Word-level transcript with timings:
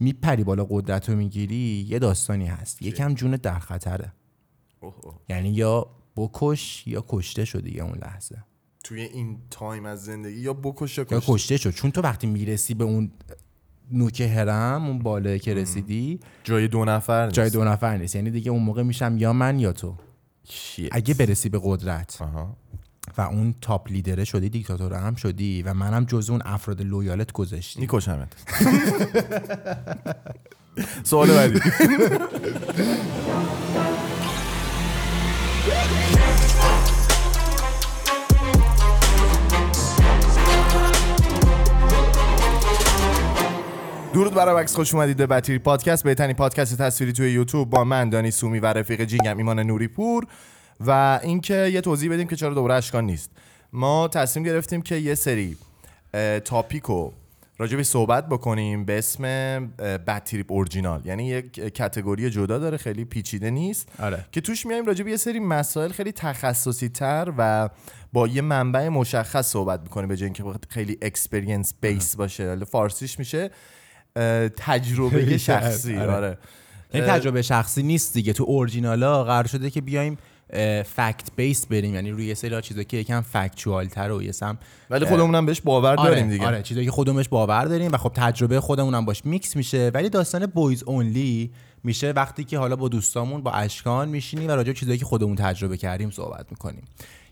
میپری 0.00 0.44
بالا 0.44 0.66
قدرت 0.70 1.08
رو 1.08 1.16
می‌گیری 1.16 1.86
یه 1.88 1.98
داستانی 1.98 2.46
هست. 2.46 2.82
یکم 2.82 3.14
جونت 3.14 3.42
در 3.42 3.58
خطره. 3.58 4.12
اوه 4.80 4.94
اوه. 5.02 5.14
یعنی 5.28 5.50
یا 5.50 5.86
بکش 6.16 6.86
یا 6.86 7.04
کشته 7.08 7.44
شدی 7.44 7.70
یه 7.76 7.82
اون 7.82 7.98
لحظه. 7.98 8.44
توی 8.84 9.00
این 9.00 9.38
تایم 9.50 9.86
از 9.86 10.04
زندگی 10.04 10.40
یا 10.40 10.52
بکش 10.52 10.98
یا 10.98 11.06
یا 11.10 11.18
کشته؟ 11.18 11.32
کشته 11.32 11.56
شد 11.56 11.70
چون 11.70 11.90
تو 11.90 12.00
وقتی 12.00 12.26
می‌رسی 12.26 12.74
به 12.74 12.84
اون 12.84 13.10
نوک 13.92 14.20
هرم 14.20 14.86
اون 14.86 14.98
بالا 14.98 15.38
که 15.38 15.54
رسیدی 15.54 16.20
جای 16.44 16.68
دو 16.68 16.84
نفر 16.84 17.24
نیست. 17.24 17.34
جای 17.34 17.50
دو 17.50 17.64
نفر 17.64 17.96
نیست. 17.96 18.14
یعنی 18.16 18.30
دیگه 18.30 18.50
اون 18.50 18.62
موقع 18.62 18.82
میشم 18.82 19.16
یا 19.18 19.32
من 19.32 19.58
یا 19.58 19.72
تو. 19.72 19.94
shit. 20.44 20.88
اگه 20.92 21.14
برسی 21.14 21.48
به 21.48 21.60
قدرت. 21.64 22.22
آها. 22.22 22.56
و 23.18 23.20
اون 23.20 23.54
top 23.60 23.90
leader 23.92 24.19
ه 24.19 24.24
شدی 24.24 24.48
دیکتاتور 24.48 24.94
هم 24.94 25.14
شدی 25.14 25.62
و 25.62 25.74
منم 25.74 26.04
جز 26.04 26.30
اون 26.30 26.42
افراد 26.44 26.82
loyal 26.82 27.24
ت 27.24 27.32
گذاشتی. 27.32 27.80
میکشمت 27.80 28.28
سوال 31.02 31.28
بعدی. 31.28 31.60
درود 44.14 44.34
برای 44.34 44.62
وکس 44.62 44.74
خوش 44.74 44.94
اومدید 44.94 45.16
به 45.16 45.26
بطیری 45.26 45.58
پادکست. 45.58 46.04
بهترین 46.04 46.36
پادکست 46.36 46.78
تصویری 46.78 47.12
توی 47.12 47.30
یوتیوب 47.32 47.70
با 47.70 47.84
من 47.84 48.10
دانی 48.10 48.30
سومی 48.30 48.60
و 48.60 48.66
رفیق 48.66 49.04
جینگم 49.04 49.36
ایمان 49.36 49.60
نوری 49.60 49.88
پور 49.88 50.26
و 50.86 51.20
اینکه 51.22 51.54
یه 51.54 51.80
توضیح 51.80 52.12
بدیم 52.12 52.26
که 52.26 52.36
چرا 52.36 52.54
دوباره 52.54 52.74
اشکان 52.74 53.04
نیست. 53.04 53.30
ما 53.72 54.08
تصمیم 54.08 54.46
گرفتیم 54.46 54.82
که 54.82 54.96
یه 54.96 55.14
سری 55.14 55.56
topic 56.44 57.01
و 57.01 57.12
راجبی 57.58 57.84
صحبت 57.84 58.28
بکنیم 58.28 58.84
به 58.84 58.98
اسم 58.98 59.22
Badtrip 60.06 60.52
original 60.52 61.00
یعنی 61.04 61.26
یک 61.26 61.52
category 61.52 62.30
جدا 62.30 62.58
داره 62.58 62.76
خیلی 62.76 63.04
پیچیده 63.04 63.50
نیست. 63.50 63.88
آره. 63.98 64.24
که 64.32 64.40
توش 64.40 64.66
میایم 64.66 64.86
راجع 64.86 65.04
به 65.04 65.10
یه 65.10 65.16
سری 65.16 65.40
مسائل 65.40 65.92
خیلی 65.92 66.12
تخصصی 66.12 66.88
تر 66.88 67.32
و 67.38 67.68
با 68.12 68.28
یه 68.28 68.42
منبع 68.42 68.88
مشخص 68.88 69.50
صحبت 69.50 69.80
می‌کنیم 69.80 70.08
به 70.08 70.16
جای 70.16 70.24
اینکه 70.24 70.44
خیلی 70.68 70.98
experience 71.02 71.74
base 71.80 72.16
باشه. 72.16 72.48
حالا 72.48 72.64
فارسیش 72.64 73.18
میشه 73.18 73.50
تجربه 74.56 75.38
شخصی. 75.48 75.96
آره. 75.96 76.12
آره. 76.12 76.38
این 76.92 77.04
تجربه 77.04 77.42
شخصی 77.42 77.82
نیست 77.82 78.14
دیگه. 78.14 78.32
تو 78.32 78.44
اورجینالا 78.44 79.24
قرار 79.24 79.46
شده 79.46 79.70
که 79.70 79.80
بیایم 79.80 80.18
fact 80.86 81.28
base 81.36 81.66
بریم. 81.66 81.94
یعنی 81.94 82.10
رو 82.10 82.22
یه 82.22 82.34
سری 82.34 82.62
چیزا 82.62 82.82
که 82.82 82.96
یکم 82.96 83.20
factual 83.20 83.86
تر 83.86 84.12
و 84.12 84.22
یه 84.22 84.32
سم 84.32 84.58
ولی 84.90 85.04
خودمون 85.04 85.34
هم 85.34 85.46
بهش 85.46 85.60
باور 85.60 85.96
داریم 85.96 86.24
آره 86.24 86.32
دیگه. 86.32 86.46
آره 86.46 86.62
چیزایی 86.62 86.86
که 86.86 86.92
خودمون 86.92 87.15
بهش 87.15 87.28
باور 87.28 87.64
داریم 87.64 87.92
و 87.92 87.96
خب 87.96 88.12
تجربه 88.14 88.60
خودمون 88.60 88.94
هم 88.94 89.04
باش 89.04 89.24
میکس 89.24 89.56
میشه. 89.56 89.90
ولی 89.94 90.08
داستان 90.08 90.46
boys 90.46 90.82
only 90.82 91.50
میشه 91.84 92.10
وقتی 92.10 92.44
که 92.44 92.58
حالا 92.58 92.76
با 92.76 92.88
دوستامون 92.88 93.42
با 93.42 93.50
اشکان 93.50 94.08
میشینیم 94.08 94.48
و 94.48 94.52
راجع 94.52 94.72
به 94.72 94.78
چیزایی 94.78 94.98
که 94.98 95.04
خودمون 95.04 95.36
تجربه 95.36 95.76
کردیم 95.76 96.10
صحبت 96.10 96.46
می‌کنیم. 96.50 96.82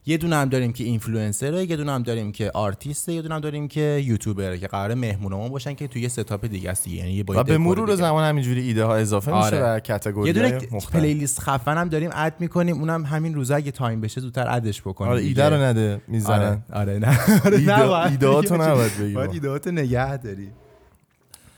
یه 0.09 0.17
دونه 0.17 0.37
هم 0.37 0.49
داریم 0.49 0.73
که 0.73 0.85
اینفلوئنسره 0.85 1.65
یه 1.65 1.77
دونه 1.77 1.93
هم 1.93 2.03
داریم 2.03 2.33
که 2.33 2.51
آرتیسته 2.51 3.13
یه 3.13 3.23
دونه 3.23 3.35
هم 3.35 3.41
داریم 3.41 3.69
که 3.69 4.03
یوتیوبره 4.05 4.59
که 4.59 4.67
قرار 4.67 4.95
مهمونمون 4.95 5.49
باشن 5.49 5.75
که 5.75 5.89
توی 5.89 6.03
یه 6.03 6.09
setup 6.09 6.47
دیگه 6.47 6.71
است. 6.71 6.89
یعنی 6.89 7.13
یه 7.13 7.25
با 7.25 7.35
یه 7.35 7.41
و 7.41 7.43
به 7.43 7.59
مرور. 7.59 7.95
زمان 7.95 8.25
همینجوری 8.25 8.61
ایده 8.61 8.85
ها 8.85 8.97
اضافه 8.97 9.37
میشه 9.37 9.47
آره. 9.47 9.73
و 9.73 9.75
یه 9.75 9.81
category 9.81 10.33
دونه 10.33 10.59
playlist 10.93 11.41
خفن 11.41 11.79
هم 11.79 11.89
داریم 11.89 12.11
add 12.13 12.35
می‌کنیم 12.39 12.79
اونم 12.79 13.05
همین 13.05 13.35
روزا 13.35 13.57
اگه 13.57 13.71
تایم 13.71 14.01
بشه 14.01 14.21
زودتر 14.21 14.51
add 14.51 14.69
ش 14.69 14.81
بکنیم 14.81 15.13
آره. 15.13 15.23
ایده 15.23 15.49
رو 15.49 15.57
نده 15.57 16.01
می‌زنن 16.09 16.63
آره 16.73 16.99
نه 16.99 17.19
آره 17.47 17.59
ایده-. 17.59 18.11
ایدهاتو 18.11 18.55
نباید 18.55 18.93
بگی 19.01 19.15
باید 19.15 19.27
با. 19.27 19.35
ایدهاتو 19.35 19.71
نگه 19.71 20.17
داری 20.17 20.49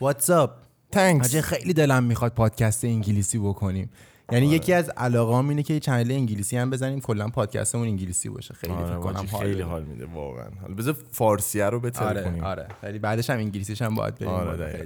واتساپ 0.01 0.51
حاجی 0.95 1.41
خیلی 1.41 1.73
دلم 1.73 2.03
می‌خواد 2.03 2.31
پادکست 2.31 2.85
انگلیسی 2.85 3.37
بکنیم 3.37 3.89
یعنی 4.31 4.47
آره. 4.47 4.55
یکی 4.55 4.73
از 4.73 4.89
علاقام 4.89 5.49
اینه 5.49 5.63
که 5.63 5.79
channel 5.79 6.11
انگلیسی 6.11 6.57
هم 6.57 6.69
بزنیم 6.69 7.01
کلا 7.01 7.27
پادکستمون 7.27 7.87
انگلیسی 7.87 8.29
باشه. 8.29 8.53
خیلی 8.53 8.73
فکر 8.73 8.83
آره 8.83 8.95
کنم 8.95 9.15
واجی 9.15 9.27
حال 9.27 9.41
خیلی. 9.45 9.61
حال 9.61 9.83
میده 9.83 10.05
واقعا. 10.05 10.49
حالا 10.61 10.73
بذار 10.73 10.95
فارسیه 11.11 11.65
رو 11.65 11.79
بهتر 11.79 12.03
آره 12.03 12.23
کنیم 12.23 12.43
آره. 12.43 12.67
ولی 12.83 12.99
بعدش 12.99 13.29
هم 13.29 13.37
انگلیسیش 13.37 13.81
هم 13.81 13.95
باید 13.95 14.15
بریم 14.15 14.29
آره، 14.29 14.85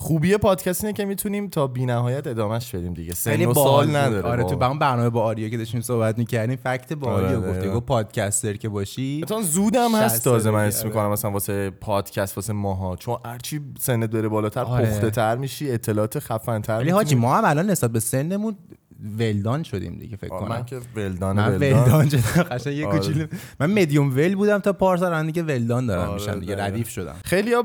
خوبی 0.00 0.36
پادکست 0.36 0.84
اینه 0.84 0.96
که 0.96 1.04
می‌تونیم 1.04 1.48
تا 1.48 1.66
بی‌نهایت 1.66 2.26
ادامهش 2.26 2.74
بدیم 2.74 2.94
دیگه 2.94 3.14
سن 3.14 3.46
و 3.46 3.54
سال. 3.54 3.96
نداره 3.96 4.28
آره 4.28 4.44
تو. 4.44 4.64
اون 4.64 4.78
برنامه 4.78 5.10
با 5.10 5.22
آریا 5.22 5.48
که 5.48 5.56
داشتیم 5.56 5.80
صحبت 5.80 6.18
می‌کردیم 6.18 6.56
fact 6.56 7.04
آره، 7.04 7.32
رو 7.32 7.40
گفتی 7.40 7.52
دقیقاً. 7.52 7.76
گفت 7.76 7.86
podcaster 7.86 8.52
که 8.52 8.68
باشی 8.68 9.20
مثلا 9.24 9.42
زودم 9.42 9.94
هست 9.94 10.24
تازه 10.24 10.50
من 10.50 10.64
اسم 10.64 10.78
آره. 10.78 10.88
می‌کنم 10.88 11.10
مثلا 11.10 11.30
واسه 11.30 11.70
پادکست 11.70 12.36
واسه 12.36 12.52
ماها 12.52 12.96
چون 12.96 13.18
هرچی 13.24 13.60
سنت 13.78 14.10
بره 14.10 14.28
بالاتر 14.28 14.62
آره. 14.62 14.86
پخته 14.86 15.10
تر 15.10 15.36
میشی 15.36 15.70
اطلاعات 15.70 16.18
خفن 16.18 16.60
تر 16.60 16.78
ولی 16.78 16.90
حاجی 16.90 17.14
ما 17.14 17.34
هم 17.34 17.44
الان 17.44 17.70
نسبت 17.70 17.90
به 17.90 18.00
سنمون 18.00 18.56
ولدان 19.18 19.62
شدیم 19.62 19.98
دیگه 19.98 20.16
فکر 20.16 20.28
کنم 20.28 20.48
من 20.48 20.64
که 20.64 20.80
ولدان 20.96 21.36
من 21.36 21.56
ولدان 21.56 22.08
شدم 22.08 22.42
قشنگ 22.42 22.76
یه 22.76 22.86
آره. 22.86 22.98
کوچولو 22.98 23.26
من 23.60 23.70
مدیوم 23.70 24.10
ول 24.10 24.34
بودم 24.34 24.58
تا 24.58 24.72
پارسال 24.72 25.12
الان 25.12 25.26
دیگه 25.26 25.42
ولدان 25.42 25.86
دارم 25.86 26.08
آره، 26.08 26.14
میشم 26.14 26.40
دیگه. 26.40 26.56
ردیف 26.56 26.88
شدم 26.88 27.14
خیلی 27.24 27.54
ها 27.54 27.62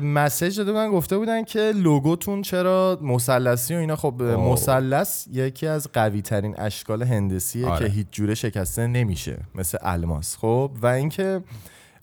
مسیج 0.00 0.58
داده 0.58 0.72
بودن 0.72 0.90
گفته 0.90 1.18
بودن 1.18 1.44
که 1.44 1.72
لوگوتون 1.76 2.42
چرا 2.42 2.98
مثلثی 3.02 3.74
و 3.74 3.78
اینا 3.78 3.96
خب. 3.96 4.22
مثلث 4.22 5.26
یکی 5.32 5.66
از 5.66 5.88
قوی 5.92 6.22
ترین 6.22 6.54
اشکال 6.58 7.02
هندسیه 7.02 7.66
آره. 7.66 7.88
که 7.88 7.92
هیچ 7.92 8.06
جوره 8.10 8.34
شکسته 8.34 8.86
نمیشه 8.86 9.38
مثل 9.54 9.78
الماس 9.80 10.36
خب 10.36 10.70
و 10.82 10.86
اینکه 10.86 11.40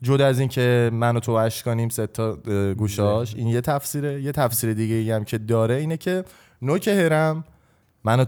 جدا 0.02 0.28
از 0.28 0.40
اینکه 0.40 0.90
من 0.94 1.18
و 1.18 1.20
تو 1.20 1.32
اشکانیم 1.32 1.90
سه 1.90 2.08
تا 2.08 2.36
گوشاش 2.78 3.36
این 3.36 3.48
یه 3.48 3.62
تفسیره 3.62 4.22
یه 4.22 4.32
تفسیر 4.32 4.74
دیگه 4.74 4.96
ای 4.96 5.12
هم 5.12 5.24
که 5.24 5.38
داره 5.38 5.76
اینه 5.76 5.98
که 5.98 6.24
نوک 6.62 6.88
هرم 6.88 7.44
من 8.04 8.20
و 8.20 8.26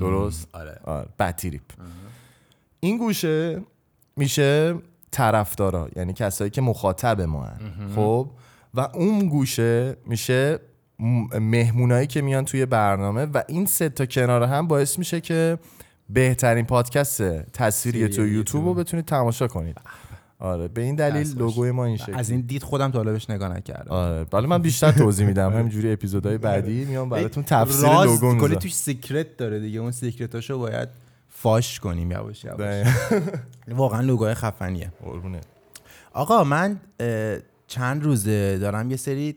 درست؟ 0.00 0.48
آره. 0.52 0.80
آره. 0.84 1.08
این 2.80 2.98
گوشه 2.98 3.62
میشه 4.16 4.74
طرفدارا 5.10 5.88
یعنی 5.96 6.12
کسایی 6.12 6.50
که 6.50 6.60
مخاطب 6.60 7.20
ما 7.20 7.44
هن. 7.44 7.58
خب؟ 7.94 8.30
و 8.74 8.80
اون 8.80 9.28
گوشه 9.28 9.96
میشه 10.06 10.58
مهمونایی 11.40 12.06
که 12.06 12.22
میان 12.22 12.44
توی 12.44 12.66
برنامه 12.66 13.24
و 13.24 13.42
این 13.48 13.66
سه 13.66 13.88
تا 13.88 14.06
کنار 14.06 14.42
هم 14.42 14.66
باعث 14.66 14.98
میشه 14.98 15.20
که 15.20 15.58
بهترین 16.10 16.64
پادکست 16.66 17.22
تصویری 17.52 18.08
تو 18.08 18.26
یوتیوب 18.26 18.64
رو 18.64 18.74
بتونید 18.74 19.04
تماشا 19.04 19.48
کنید. 19.48 19.76
آره 20.40 20.68
به 20.68 20.82
این 20.82 20.94
دلیل. 20.94 21.38
لوگوی 21.38 21.70
ما 21.70 21.84
این 21.84 21.96
شکلی. 21.96 22.14
از 22.14 22.30
این 22.30 22.40
دید 22.40 22.62
خودم 22.62 22.90
تا 22.90 22.98
حالا 22.98 23.12
بهش 23.12 23.30
نگاه 23.30 23.56
نکردم. 23.56 23.90
آره 23.90 24.26
ولی 24.32 24.46
من 24.46 24.62
بیشتر 24.62 24.92
توضیح 24.92 25.26
میدم. 25.26 25.52
همینجوری 25.52 25.92
اپیزودهای 25.92 26.38
بعدی 26.38 26.84
میام 26.84 27.08
براتون 27.08 27.42
تفسیر 27.42 28.02
لوگو 28.04 28.38
کلی 28.40 28.56
توش 28.56 28.74
secret 28.74 29.36
داره 29.36 29.60
دیگه. 29.60 29.80
اون 29.80 29.90
secret 29.90 30.35
اشو 30.35 30.58
باید 30.58 30.88
فاش 31.28 31.80
کنیم 31.80 32.10
یواش 32.10 32.44
یواش. 32.44 32.86
واقعا 33.68 34.00
لوگوی 34.00 34.34
خفنیه. 34.34 34.92
قربونه. 35.04 35.40
آقا 36.12 36.44
من 36.44 36.80
چند 37.66 38.04
روزه 38.04 38.58
دارم 38.58 38.90
یه 38.90 38.96
سری 38.96 39.36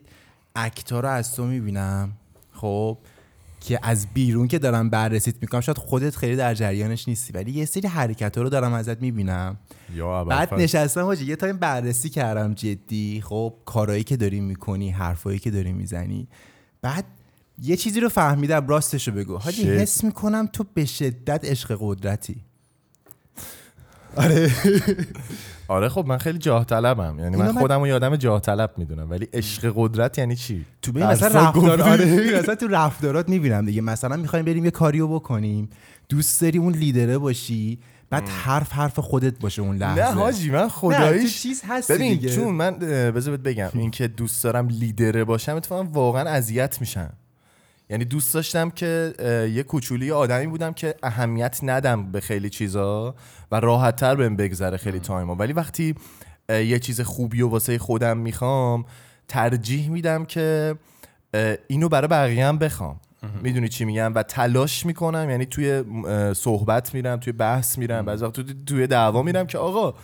act 0.56 0.89
ا 0.89 1.00
رو 1.00 1.08
از 1.08 1.36
تو 1.36 1.44
می‌بینم. 1.44 2.12
خب؟ 2.52 2.98
که 3.62 3.78
از 3.82 4.06
بیرون 4.14 4.48
که 4.48 4.58
دارم 4.58 4.90
بررسیت 4.90 5.34
می‌کنم 5.40 5.60
شاید 5.60 5.78
خودت 5.78 6.16
خیلی 6.16 6.36
در 6.36 6.54
جریانش 6.54 7.08
نیستی 7.08 7.32
ولی 7.32 7.50
یه 7.50 7.64
سری 7.64 7.88
حرکت 7.88 8.38
رو 8.38 8.48
دارم 8.48 8.72
ازت 8.72 9.02
می‌بینم. 9.02 9.58
یا 9.94 10.24
بعد 10.24 10.42
ابوالفضل. 10.42 10.62
نشستم 10.62 11.02
حاجی 11.02 11.24
یه 11.24 11.36
تایم 11.36 11.56
بررسی 11.56 12.10
کردم 12.10 12.54
جدی. 12.54 13.20
خب 13.24 13.54
کارهایی 13.64 14.04
که 14.04 14.16
داری 14.16 14.40
می‌کنی 14.40 14.90
حرفایی 14.90 15.38
که 15.38 15.50
داری 15.50 15.72
می‌زنی. 15.72 16.28
بعد 16.82 17.04
یه 17.62 17.76
چیزی 17.76 18.00
رو 18.00 18.08
فهمیدم 18.08 18.66
راستشو 18.66 19.12
بگو. 19.12 19.36
حاجی. 19.36 19.62
حس 19.62 20.04
می‌کنم 20.04 20.48
تو 20.52 20.64
به 20.74 20.84
شدت 20.84 21.44
عشق 21.44 21.76
قدرتی. 21.80 22.44
آره. 25.68 25.88
خب 25.88 26.06
من 26.06 26.18
خیلی 26.18 26.38
جاه 26.38 26.64
طلبم. 26.64 27.18
یعنی 27.18 27.36
من 27.36 27.52
خودم 27.52 27.80
رو 27.80 27.86
یادم 27.86 28.16
جاه 28.16 28.40
طلب 28.40 28.70
می‌دونم. 28.76 29.10
ولی 29.10 29.28
عشق 29.32 29.72
قدرت 29.76 30.18
یعنی 30.18 30.36
چی؟ 30.36 30.64
تو 30.82 30.92
مثلا 30.92 31.40
رفتار. 31.40 31.82
آره 31.82 32.38
مثلا 32.40 32.54
تو 32.54 32.68
رفتارات 32.68 33.28
می‌بینم 33.28 33.66
دیگه. 33.66 33.80
مثلا 33.80 34.16
می‌خوایم 34.16 34.44
بریم 34.44 34.64
یه 34.64 34.70
کاریو 34.70 35.08
بکنیم. 35.08 35.68
دوست 36.08 36.42
داری 36.42 36.58
اون 36.58 36.72
لیدره 36.72 37.18
باشی. 37.18 37.78
بعد 38.10 38.28
حرف 38.28 38.72
حرف 38.72 38.98
خودت 38.98 39.38
باشه 39.38 39.62
اون 39.62 39.76
لحظه. 39.76 40.08
نه 40.08 40.14
حاجی 40.14 40.50
من 40.50 40.62
تو 40.62 40.68
خداییش 40.68 41.42
چیز 41.42 41.62
هستی 41.68 41.94
ببین 41.94 42.12
دیگه. 42.12 42.28
چون 42.28 42.54
من 42.54 42.78
بذار 43.10 43.36
بگم. 43.36 43.70
این 43.74 43.90
که 43.90 44.08
دوست 44.08 44.44
دارم 44.44 44.68
لیدره 44.68 45.24
باشم 45.24 45.56
اتفاقا 45.56 45.82
واقعا 45.84 46.30
اذیت 46.30 46.80
میشم. 46.80 47.12
یعنی 47.92 48.04
دوست 48.04 48.34
داشتم 48.34 48.70
که 48.70 49.14
یه 49.54 49.62
کوچولی 49.62 50.10
آدمی 50.10 50.46
بودم 50.46 50.72
که 50.72 50.94
اهمیت 51.02 51.60
ندم 51.62 52.12
به 52.12 52.20
خیلی 52.20 52.50
چیزا 52.50 53.14
و 53.52 53.60
راحت 53.60 53.96
تر 53.96 54.14
بهم 54.14 54.36
بگذره 54.36 54.76
خیلی 54.76 55.00
تایما 55.00 55.34
ولی 55.34 55.52
وقتی 55.52 55.94
یه 56.48 56.78
چیز 56.78 57.00
خوبی 57.00 57.42
و 57.42 57.48
واسه 57.48 57.78
خودم 57.78 58.18
می‌خوام 58.18 58.84
ترجیح 59.28 59.90
میدم 59.90 60.24
که 60.24 60.74
اینو 61.66 61.88
برای 61.88 62.08
بقیه 62.08 62.46
هم 62.46 62.58
بخوام. 62.58 63.00
می‌دونی 63.42 63.68
چی 63.68 63.84
میگم؟ 63.84 64.14
و 64.14 64.22
تلاش 64.22 64.86
می‌کنم 64.86 65.30
یعنی 65.30 65.46
توی 65.46 65.84
صحبت 66.34 66.94
میرم 66.94 67.20
توی 67.20 67.32
بحث 67.32 67.78
میرم 67.78 68.04
بعضی 68.04 68.24
وقت 68.24 68.32
توی, 68.32 68.54
توی 68.66 68.86
دعوا 68.86 69.22
میرم 69.22 69.46
که 69.46 69.58
آقا 69.58 69.94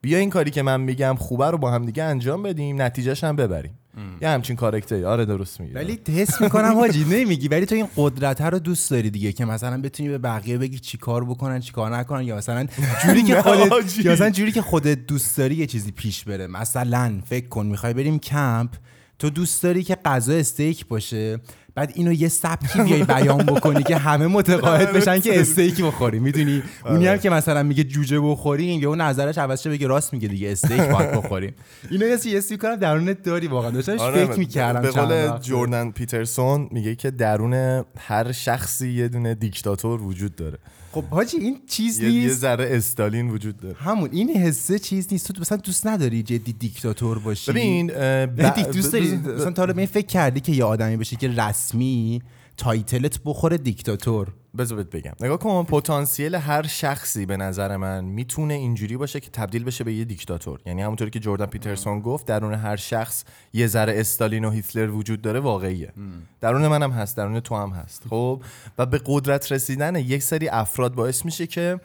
بیا 0.00 0.18
این 0.18 0.30
کاری 0.30 0.50
که 0.50 0.62
من 0.62 0.80
میگم 0.80 1.14
خوبه 1.18 1.50
رو 1.50 1.58
با 1.58 1.70
هم 1.70 1.84
دیگه 1.84 2.02
انجام 2.02 2.42
بدیم 2.42 2.82
نتیجهش 2.82 3.24
هم 3.24 3.36
ببریم. 3.36 3.78
یه 4.20 4.28
همچین 4.28 4.56
کاراکتری. 4.56 5.04
آره 5.04 5.24
درست 5.24 5.60
میگی 5.60 5.72
ولی 5.72 6.00
حس 6.08 6.40
می‌کنم 6.40 6.74
حاجی 6.80 7.04
نمیگی 7.04 7.48
ولی 7.48 7.66
تو 7.66 7.74
این 7.74 7.88
قدرت 7.96 8.40
رو 8.40 8.58
دوست 8.58 8.90
داری 8.90 9.10
دیگه 9.10 9.32
که 9.32 9.44
مثلا 9.44 9.80
بتونی 9.80 10.08
به 10.08 10.18
بقیه 10.18 10.58
بگی 10.58 10.78
چیکار 10.78 11.24
بکنن 11.24 11.60
چیکار 11.60 11.96
نکنن 11.96 12.22
یا 12.22 12.36
مثلا 12.36 12.66
جوری 13.06 13.22
که 13.22 13.40
خودت. 13.42 14.04
یا 14.04 14.12
مثلا 14.12 14.30
جوری 14.30 14.52
که 14.52 14.62
خودت 14.62 15.06
دوست 15.06 15.38
داری 15.38 15.54
یه 15.54 15.66
چیزی 15.66 15.90
پیش 15.90 16.24
بره. 16.24 16.46
مثلا 16.46 17.20
فکر 17.26 17.48
کن 17.48 17.66
می‌خوای 17.66 17.94
بریم 17.94 18.18
کمپ. 18.18 18.70
تو 19.18 19.30
دوست 19.30 19.62
داری 19.62 19.82
که 19.82 19.94
غذا 20.04 20.32
استیک 20.34 20.86
باشه 20.86 21.40
بعد 21.76 21.92
اینو 21.94 22.12
یه 22.12 22.28
سبکی 22.28 22.82
بیای 22.82 23.04
بیان 23.04 23.38
بکنی 23.38 23.82
که 23.82 23.96
همه 23.96 24.26
متقاعد 24.26 24.92
بشن 24.92 25.18
که 25.20 25.40
استیک 25.40 25.84
بخوری. 25.84 26.18
می‌دونی؟ 26.18 26.62
اونی 26.84 27.06
هم 27.06 27.18
که 27.18 27.30
مثلا 27.30 27.62
میگه 27.62 27.84
جوجه 27.84 28.20
بخوریم 28.20 28.82
یا 28.82 28.88
اون 28.88 29.00
نظرش 29.00 29.38
عوض 29.38 29.62
شه 29.62 29.70
بگه 29.70 29.86
راست 29.86 30.12
میگه 30.12 30.28
دیگه 30.28 30.52
استیک 30.52 30.80
باید 30.80 31.12
بخوریم. 31.12 31.54
اینو 31.90 32.06
یه 32.06 32.36
حس 32.36 32.50
می‌کنم 32.50 32.76
درونت 32.76 33.22
داری 33.22 33.46
واقعا. 33.46 33.70
داشتم 33.70 33.98
آره، 33.98 34.26
فکر 34.26 34.38
می‌کردم 34.38 34.80
به 34.80 34.90
قول 34.90 35.26
وقت. 35.26 35.42
جوردن 35.42 35.90
پیترسون 35.90 36.68
میگه 36.70 36.94
که 36.94 37.10
درون 37.10 37.84
هر 37.98 38.32
شخصی 38.32 38.88
یه 38.88 39.08
دونه 39.08 39.34
دیکتاتور 39.34 40.02
وجود 40.02 40.36
داره. 40.36 40.58
خب 40.96 41.04
حاجی 41.04 41.36
این 41.36 41.58
چیز 41.68 42.00
یه, 42.00 42.10
یه 42.10 42.22
نیست. 42.22 42.38
ذره 42.40 42.68
استالین 42.76 43.30
وجود 43.30 43.56
داره. 43.56 43.74
همون 43.78 44.08
این 44.12 44.30
حسه 44.30 44.78
چیز 44.78 45.08
نیست. 45.12 45.32
تو 45.32 45.40
مثلا 45.40 45.58
دوست 45.58 45.86
نداری 45.86 46.22
جدی 46.22 46.52
دیکتاتور 46.52 47.18
باشی؟ 47.18 47.50
ببین 47.52 47.86
ب- 47.86 48.72
دوست 48.72 48.92
داری؟ 48.92 49.16
مثلا 49.16 49.50
تا 49.50 49.62
حالا 49.62 49.72
به 49.72 49.78
این 49.80 49.86
فکر 49.86 50.06
کردی 50.06 50.40
که 50.40 50.52
یه 50.52 50.64
آدمی 50.64 50.96
بشه 50.96 51.16
که 51.16 51.28
رسمی 51.28 52.22
title 52.56 53.09
ت 53.09 53.20
بخوره 53.24 53.58
دیکتاتور. 53.58 54.32
بذار 54.58 54.82
بگم. 54.82 55.12
نگاه 55.20 55.38
کن 55.38 55.64
پتانسیل 55.64 56.34
هر 56.34 56.66
شخصی 56.66 57.26
به 57.26 57.36
نظر 57.36 57.76
من 57.76 58.04
می‌تونه 58.04 58.54
اینجوری 58.54 58.96
باشه 58.96 59.20
که 59.20 59.30
تبدیل 59.30 59.64
بشه 59.64 59.84
به 59.84 59.94
یه 59.94 60.04
دیکتاتور. 60.04 60.60
یعنی 60.66 60.82
همونطوری 60.82 61.10
که 61.10 61.20
جردن 61.20 61.46
پیترسون 61.46 62.00
گفت 62.00 62.26
درون 62.26 62.54
هر 62.54 62.76
شخص 62.76 63.24
یه 63.52 63.66
ذره 63.66 64.00
استالین 64.00 64.44
و 64.44 64.50
هیتلر 64.50 64.90
وجود 64.90 65.22
داره 65.22 65.40
واقعیه. 65.40 65.92
درون 66.40 66.68
منم 66.68 66.90
هست 66.90 67.16
درون 67.16 67.40
تو 67.40 67.56
هم 67.56 67.70
هست. 67.70 68.02
خب؟ 68.10 68.42
و 68.78 68.86
به 68.86 69.00
قدرت 69.06 69.52
رسیدن 69.52 69.96
یک 69.96 70.22
سری 70.22 70.48
افراد 70.48 70.94
باعث 70.94 71.24
میشه 71.24 71.46
که 71.46 71.80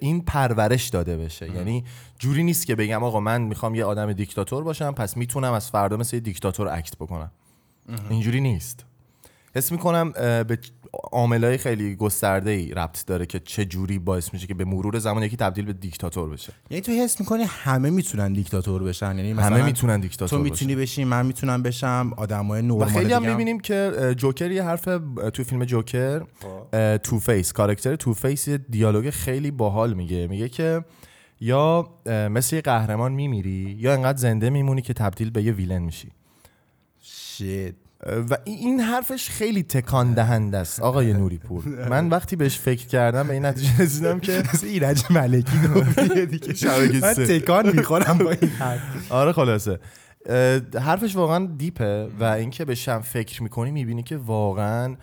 این 0.00 0.20
پرورش 0.20 0.88
داده 0.88 1.16
بشه. 1.16 1.50
یعنی 1.50 1.84
جوری 2.18 2.42
نیست 2.42 2.66
که 2.66 2.74
بگم 2.74 3.04
آقا 3.04 3.20
من 3.20 3.42
می‌خوام 3.42 3.74
یه 3.74 3.84
آدم 3.84 4.12
دیکتاتور 4.12 4.64
باشم 4.64 4.92
پس 4.92 5.16
می‌تونم 5.16 5.52
از 5.52 5.70
فردا 5.70 5.96
مثل 5.96 6.16
یه 6.16 6.20
دیکتاتور 6.20 6.68
اکت 6.68 6.96
بکنم. 6.96 7.30
اینجوری 8.10 8.40
نیست. 8.40 8.84
حس 9.54 9.72
می‌کنم 9.72 10.12
به 10.42 10.58
عاملای 11.12 11.58
خیلی 11.58 11.96
گسترده 11.96 12.50
ای 12.50 12.70
ربط 12.70 13.06
داره 13.06 13.26
که 13.26 13.38
چه 13.38 13.64
جوری 13.64 13.98
باعث 13.98 14.32
میشه 14.32 14.46
که 14.46 14.54
به 14.54 14.64
مرور 14.64 14.98
زمان 14.98 15.22
یکی 15.22 15.36
تبدیل 15.36 15.64
به 15.64 15.72
دیکتاتور 15.72 16.30
بشه. 16.30 16.52
یعنی 16.70 16.80
تو 16.80 16.92
حس 16.92 17.20
می‌کنی 17.20 17.42
همه 17.42 17.90
می‌تونن 17.90 18.32
دیکتاتور 18.32 18.82
بشن؟ 18.82 19.16
یعنی 19.16 19.32
مثلا 19.32 19.56
همه 19.56 19.64
می‌تونن 19.64 20.00
دیکتاتور 20.00 20.38
تو. 20.38 20.44
می‌تونی 20.44 20.74
بشی 20.74 21.04
من 21.04 21.26
می‌تونم 21.26 21.62
بشم 21.62 22.12
آدمای 22.16 22.62
و 22.62 22.64
نورمال 22.64 22.88
خیلی 22.88 23.12
هم 23.12 23.26
می‌بینیم 23.26 23.60
که 23.60 24.14
جوکر 24.16 24.50
یه 24.50 24.62
حرف 24.62 24.84
تو 25.32 25.44
فیلم 25.44 25.64
جوکر 25.64 26.22
اه، 26.72 26.98
Two-Face 26.98 27.52
کاراکتر 27.52 27.96
Two-Face 27.96 28.48
یه 28.48 28.58
دیالوگ 28.58 29.10
خیلی 29.10 29.50
باحال 29.50 29.94
میگه. 29.94 30.26
میگه 30.26 30.48
که 30.48 30.84
یا 31.40 31.88
مثل 32.06 32.56
یه 32.56 32.62
قهرمان 32.62 33.12
میمیری 33.12 33.76
یا 33.78 33.92
انقدر 33.92 34.18
زنده 34.18 34.50
میمونی 34.50 34.82
که 34.82 34.92
تبدیل 34.92 35.30
به 35.30 35.42
یه 35.42 35.52
villain 35.52 35.82
میشی. 35.82 36.08
اه، 37.40 37.70
و 38.30 38.36
این- 38.44 38.80
حرفش 38.80 39.28
خیلی 39.30 39.62
تکان 39.62 40.14
دهنده 40.14 40.58
است 40.58 40.80
آقای 40.80 41.12
نوری 41.12 41.38
پور 41.38 41.88
من 41.88 42.08
وقتی 42.08 42.36
بهش 42.36 42.58
فکر 42.58 42.86
کردم 42.86 43.26
به 43.28 43.32
این 43.34 43.44
نتیجه 43.44 43.82
رسیدم 43.82 44.20
که 44.20 44.42
مثل 44.54 44.66
ایرج 44.66 45.04
ملکی 45.10 45.58
گفتی 45.74 46.26
دیگه. 46.26 46.54
من. 47.02 47.14
تکان 47.14 47.76
می‌خورم 47.76 48.18
با 48.18 48.30
این 48.30 48.50
حرف. 48.50 48.80
آره 49.12 49.32
خلاصه. 49.32 49.78
حرفش 50.80 51.16
واقعا 51.16 51.46
دیپه 51.58 52.08
و 52.20 52.24
اینکه 52.24 52.64
بهشم 52.64 53.00
فکر 53.00 53.42
می‌کنی 53.42 53.70
می‌بینی 53.70 54.02
که 54.02 54.16
واقعا 54.16 54.96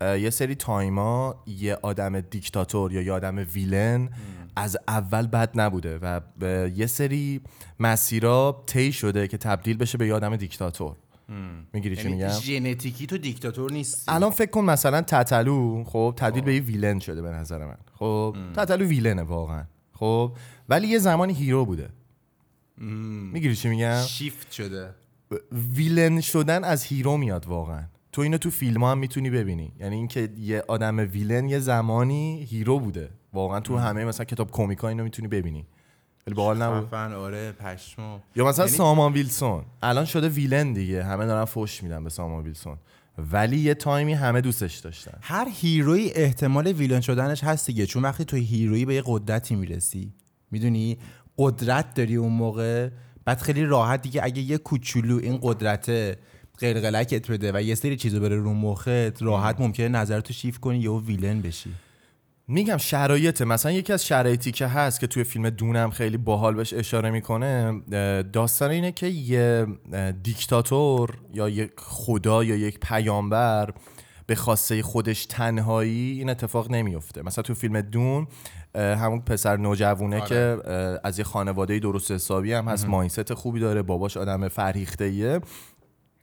یه 0.00 0.30
سری 0.30 0.54
تایما 0.54 1.42
یه 1.46 1.78
آدم 1.82 2.20
دیکتاتور 2.20 2.92
یا 2.92 3.02
یه 3.02 3.12
آدم 3.12 3.36
ویلن 3.54 4.08
از 4.56 4.76
اول 4.88 5.26
بد 5.26 5.50
نبوده 5.60 5.98
و 5.98 6.20
به 6.38 6.72
یه 6.76 6.86
سری 6.86 7.40
مسیرا 7.80 8.62
طی 8.66 8.92
شده 8.92 9.28
که 9.28 9.36
تبدیل 9.38 9.76
بشه 9.76 9.98
به 9.98 10.06
یه 10.06 10.14
آدم 10.14 10.36
دیکتاتور. 10.36 10.96
می‌گیری 11.72 11.96
چی 11.96 12.08
میگم؟ 12.08 12.20
یعنی 12.20 12.40
ژنتیکی 12.40 13.06
تو 13.06 13.18
دیکتاتور 13.18 13.72
نیستی. 13.72 14.12
الان 14.12 14.30
فکر 14.30 14.50
کن 14.50 14.64
مثلا 14.64 15.02
تتلو 15.02 15.84
خب 15.84 16.14
تبدیل 16.16 16.44
به 16.44 16.54
یه 16.54 16.60
ویلن 16.60 16.98
شده 16.98 17.22
به 17.22 17.30
نظر 17.30 17.66
من. 17.66 17.76
خب 17.94 18.36
تتلو 18.56 18.84
ویلنه 18.84 19.22
واقعا. 19.22 19.64
خب 19.92 20.32
ولی 20.68 20.88
یه 20.88 20.98
زمانی 20.98 21.34
hero 21.34 21.64
بوده. 21.64 21.88
می‌گیری 23.32 23.56
چی 23.56 23.68
میگم؟ 23.68 24.02
شیفت 24.02 24.52
شده. 24.52 24.94
villain 25.74 26.20
شدن 26.20 26.64
از 26.64 26.84
hero 26.84 27.16
میاد 27.16 27.46
واقعا. 27.46 27.82
تو 28.12 28.22
اینو 28.22 28.38
تو 28.38 28.50
فیلم 28.50 28.84
هم 28.84 28.98
می‌تونی 28.98 29.30
ببینی. 29.30 29.72
یعنی 29.80 29.96
اینکه 29.96 30.28
یه 30.38 30.62
آدم 30.68 30.98
villain 30.98 31.48
یه 31.48 31.58
زمانی 31.58 32.46
hero 32.50 32.78
بوده. 32.80 33.10
واقعا 33.32 33.60
تو 33.60 33.76
همه 33.76 34.04
مثلا 34.04 34.24
کتاب 34.24 34.50
comic 34.50 34.82
ا 34.82 34.88
اینو 34.88 35.04
می‌تونی 35.04 35.28
ببینی. 35.28 35.66
ولی 36.28 36.34
باحال 36.34 36.62
نبود. 36.62 36.94
آره 36.94 37.52
پشمو 37.52 38.18
یا 38.36 38.44
مثلا 38.48 38.64
یعنی- 38.64 38.76
سامان 38.76 39.12
ویلسون. 39.12 39.64
الان 39.82 40.04
شده 40.04 40.28
villain 40.28 40.72
دیگه. 40.72 41.04
همه 41.04 41.26
دارن 41.26 41.44
فوش 41.44 41.82
میدن 41.82 42.04
به 42.04 42.10
سامان 42.10 42.44
ویلسون. 42.44 42.76
ولی 43.32 43.58
یه 43.58 43.74
تایمی 43.74 44.12
همه 44.12 44.40
دوستش 44.40 44.78
داشتن. 44.78 45.18
هر 45.22 45.48
hero 45.60 46.02
ی 46.02 46.12
احتمال 46.14 46.66
villain 46.66 47.00
شدنش 47.00 47.44
هست 47.44 47.66
دیگه. 47.66 47.86
چون 47.86 48.02
وقتی 48.02 48.24
تو 48.24 48.36
هیرویی 48.36 48.84
به 48.84 48.94
یه 48.94 49.02
قدرتی 49.06 49.54
می‌رسی 49.54 50.12
می‌دونی؟ 50.50 50.98
قدرت 51.38 51.94
داری 51.94 52.16
اون 52.16 52.32
موقع. 52.32 52.88
بعد 53.24 53.40
خیلی 53.40 53.64
راحت 53.64 54.02
دیگه 54.02 54.20
اگه 54.24 54.42
یه 54.42 54.58
کوچولو 54.58 55.18
این 55.22 55.38
قدرت 55.42 56.18
قلقلکت 56.58 57.30
بده 57.30 57.52
و 57.54 57.62
یه 57.62 57.74
سری 57.74 57.96
چیزو 57.96 58.20
بره 58.20 58.36
رو 58.36 58.54
مخت 58.54 59.22
راحت 59.22 59.60
ممکنه 59.60 59.88
نظرتو 59.88 60.32
شیف 60.32 60.58
کنی 60.58 60.78
یهو 60.78 61.00
ویلن 61.00 61.42
بشی. 61.42 61.70
میگم 62.50 62.76
شرایطه. 62.76 63.44
مثلا 63.44 63.72
یکی 63.72 63.92
از 63.92 64.06
شرایطی 64.06 64.52
که 64.52 64.66
هست 64.66 65.00
که 65.00 65.06
توی 65.06 65.24
فیلم 65.24 65.50
دونم 65.50 65.90
خیلی 65.90 66.16
باحال 66.16 66.54
بهش 66.54 66.74
اشاره 66.74 67.10
می‌کنه 67.10 67.82
داستان 68.32 68.70
اینه 68.70 68.92
که 68.92 69.06
یه 69.06 69.66
دیکتاتور 70.22 71.18
یا 71.34 71.48
یک 71.48 71.70
خدا 71.76 72.44
یا 72.44 72.56
یک 72.56 72.80
پیامبر 72.80 73.70
به 74.26 74.34
خواسته 74.34 74.82
خودش 74.82 75.26
تنهایی 75.26 76.18
این 76.18 76.30
اتفاق 76.30 76.70
نمیفته 76.70 77.22
مثلا 77.22 77.42
تو 77.42 77.54
فیلم 77.54 77.80
دون 77.80 78.26
همون 78.74 79.20
پسر 79.20 79.56
نوجوونه 79.56 80.20
که 80.20 80.56
اه، 80.64 81.00
از 81.04 81.18
یه 81.18 81.24
خانواده 81.24 81.78
درست 81.78 82.10
حسابی 82.10 82.52
هم 82.52 82.68
هست 82.68 82.88
مایندست 82.88 83.34
خوبی 83.34 83.60
داره 83.60 83.82
باباش 83.82 84.16
آدم 84.16 84.48
فرهیخته 84.48 85.40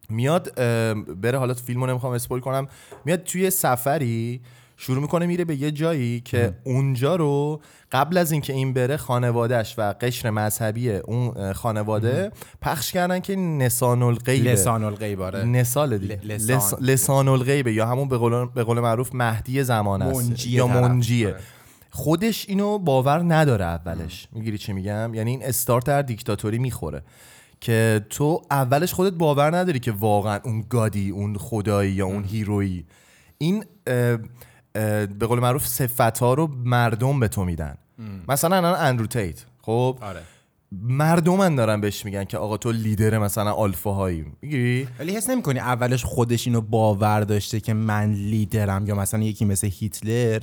میاد 0.10 0.60
اه، 0.60 0.94
بره 0.94 1.38
حالا 1.38 1.54
فیلمو 1.54 1.86
نمی‌خوام 1.86 2.14
اسپول 2.14 2.40
کنم 2.40 2.68
میاد 3.06 3.24
توی 3.24 3.50
سفری 3.50 4.42
شروع 4.78 5.02
می‌کنه 5.02 5.26
میره 5.26 5.46
به 5.46 5.56
یه 5.56 5.72
جایی 5.72 6.22
که 6.22 6.54
اونجا 6.64 7.16
رو 7.16 7.62
قبل 7.92 8.18
از 8.18 8.32
اینکه 8.32 8.54
این 8.54 8.74
بره 8.74 8.98
خانوادهش 8.98 9.76
و 9.78 9.94
قشر 10.02 10.30
مذهبی 10.30 10.90
اون 10.90 11.54
خانواده 11.54 12.32
پخش 12.62 12.92
کردن 12.92 13.20
که 13.20 13.36
نسان 13.36 14.04
الغیبه 14.04 14.52
لسان 14.52 14.84
الغیب 14.84 15.22
آره. 15.22 15.44
نسال 15.44 15.98
دیگه. 15.98 16.20
ل- 16.24 16.32
لسان. 16.32 16.58
لس- 16.58 16.74
لسان 16.82 17.28
الغیبه 17.28 17.74
یا 17.74 17.86
همون 17.88 18.08
به 18.10 18.18
قول, 18.18 18.46
به 18.56 18.64
قول 18.64 18.80
معروف 18.80 19.10
مهدی 19.16 19.64
زمان 19.64 20.02
است. 20.02 20.48
یا. 20.48 20.68
منجیه. 20.68 21.28
آره. 21.28 21.40
خودش 21.90 22.46
اینو 22.50 22.80
باور 22.80 23.34
نداره 23.34 23.66
اولش. 23.66 24.28
می‌گیری 24.32 24.58
چی 24.58 24.74
میگم؟ 24.74 25.14
یعنی 25.14 25.32
این 25.32 25.44
استارت 25.44 25.86
در 25.86 26.02
دیکتاتوری 26.02 26.58
می‌خوره 26.60 27.02
که 27.62 28.06
تو 28.10 28.42
اولش 28.52 28.94
خودت 28.94 29.14
باور 29.14 29.58
نداری 29.58 29.80
که 29.80 29.92
واقعا 29.92 30.40
اون 30.44 30.66
گادی 30.70 31.10
اون 31.10 31.38
خدایی 31.38 31.92
یا 31.92 32.06
اون 32.06 32.24
هیرویی. 32.24 32.86
این 33.38 33.66
به 35.20 35.28
قول 35.28 35.40
معروف 35.40 35.68
صفت 35.68 36.20
ها 36.20 36.34
رو 36.34 36.48
مردم 36.48 37.20
به 37.20 37.28
تو 37.28 37.46
میدن. 37.46 37.78
مثلا 38.28 38.58
الان 38.58 38.76
اندرو 38.80 39.08
تیت. 39.08 39.46
خب؟ 39.62 39.98
آره. 40.02 40.22
مردمن 40.82 41.56
دارن 41.56 41.82
بهش 41.82 42.06
میگن 42.06 42.24
که 42.24 42.38
آقا 42.38 42.58
تو 42.58 42.72
لیدر 42.72 43.18
مثلا 43.18 43.52
آلفاهایی. 43.52 44.26
می‌گیری 44.42 44.88
ولی 45.00 45.16
حس 45.16 45.30
نمی‌کنی 45.30 45.60
اولش 45.60 46.06
خودش 46.06 46.48
اینو 46.48 46.62
باور 46.62 47.22
داشته 47.22 47.60
که 47.60 47.74
من 47.74 48.12
لیدرم 48.12 48.88
یا 48.88 48.96
مثلا 48.96 49.24
یکی 49.24 49.46
مثل 49.46 49.70
هیتلر 49.74 50.40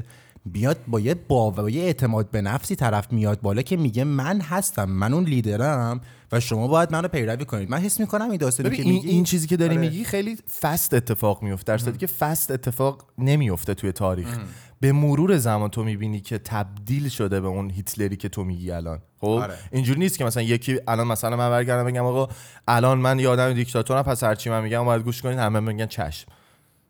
بیاد 0.47 0.79
با 0.87 1.01
یه 1.01 1.15
باور 1.15 1.63
با 1.63 1.71
یه 1.71 1.83
اعتماد 1.83 2.31
به 2.31 2.43
نفسی 2.43 2.77
طرف 2.77 3.13
میاد 3.13 3.41
بالا 3.41 3.63
که 3.63 3.77
میگه 3.77 4.05
من 4.05 4.41
هستم 4.41 4.85
من 4.85 5.15
اون 5.15 5.25
لیدرم 5.25 6.01
و 6.33 6.41
شما 6.41 6.69
باید 6.69 6.93
منو 6.93 7.09
پیروی 7.09 7.45
کنید. 7.45 7.71
من 7.71 7.79
حس 7.79 8.01
می‌کنم 8.01 8.31
این 8.31 8.39
داستانی 8.39 8.77
که 8.77 8.83
این, 8.83 8.93
میگی 8.93 9.09
این 9.09 9.25
چیزی 9.25 9.47
که 9.47 9.57
داری 9.57 9.75
آره. 9.75 9.81
میگی 9.81 10.05
خیلی 10.05 10.39
فست 10.61 10.95
اتفاق 10.95 11.43
میفته 11.43 11.73
در 11.73 11.79
صورتی 11.79 11.99
که 11.99 12.07
فست 12.07 12.51
اتفاق 12.51 13.07
نمیفته 13.19 13.75
توی 13.75 13.93
تاریخ. 13.93 14.39
به 14.81 14.93
مرور 14.93 15.39
زمان 15.39 15.71
تو 15.71 15.85
می‌بینی 15.85 16.21
که 16.21 16.39
تبدیل 16.39 17.09
شده 17.09 17.41
به 17.41 17.49
اون 17.49 17.71
هیتلری 17.71 18.17
که 18.17 18.29
تو 18.29 18.45
میگی 18.45 18.71
الان. 18.71 18.99
خب؟ 19.21 19.27
آره. 19.27 19.55
اینجوری 19.73 20.01
نیست 20.01 20.19
که 20.19 20.25
مثلا 20.25 20.43
یکی 20.43 20.81
الان 20.89 21.07
مثلا 21.07 21.37
من 21.37 21.51
برگردم 21.51 21.85
بگم 21.85 22.05
آقا 22.05 22.29
الان 22.69 22.99
من 22.99 23.19
یه 23.19 23.29
آدم 23.29 23.53
دیکتاتورم 23.53 24.03
پس 24.03 24.25
هرچی 24.25 24.51
من 24.51 24.63
میگم 24.63 24.85
باید 24.85 25.03
گوش 25.03 25.23
کنید 25.23 25.39
همه 25.39 25.61
میگن 25.61 25.87
چشم. 25.87 26.29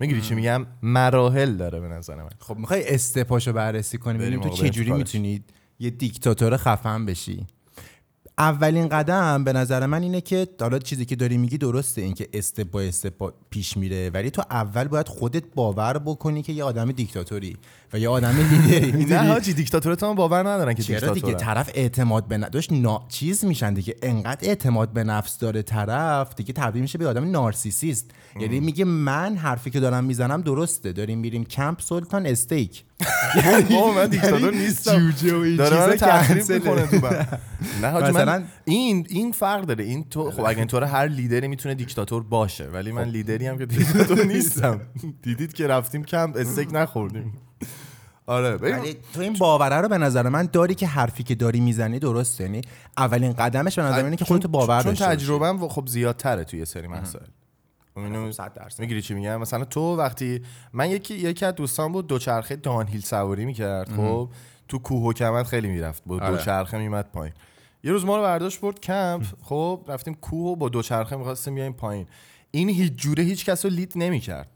می‌گیری 0.03 0.21
چی 0.21 0.35
میگم؟ 0.35 0.67
مراحل 0.83 1.53
داره 1.57 1.81
به 1.81 1.89
نظر 1.89 2.17
من. 2.17 2.29
خب 2.39 2.57
می‌خوای 2.57 2.95
استپاشو 2.95 3.53
بررسی 3.53 3.99
کنی 3.99 4.19
بریم 4.19 4.21
ببینیم 4.21 4.41
تو 4.41 4.49
آقا، 4.49 4.57
بریم. 4.57 4.71
چجوری 4.71 4.89
تو 4.89 4.97
کارش. 4.97 5.15
می‌تونی 5.15 5.45
یه 5.79 5.91
دیکتاتور 5.91 6.57
خفن 6.57 7.07
بشی. 7.07 7.47
اولین 8.39 8.89
قدم 8.89 9.45
به 9.45 9.53
نظر 9.53 9.87
من 9.87 10.03
اینه 10.03 10.21
که 10.21 10.49
حالا 10.61 10.79
چیزی 10.79 11.05
که 11.05 11.17
داری 11.17 11.37
میگی 11.39 11.59
درسته 11.59 12.03
اینکه 12.03 12.29
استپ 12.33 12.71
با 12.71 12.81
استپ 12.81 13.33
پیش 13.51 13.77
میره 13.77 14.11
ولی 14.11 14.31
تو 14.31 14.43
اول 14.51 14.89
باید 14.89 15.09
خودت 15.09 15.45
باور 15.55 15.99
بکنی 15.99 16.43
که 16.43 16.53
یه 16.53 16.65
آدم 16.65 16.93
دیکتاتوری. 16.93 17.57
و 17.93 17.99
یه 17.99 18.09
آدم 18.09 18.35
لیدری 18.37 19.05
نه 19.15 19.19
حاجی 19.19 19.53
دیکتاتورت 19.53 20.03
هم 20.03 20.15
باور 20.15 20.49
ندارن 20.49 20.75
که 20.75 20.83
چرا 20.83 20.99
دیگه؟ 20.99 21.13
دیکتاتور 21.15 21.55
طرف 21.55 21.71
اعتماد 21.75 22.29
به 22.29 22.39
نفس 22.39 22.73
نا... 22.73 23.07
چیز 23.09 23.45
میشن 23.45 23.75
دیگه. 23.75 23.97
انقدر 24.03 24.49
اعتماد 24.49 24.93
به 24.93 25.05
نفس 25.05 25.39
داره 25.39 25.63
طرف 25.63 26.35
دیگه 26.35 26.53
تبدیل 26.53 26.83
میشه 26.83 26.99
به 26.99 27.09
آدم 27.09 27.31
نارسیسیست. 27.31 28.11
یعنی 28.41 28.61
میگه 28.61 28.85
من 28.85 29.37
حرفی 29.37 29.71
که 29.71 29.81
دارم 29.81 30.05
می‌زنم 30.05 30.43
درسته. 30.43 30.93
داریم 30.93 31.19
میریم 31.19 31.45
کمپ 31.45 31.81
سلطان 31.81 32.27
استیک. 32.27 32.85
من 33.97 34.07
دیکتاتور 34.07 34.55
نیستم. 34.55 35.11
جوجه 35.11 35.37
و 35.37 35.41
این 35.41 35.57
داره 35.57 35.77
من 35.87 35.93
چیزا 35.93 36.07
تخریب. 36.07 36.53
می‌کنه 36.53 36.87
تو 36.87 36.97
من. 37.07 37.27
نه 37.83 38.25
من 38.25 38.45
این 38.65 39.07
این 39.11 39.33
فرق 39.33 39.65
داره. 39.65 39.85
این 39.85 40.05
تو 40.05 40.31
خب 40.31 40.41
اگه 40.41 40.59
اینطور 40.59 40.85
هر 40.85 41.07
لیدری 41.09 41.49
می‌تونه 41.49 41.75
دیکتاتور 41.75 42.23
باشه 42.23 42.65
ولی 42.65 42.93
من 42.93 43.05
لیدری 43.09 43.47
هم 43.47 43.59
که 43.59 43.67
دیکتاتور 43.67 44.25
نیستم. 44.35 44.81
دیدید 45.23 45.53
که 45.53 45.67
رفتیم 45.67 46.05
کمپ 46.05 46.37
استیک 46.37 46.69
نخوردیم. 46.73 47.33
آره 48.33 48.57
ولی 48.57 48.97
تو 49.15 49.21
این 49.21 49.33
باوره 49.33 49.77
رو 49.77 49.89
به 49.89 49.99
نظر 49.99 50.29
من 50.29 50.49
داری 50.53 50.75
که 50.75 50.87
حرفی 50.87 51.23
که 51.23 51.35
داری 51.35 51.61
می‌زنی 51.61 51.99
درسته؟ 51.99 52.45
یعنی 52.45 52.61
اولین 52.97 53.33
قدمش 53.33 53.79
به 53.79 53.83
نظر 53.83 53.99
من 53.99 54.05
اینه 54.05 54.17
که 54.17 54.25
خودتو 54.25 54.49
باور 54.49 54.83
چون. 54.83 54.95
تجربهم 54.95 55.69
خب 55.69 55.87
زیادتره 55.87 56.45
توی 56.45 56.65
سری 56.65 56.87
مسائل. 56.87 57.27
درصد. 58.55 58.81
می‌گیری 58.81 59.03
چی 59.03 59.15
میگم؟ 59.15 59.37
مثلا 59.37 59.65
تو 59.65 59.97
وقتی 59.97 60.43
من 60.73 60.91
یکی 60.91 61.15
یکی 61.15 61.45
از 61.45 61.55
دوستان 61.55 61.93
بود 61.93 62.07
دوچرخه 62.07 62.57
دانهیل 62.57 63.01
سواری 63.01 63.45
می‌کرد 63.45 63.93
خب؟ 63.97 64.29
تو 64.69 64.79
کوه 64.79 65.03
و 65.03 65.13
کمد 65.13 65.47
خیلی 65.47 65.69
می‌رفت 65.69 66.03
با 66.07 66.15
آره. 66.15 66.31
دوچرخه 66.31 66.79
میمد 66.79 67.09
پایین. 67.13 67.35
یه 67.85 67.93
روز 67.93 68.05
ما 68.05 68.17
رو 68.17 68.23
برداشت 68.23 68.61
برد 68.61 68.81
کمپ 68.81 69.25
خب؟ 69.43 69.85
رفتیم 69.89 70.15
کوه 70.15 70.53
و 70.53 70.57
با 70.57 70.69
دوچرخه 70.69 71.17
می‌خواستیم 71.17 71.55
بیایم 71.55 71.73
پایین. 71.73 72.07
این 72.51 72.69
هیچ 72.69 72.93
جوره 72.93 73.23
هیچ 73.23 73.45
کس 73.45 73.65
رو 73.65 73.71
لید 73.71 73.93
نمی‌کرد. 73.97 74.49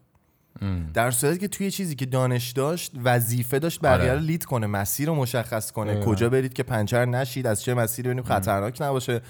در 0.95 1.11
صورتی 1.11 1.39
که 1.39 1.49
توی 1.49 1.71
چیزی 1.71 1.95
که 1.95 2.07
دانش 2.07 2.51
داشت 2.51 2.93
وظیفه 3.05 3.59
داشت 3.59 3.81
بقیه 3.81 4.11
آره. 4.11 4.21
رو 4.21 4.27
لید 4.27 4.45
کنه 4.45 4.67
مسیر 4.67 5.09
رو 5.09 5.15
مشخص 5.15 5.73
کنه. 5.73 5.95
دقیقاً. 5.95 6.11
کجا 6.13 6.29
برید 6.29 6.53
که 6.53 6.63
پنچر 6.63 7.05
نشید 7.05 7.47
از 7.47 7.63
چه 7.63 7.75
مسیری 7.75 8.09
بریم 8.09 8.23
خطرناک 8.23 8.83
نباشه. 8.83 9.21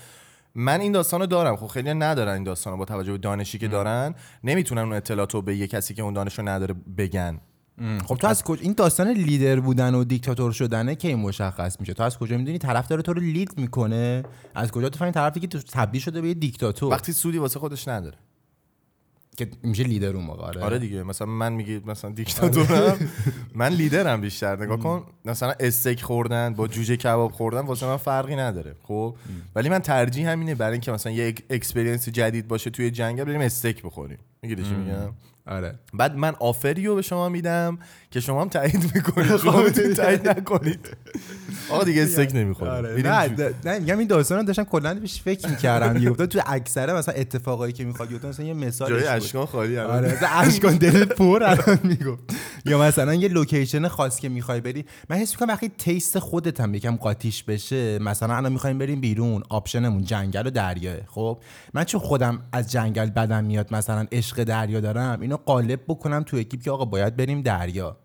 من 0.55 0.81
این 0.81 0.93
داستان 0.93 1.21
رو 1.21 1.27
دارم. 1.27 1.57
خب 1.57 1.67
خیلی 1.67 1.95
ندارن 1.95 2.33
این 2.33 2.45
داستان 2.45 2.73
رو 2.73 2.79
با 2.79 2.85
توجه 2.85 3.13
به 3.13 3.19
دانشی 3.19 3.59
که 3.59 3.69
دارن. 3.69 4.15
نمی‌تونن 4.45 4.83
اون 4.83 4.93
اطلاعات 4.93 5.35
رو 5.35 5.43
به 5.43 5.57
یه 5.57 5.67
کسی 5.67 5.95
که 5.95 6.03
اون 6.03 6.15
دانش 6.15 6.39
رو 6.39 6.49
نداره 6.49 6.75
بگن. 6.99 7.41
خب 8.05 8.17
تو 8.17 8.27
از 8.27 8.45
کجا 8.45 8.63
این 8.63 8.73
داستان 8.73 9.09
لیدر 9.09 9.61
بودن 9.61 9.95
و 9.95 10.05
دیکتاتور 10.05 10.53
شدنه 10.53 10.95
که 10.95 11.09
این 11.09 11.19
مشخص 11.19 11.81
میشه؟ 11.81 11.95
تو 11.95 12.03
از 12.03 12.19
کجا 12.19 12.37
می‌دونی؟ 12.37 12.59
طرف 12.59 12.89
داره 12.89 13.03
تو 13.03 13.13
رو 13.13 13.21
لید 13.21 13.59
می‌کنه. 13.59 14.23
از 14.55 14.71
کجا 14.71 14.89
تو 14.89 14.99
فهمی 14.99 15.13
طرفی 15.13 15.41
که 15.41 15.47
تو 15.47 15.59
تبدیل 15.59 16.01
شده 16.01 16.21
به 16.21 16.29
یه 16.29 16.35
دیکتاتور؟ 16.35 16.93
وقتی 16.93 17.13
سودی 17.13 17.39
واسه 17.39 17.61
خودش 17.61 17.89
نداره. 17.89 18.17
که 19.37 19.49
میشه 19.63 19.83
لیدر 19.83 20.17
اون 20.17 20.25
موقع 20.25 20.43
آره, 20.43 20.61
آره 20.61 20.79
دیگه 20.79 21.03
مثلا 21.03 21.27
من 21.27 21.53
میگی 21.53 21.81
مثلا 21.87 22.11
دیکتاتورم. 22.11 23.11
من 23.55 23.69
لیدرم 23.69 24.21
بیشتر 24.21 24.63
نگاه 24.65 24.79
کن 24.79 25.05
مثلا 25.25 25.55
استیک 25.61 26.03
خوردن 26.03 26.55
با 26.55 26.69
جوجه 26.69 26.97
کباب 26.97 27.33
خوردن 27.33 27.61
واسه 27.61 27.87
من 27.87 27.97
فرقی 27.97 28.37
نداره 28.37 28.75
خب؟ 28.83 29.17
ولی 29.55 29.69
من 29.69 29.79
ترجیح 29.79 30.31
همینه 30.31 30.55
برای 30.55 30.73
اینکه 30.73 30.93
مثلا 30.93 31.13
یه 31.13 31.35
experience 31.51 32.09
جدید 32.09 32.49
باشه 32.49 32.71
توی 32.71 32.91
جنگل 32.91 33.25
بریم 33.25 33.41
استیک 33.41 33.83
بخوریم. 33.83 34.19
می‌گیری 34.43 34.63
چی 34.63 34.75
میگم؟ 34.75 35.13
آره. 35.47 35.79
بعد 35.95 36.17
من 36.17 36.35
offer 36.41 36.79
ی 36.79 36.87
رو 36.87 36.95
به 36.95 37.03
شما 37.03 37.29
میدم 37.29 37.79
که 38.11 38.21
شما 38.21 38.43
هم 38.43 38.49
تایید 38.49 38.95
می‌کنید. 38.95 39.33
می‌تونید 39.67 39.97
تایید 39.97 40.29
نکنید. 40.29 40.89
آقا 41.71 41.85
دیگه 41.85 42.03
استیک 42.19 42.37
آره. 42.61 43.03
نه 43.03 43.29
نه- 43.29 43.55
نه 43.65 43.79
میگم 43.79 43.99
این 43.99 44.09
داستان 44.09 44.39
رو 44.39 44.45
داشتم 44.45 44.65
کلا 44.65 44.95
بهش 44.95 45.21
فکر 45.23 45.49
می‌کردم 45.49 46.03
یه 46.03 46.11
تو 46.11 46.41
اکثره 46.47 46.93
مثلا 46.93 47.15
اتفاقایی 47.15 47.73
که 47.73 47.85
می‌خواد 47.85 48.09
بیفته 48.09 48.29
مثلا 48.29 48.47
یه 48.47 48.55
مثال 48.55 48.89
جای 48.91 49.07
اشکان 49.07 49.47
خالی. 49.47 49.79
آره 49.79 50.13
مثلا 50.13 50.29
اشکان 50.29 50.77
دلت 50.87 51.09
پر 51.13 51.43
الان 51.43 51.79
می‌گفت. 51.83 52.23
یا 52.65 52.79
مثلا 52.79 53.15
یه 53.15 53.29
لوکیشن 53.29 53.89
خاص 53.89 54.21
که 54.21 54.29
می‌خوای 54.29 54.61
بری. 54.61 54.85
من 55.11 55.17
حس 55.17 55.33
می‌کنم 55.33 55.49
وقتی 55.49 55.69
taste 55.79 56.19
خودت 56.19 56.61
هم 56.61 56.75
یکم 56.75 56.97
قاطیش 56.97 57.43
بشه 57.43 57.99
مثلا 57.99 58.37
الان 58.37 58.53
می‌خوایم 58.53 58.79
بریم 58.79 59.01
بیرون 59.01 59.43
option 59.49 59.86
مون 59.86 60.05
جنگل 60.05 60.47
و 60.47 60.51
دریاه 60.51 60.97
خب؟ 61.07 61.39
من 61.75 61.85
چون 61.85 62.01
خودم 62.01 62.43
از 62.53 62.71
جنگل 62.73 63.11
بدم 63.11 63.45
میاد 63.45 63.75
مثلا 63.75 64.07
عشق 64.13 64.45
دریا 64.45 64.81
دارم 64.81 65.21
اینو 65.21 65.37
قالب 65.37 65.81
بکنم 65.89 66.23
تو 66.23 66.37
اکیپ 66.37 66.63
که 66.63 66.71
آقا 66.71 66.85
باید 66.85 67.17
بریم 67.17 67.43
دریا. 67.43 67.97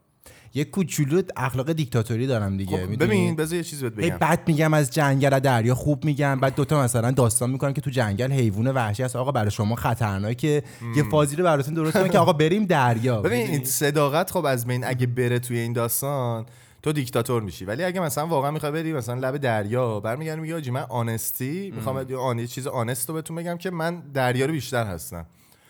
یه 0.54 0.66
کوچولو 0.66 1.22
اخلاق 1.38 1.72
دیکتاتوری 1.72 2.28
دارم 2.28 2.58
دیگه 2.58 2.88
خب؟ 2.88 3.04
ببین 3.04 3.36
بذار 3.36 3.58
یه 3.58 3.64
چیز 3.64 3.84
بهت 3.84 3.94
بگم. 3.94 4.18
بد 4.18 4.48
میگم 4.48 4.74
از 4.74 4.92
جنگل 4.92 5.40
دریا 5.40 5.76
خوب 5.76 6.06
میگم 6.06 6.40
بعد 6.40 6.56
دوتا 6.56 6.84
مثلا 6.84 7.12
داستان 7.12 7.50
می‌کنم 7.50 7.74
که 7.74 7.82
تو 7.82 7.90
جنگل 7.90 8.32
حیوان 8.32 8.68
وحشی 8.68 9.04
هست. 9.04 9.16
آقا 9.16 9.32
برای 9.32 9.52
شما 9.52 9.76
خطرناکه 9.76 10.64
یه 10.96 11.04
فازی 11.04 11.36
رو 11.36 11.44
براتون 11.44 11.74
درست 11.74 11.94
کنم 11.94 12.08
که 12.08 12.20
آقا 12.20 12.34
بریم 12.34 12.66
دریا 12.66 13.22
ببین 13.22 13.48
این 13.48 13.64
صداقت 13.64 14.32
خب 14.32 14.46
از 14.46 14.66
بین 14.66 14.84
اگه 14.84 15.08
بره 15.08 15.40
توی 15.40 15.60
این 15.60 15.74
داستان 15.74 16.46
تو 16.84 16.92
دیکتاتور 16.92 17.42
میشی. 17.42 17.66
ولی 17.66 17.84
اگه 17.84 18.00
مثلا 18.00 18.28
واقعا 18.28 18.52
می‌خوای 18.52 18.72
بری 18.72 18.94
مثلا 18.94 19.16
لب 19.16 19.38
دریا 19.38 20.00
برمیگردی 20.00 20.42
میگه 20.42 20.56
آجی 20.56 20.72
من 20.72 20.86
honestly 20.90 21.72
می‌خوام 21.76 22.10
یه 22.10 22.18
آن 22.18 22.46
چیز 22.46 22.68
honest 22.68 23.10
رو 23.10 23.16
بهتون 23.16 23.36
بگم 23.36 23.58
که 23.58 23.72
من 23.72 24.00
دریا 24.00 24.46
رو 24.46 24.52
بیشتر 24.52 24.86
هستم. 24.86 25.26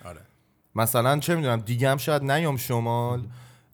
آره. 0.06 0.22
مثلا 0.76 1.20
چه 1.20 1.36
می‌دونم 1.36 1.60
دیگه 1.60 1.90
هم 1.90 1.98
شاید 1.98 2.24
نیام 2.24 2.58
شمال. 2.58 3.22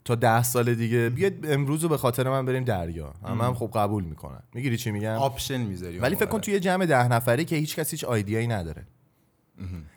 تا 0.08 0.14
ده 0.14 0.42
سال 0.42 0.74
دیگه. 0.74 1.08
بیاد 1.08 1.32
امروز 1.44 1.82
رو 1.82 1.88
به 1.88 1.96
خاطر 1.96 2.28
من 2.28 2.46
بریم 2.46 2.64
دریا. 2.64 3.14
هم, 3.24 3.40
هم 3.40 3.54
خب 3.54 3.70
قبول 3.74 4.04
می‌کنن. 4.04 4.42
می‌گیری 4.54 4.76
چی 4.76 4.90
میگم؟ 4.90 5.14
option 5.14 5.60
می‌ذاری. 5.60 5.98
ولی 5.98 6.16
فکر 6.16 6.26
کن 6.26 6.40
توی 6.40 6.54
یه 6.54 6.60
جمع 6.60 6.86
ده 6.86 7.08
نفری 7.08 7.44
که 7.44 7.56
هیچ 7.56 7.76
کسی 7.76 7.96
هیچ 7.96 8.04
idea 8.04 8.32
یی 8.32 8.46
نداره. 8.46 8.86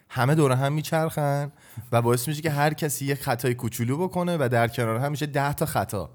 همه 0.09 0.35
دور 0.35 0.51
هم 0.51 0.73
میچرخن 0.73 1.51
و 1.91 2.01
باعث 2.01 2.27
میشه 2.27 2.41
که 2.41 2.49
هر 2.49 2.73
کسی 2.73 3.05
یه 3.05 3.15
خطای 3.15 3.53
کوچولو 3.53 3.97
بکنه 3.97 4.37
و 4.39 4.49
در 4.51 4.67
کنار 4.67 4.97
هم 4.97 5.11
میشه 5.11 5.25
ده 5.25 5.53
تا 5.53 5.65
خطا. 5.65 6.09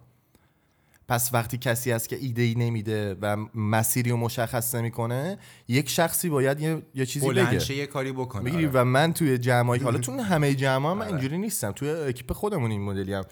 پس 1.09 1.31
وقتی 1.33 1.59
کسی 1.59 1.91
هست 1.91 2.09
که 2.09 2.17
ایده 2.17 2.43
ای 2.43 2.55
نمیده 2.55 3.17
و 3.23 3.37
مسیری 3.55 4.11
رو 4.11 4.17
مشخص 4.17 4.75
نمی‌کنه 4.75 5.38
یک 5.69 5.88
شخصی 5.88 6.29
باید 6.29 6.61
یه, 6.61 6.83
یه 6.95 7.07
چیزی 7.07 7.31
بگه. 7.31 7.73
یه 7.73 7.87
کاری 7.87 8.12
بکنه. 8.12 8.43
می‌گیری 8.43 8.67
آره. 8.67 8.81
و 8.81 8.85
من 8.85 9.12
توی 9.12 9.38
جمعی 9.38 9.79
حالا 9.79 9.99
تو 9.99 10.12
همه 10.33 10.55
جمع 10.55 10.93
من 10.93 11.07
اینجوری 11.07 11.38
نیستم. 11.38 11.73
توی 11.73 11.91
اکیپ 11.91 12.33
خودمون 12.33 12.71
این 12.71 12.83
مدلی 12.83 13.12
هم. 13.15 13.25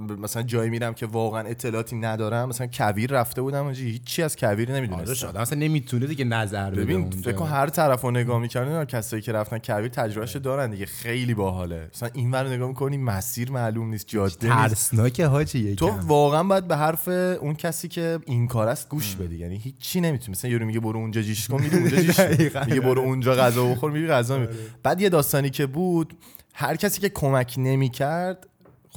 مثلا 0.00 0.42
جایی 0.42 0.70
میرم 0.70 0.94
که 0.94 1.06
واقعا 1.06 1.48
اطلاعاتی 1.48 1.96
ندارم 1.96 2.48
مثلا 2.48 2.66
کویر 2.66 3.10
رفته 3.10 3.42
بودم 3.42 3.64
اونجا 3.64 3.82
هیچی 3.82 4.22
از 4.22 4.36
کویر 4.36 4.70
آره 4.70 4.80
نمی‌دونستم 4.80 5.14
شاید. 5.14 5.38
مثلا 5.38 5.58
نمی‌تونه 5.58 6.06
دیگه 6.06 6.24
نظر 6.24 6.70
بده 6.70 6.80
ببین. 6.80 7.10
فکر 7.10 7.32
کن 7.32 7.46
هر 7.46 7.66
طرف 7.68 8.02
رو 8.02 8.10
نگاه 8.10 8.40
می‌کنن 8.40 8.84
کسایی 8.84 9.22
که 9.22 9.32
رفتن 9.32 9.58
کویر 9.58 9.88
تجربهش 9.88 10.36
دارن 10.36 10.70
دیگه 10.70 10.86
خیلی 10.86 11.34
باحاله. 11.34 11.88
مثلا 11.94 12.08
این 12.14 12.30
ور 12.30 12.48
نگاه 12.48 12.68
می‌کنی 12.68 12.96
مسیر 12.96 13.50
معلوم 13.50 13.90
نیست 13.90 14.06
جاده 14.08 14.46
نیست. 14.46 14.68
ترسناکه 14.68 15.26
حاجی 15.26 15.74
تو 15.74 15.88
واقعا 15.88 16.42
باید 16.42 16.68
به 16.68 16.76
حرف 16.76 17.08
اون 17.08 17.54
کسی 17.54 17.88
که 17.88 18.18
این 18.26 18.48
کار 18.48 18.68
است 18.68 18.88
گوش 18.88 19.16
بدی. 19.16 19.36
یعنی 19.36 19.56
هیچی 19.56 20.00
نمی‌تونی. 20.00 20.32
مثلا 20.32 20.50
یارو 20.50 20.66
میگه 20.66 20.80
برو 20.80 20.98
اونجا 20.98 21.22
جیش 21.22 21.48
کن 21.48 21.62
میری 21.62 21.76
اونجا 21.76 21.96
جیش. 21.96 22.20
میگه 22.66 22.80
برو 22.80 23.00
اونجا 23.00 23.34
غذا 23.34 23.66
بخور 23.66 23.90
میری 23.90 24.08
غذا 24.08 24.38
میری 24.38 24.52
بعد 24.82 25.00
یه 25.00 25.08
داستانی 25.08 25.50
که 25.50 25.66
بود 25.66 26.16
هر 26.54 26.76
کسی 26.76 27.00
که 27.00 27.08
کمک 27.08 27.54
نمی‌کرد 27.58 28.46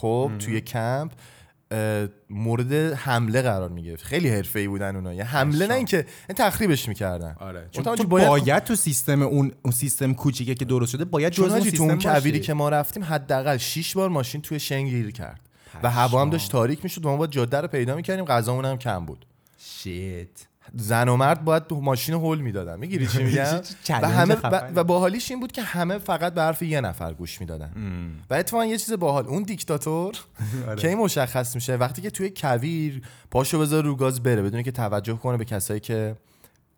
خب 0.03 0.31
توی 0.39 0.61
کمپ 0.61 1.11
مورد 2.29 2.73
حمله 2.93 3.41
قرار 3.41 3.69
می‌گرفت. 3.69 4.03
خیلی 4.03 4.29
حرفه‌ای 4.29 4.67
بودن 4.67 4.95
اونا. 4.95 5.13
یه 5.13 5.23
حمله 5.23 5.67
نه 5.67 5.73
اینکه 5.73 5.97
این 6.29 6.35
تخریبش 6.35 6.87
می‌کردن. 6.87 7.35
آره 7.39 7.67
چون 7.71 7.83
چون 7.83 8.05
باید- 8.05 8.27
باید, 8.27 8.63
تو 8.63 8.75
سیستم 8.75 9.21
اون 9.21 9.51
اون 9.61 9.71
سیستم 9.71 10.13
کوچیکه 10.13 10.55
که 10.55 10.65
درست 10.65 10.91
شده 10.91 11.05
باید 11.05 11.33
جزء 11.33 11.43
اون 11.43 11.51
حاجی 11.51 11.71
تو 11.71 11.83
اون 11.83 11.99
سیستم 11.99 12.19
کویری. 12.19 12.39
که 12.39 12.53
ما 12.53 12.69
رفتیم 12.69 13.03
حداقل 13.03 13.57
6 13.57 13.93
بار 13.93 14.09
ماشین 14.09 14.41
توی 14.41 14.59
شن 14.59 14.83
گیر 14.83 15.11
کرد. 15.11 15.41
و 15.83 15.89
هوا 15.89 16.21
هم 16.21 16.29
داشت 16.29 16.51
تاریک 16.51 16.79
می‌شد 16.83 17.05
و 17.05 17.09
ما 17.09 17.17
باید 17.17 17.31
جاده 17.31 17.61
رو 17.61 17.67
پیدا 17.67 17.95
می‌کردیم. 17.95 18.25
غذامون 18.25 18.65
هم 18.65 18.77
کم 18.77 19.05
بود. 19.05 19.25
شیت. 19.57 20.27
زن 20.75 21.09
و 21.09 21.17
مرد 21.17 21.45
باید 21.45 21.67
تو 21.67 21.81
ماشین 21.81 22.15
هول 22.15 22.41
می‌دادن. 22.41 22.79
می‌گیری 22.79 23.07
چی 23.07 23.23
میگم؟ 23.23 23.43
و 24.03 24.09
همه 24.09 24.37
و, 24.75 24.83
باحالیش 24.83 25.31
این 25.31 25.39
بود 25.39 25.51
که 25.51 25.61
همه 25.61 25.97
فقط 25.97 26.33
به 26.33 26.41
حرف 26.41 26.61
یه 26.61 26.81
نفر 26.81 27.13
گوش 27.13 27.41
می‌دادن. 27.41 27.71
و 28.29 28.33
اتفاقا 28.33 28.65
یه 28.65 28.77
چیز 28.77 28.93
باحال 28.93 29.27
اون 29.27 29.43
دیکتاتور 29.43 30.13
آره. 30.67 30.81
که 30.81 30.87
این 30.87 30.97
مشخص 30.97 31.55
میشه 31.55 31.75
وقتی 31.75 32.01
که 32.01 32.09
توی 32.09 32.31
کویر 32.37 33.01
پاشو 33.31 33.59
بذار 33.59 33.83
رو 33.83 33.95
گاز 33.95 34.23
بره 34.23 34.41
بدون 34.41 34.63
که 34.63 34.71
توجه 34.71 35.17
کنه 35.17 35.37
به 35.37 35.45
کسایی 35.45 35.79
که 35.79 36.15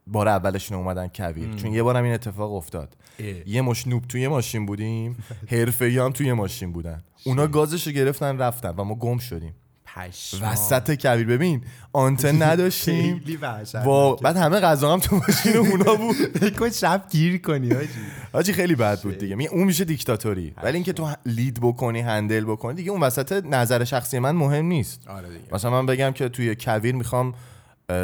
بار 0.08 0.28
اولشون 0.28 0.78
اومدن 0.78 1.08
کویر. 1.08 1.56
چون 1.56 1.74
یه 1.74 1.84
بارم 1.84 2.04
این 2.04 2.14
اتفاق 2.14 2.54
افتاد. 2.54 2.98
اه. 3.20 3.50
یه 3.50 3.62
مش 3.62 3.88
نوب 3.88 4.06
توی 4.08 4.28
ماشین 4.28 4.66
بودیم 4.66 5.24
حرفه‌ای 5.52 5.98
هم 5.98 6.12
توی 6.12 6.34
ماشین 6.34 6.72
بودن. 6.72 7.04
اونا 7.24 7.48
گازشو 7.48 7.92
گرفتن 7.92 8.38
رفتن 8.38 8.74
و 8.78 8.84
ما 8.84 8.96
گم 8.96 9.18
شدیم. 9.18 9.54
پشمام. 9.96 10.52
وسط 10.52 11.02
کویر 11.02 11.28
ببین 11.28 11.62
آنتن 11.94 12.42
نداشتیم. 12.52 13.22
وا 13.86 14.16
بعد 14.16 14.38
همه 14.38 14.60
غذا 14.60 14.94
هم 14.94 15.00
تو 15.00 15.16
ماشین 15.16 15.58
اونا 15.58 15.96
بود. 15.96 16.16
کن 16.60 16.70
شب 16.70 17.04
گیر 17.10 17.42
کنی 17.42 17.74
حاجی 17.74 17.90
حاجی 18.34 18.54
خیلی 18.54 18.76
بد 18.76 19.02
بود 19.02 19.18
دیگه. 19.18 19.36
اون 19.52 19.64
میشه 19.64 19.86
دیکتاتوری. 19.86 20.54
ولی 20.64 20.76
اینکه 20.76 20.94
تو 20.94 21.10
لید 21.26 21.60
بکنی 21.62 22.02
هندل 22.02 22.46
بکنی 22.46 22.76
دیگه 22.76 22.92
اون 22.92 23.04
وسط 23.04 23.46
نظر 23.46 23.84
شخصی 23.84 24.20
من 24.20 24.32
مهم 24.32 24.66
نیست. 24.66 25.08
آره 25.08 25.28
دیگه. 25.30 25.42
مثلا 25.52 25.72
من 25.72 25.86
بگم 25.86 26.12
که 26.12 26.30
توی 26.30 26.56
کویر 26.56 26.96
می‌خوام 26.96 27.34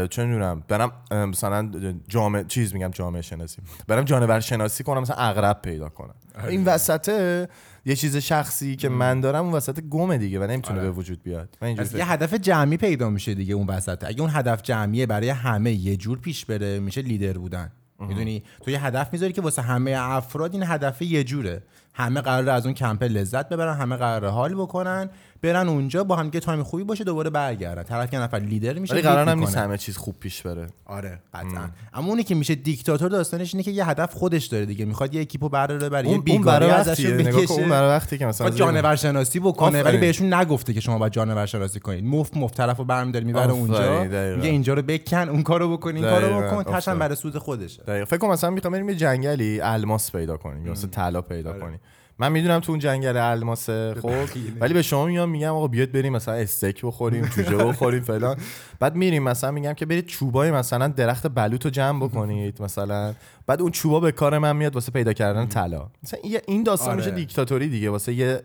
چه 0.10 0.26
می‌دونم 0.26 0.64
برم 0.68 0.92
مثلا 1.12 1.72
جامعه 2.08 2.44
چیز 2.44 2.74
میگم 2.74 2.92
جامعه 2.92 3.22
شناسی. 3.22 3.58
برم 3.88 4.04
جانور 4.04 4.40
شناسی 4.40 4.84
کنم 4.84 5.02
مثلا 5.02 5.16
اغرب 5.16 5.62
پیدا 5.62 5.90
کنم. 5.90 6.16
این 6.50 6.66
وسطه 6.66 7.48
یه 7.86 7.96
چیز 7.96 8.18
شخصی 8.18 8.76
که 8.76 8.90
من 8.90 9.20
دارم 9.20 9.44
اون 9.46 9.54
وسط 9.54 9.80
گمه 9.80 10.18
دیگه 10.18 10.40
و 10.40 10.44
نمی‌تونه 10.48 10.80
آره. 10.80 10.90
به 10.90 10.96
وجود 10.96 11.24
بیاد. 11.24 11.58
من 11.62 11.70
یه 11.70 12.12
هدف 12.12 12.34
جمعی 12.34 12.78
پیدا 12.78 13.10
میشه 13.10 13.34
دیگه 13.34 13.54
اون 13.54 13.68
وسط. 13.68 14.04
اگه 14.04 14.22
اون 14.22 14.30
هدف 14.34 14.62
جمعیه 14.62 15.06
برای 15.06 15.30
همه 15.30 15.72
یه 15.72 15.98
جور 15.98 16.20
پیش 16.20 16.46
بره 16.46 16.80
میشه 16.80 17.02
لیدر 17.02 17.38
بودن. 17.38 17.72
می‌دونی؟ 18.00 18.44
تو 18.62 18.72
یه 18.72 18.86
هدف 18.86 19.14
می‌ذاری 19.14 19.34
که 19.34 19.42
واسه 19.42 19.62
همه 19.62 19.96
افراد 19.98 20.54
این 20.54 20.64
هدف 20.64 21.02
یه 21.02 21.24
جوره. 21.24 21.64
همه 21.94 22.22
قراره 22.22 22.52
از 22.52 22.66
اون 22.66 22.76
کمپ 22.76 23.04
لذت 23.04 23.50
ببرن 23.50 23.78
همه 23.78 23.96
قراره 23.96 24.30
حال 24.30 24.54
بکنن. 24.54 25.10
برن 25.42 25.70
اونجا 25.70 26.04
با 26.04 26.16
هم 26.16 26.26
دیگه 26.26 26.40
time 26.40 26.64
خوبی 26.64 26.84
باشه 26.84 27.04
دوباره 27.04 27.30
برگردن. 27.30 27.84
طرف 27.84 28.14
یه 28.14 28.20
نفر 28.20 28.38
لیدر 28.38 28.74
میشه 28.74 28.94
ولی 28.94 29.02
قرار 29.02 29.30
هم 29.30 29.38
می‌کنه. 29.38 29.46
نیست 29.46 29.58
همه 29.58 29.78
چیز 29.78 29.98
خوب 29.98 30.16
پیش 30.20 30.42
بره. 30.42 30.68
آره 30.86 31.20
قطعا. 31.34 31.70
اما 31.94 32.08
اونی 32.08 32.24
که 32.24 32.36
میشه 32.36 32.56
دیکتاتور 32.56 33.10
داستانش 33.10 33.54
اینه 33.54 33.64
که 33.64 33.72
یه 33.72 33.90
هدف 33.90 34.14
خودش 34.14 34.46
داره 34.46 34.66
دیگه. 34.66 34.86
میخاد 34.86 35.14
یه 35.14 35.22
اکیپو 35.22 35.50
یه 35.54 36.08
اون, 36.08 36.22
بیگاری 36.22 36.46
برای 36.46 36.72
ازش 36.72 37.06
کن 37.06 37.12
اون 37.12 37.24
بکشه 37.24 37.68
برای 37.68 37.90
وقتی 37.90 38.18
که 38.18 38.26
مثلا 38.26 38.50
جانور 38.50 38.96
شناسی 38.96 39.40
بکنه 39.40 39.84
ولی. 39.84 39.98
بهشون 39.98 40.34
نگفته 40.34 40.74
که 40.74 40.80
شما 40.80 40.98
باید 40.98 41.14
جانور 41.14 41.46
شناسی 41.46 41.80
کنید. 41.80 42.06
مفت 42.06 42.38
مفت 42.38 42.58
طرف 42.58 42.78
رو 42.78 42.86
برمیداری 42.86 43.26
می‌بره 43.26 43.52
اونجا. 43.52 44.04
میگه 44.04 44.50
اینجا 44.50 44.74
رو 44.74 44.82
بکن 44.82 45.30
اون 45.30 45.44
کارو 45.44 45.78
بکن 45.78 45.96
این 45.96 46.06
کارو 46.06 46.42
بکن. 46.42 46.64
تاشم. 46.64 47.00
برای 47.00 47.16
سود 47.16 47.38
خودشه. 47.38 47.84
دقیقا. 47.84 48.06
فکر 48.06 48.18
کنم 48.18 48.32
مثلا 48.32 48.50
می‌خوام 48.50 48.74
بریم 48.74 48.90
یه 48.90 48.96
جنگلی 48.96 49.62
الماس 49.62 50.12
پیدا 50.12 50.38
کنیم 50.38 50.66
یا 50.66 50.72
مثلا 50.72 50.90
طلا 50.90 51.22
پیدا 51.22 51.60
کنیم. 51.60 51.80
من 52.22 52.32
می‌دونم 52.32 52.60
تو 52.60 52.72
اون 52.72 52.80
جنگل 52.80 53.18
الماسه 53.18 53.96
خب. 54.02 54.24
بخیلی. 54.24 54.54
ولی 54.60 54.74
به 54.74 54.82
شما 54.82 55.06
میام 55.06 55.30
میگم 55.30 55.54
آقا 55.54 55.68
بیاد 55.68 55.92
بریم 55.92 56.14
مثلا 56.14 56.34
استیک 56.34 56.86
بخوریم 56.86 57.26
جوجه 57.26 57.58
بخوریم 57.58 58.02
فلان. 58.02 58.38
بعد 58.80 58.96
میریم 58.96 59.24
مثلا 59.24 59.52
میگم 59.52 59.74
که 59.74 59.86
برید 59.86 60.06
چوبای 60.06 60.52
مثلا 60.52 60.88
درخت 60.88 61.28
بلوط 61.28 61.66
رو 61.66 61.72
جمع 61.72 62.06
بکنید 62.06 62.62
مثلا. 62.62 63.14
بعد 63.48 63.62
اون 63.62 63.72
چوبا 63.72 64.00
به 64.00 64.12
کار 64.12 64.38
من 64.38 64.56
میاد 64.56 64.76
واسه 64.76 64.92
پیدا 64.92 65.14
کردن 65.14 65.48
طلا. 65.48 65.88
مثلا 66.04 66.20
این 66.48 66.64
داستان 66.64 66.90
آره. 66.90 66.98
میشه 66.98 67.12
دیکتاتوری 67.12 67.70
دیگه. 67.70 67.90
واسه 67.90 68.14
یه 68.14 68.42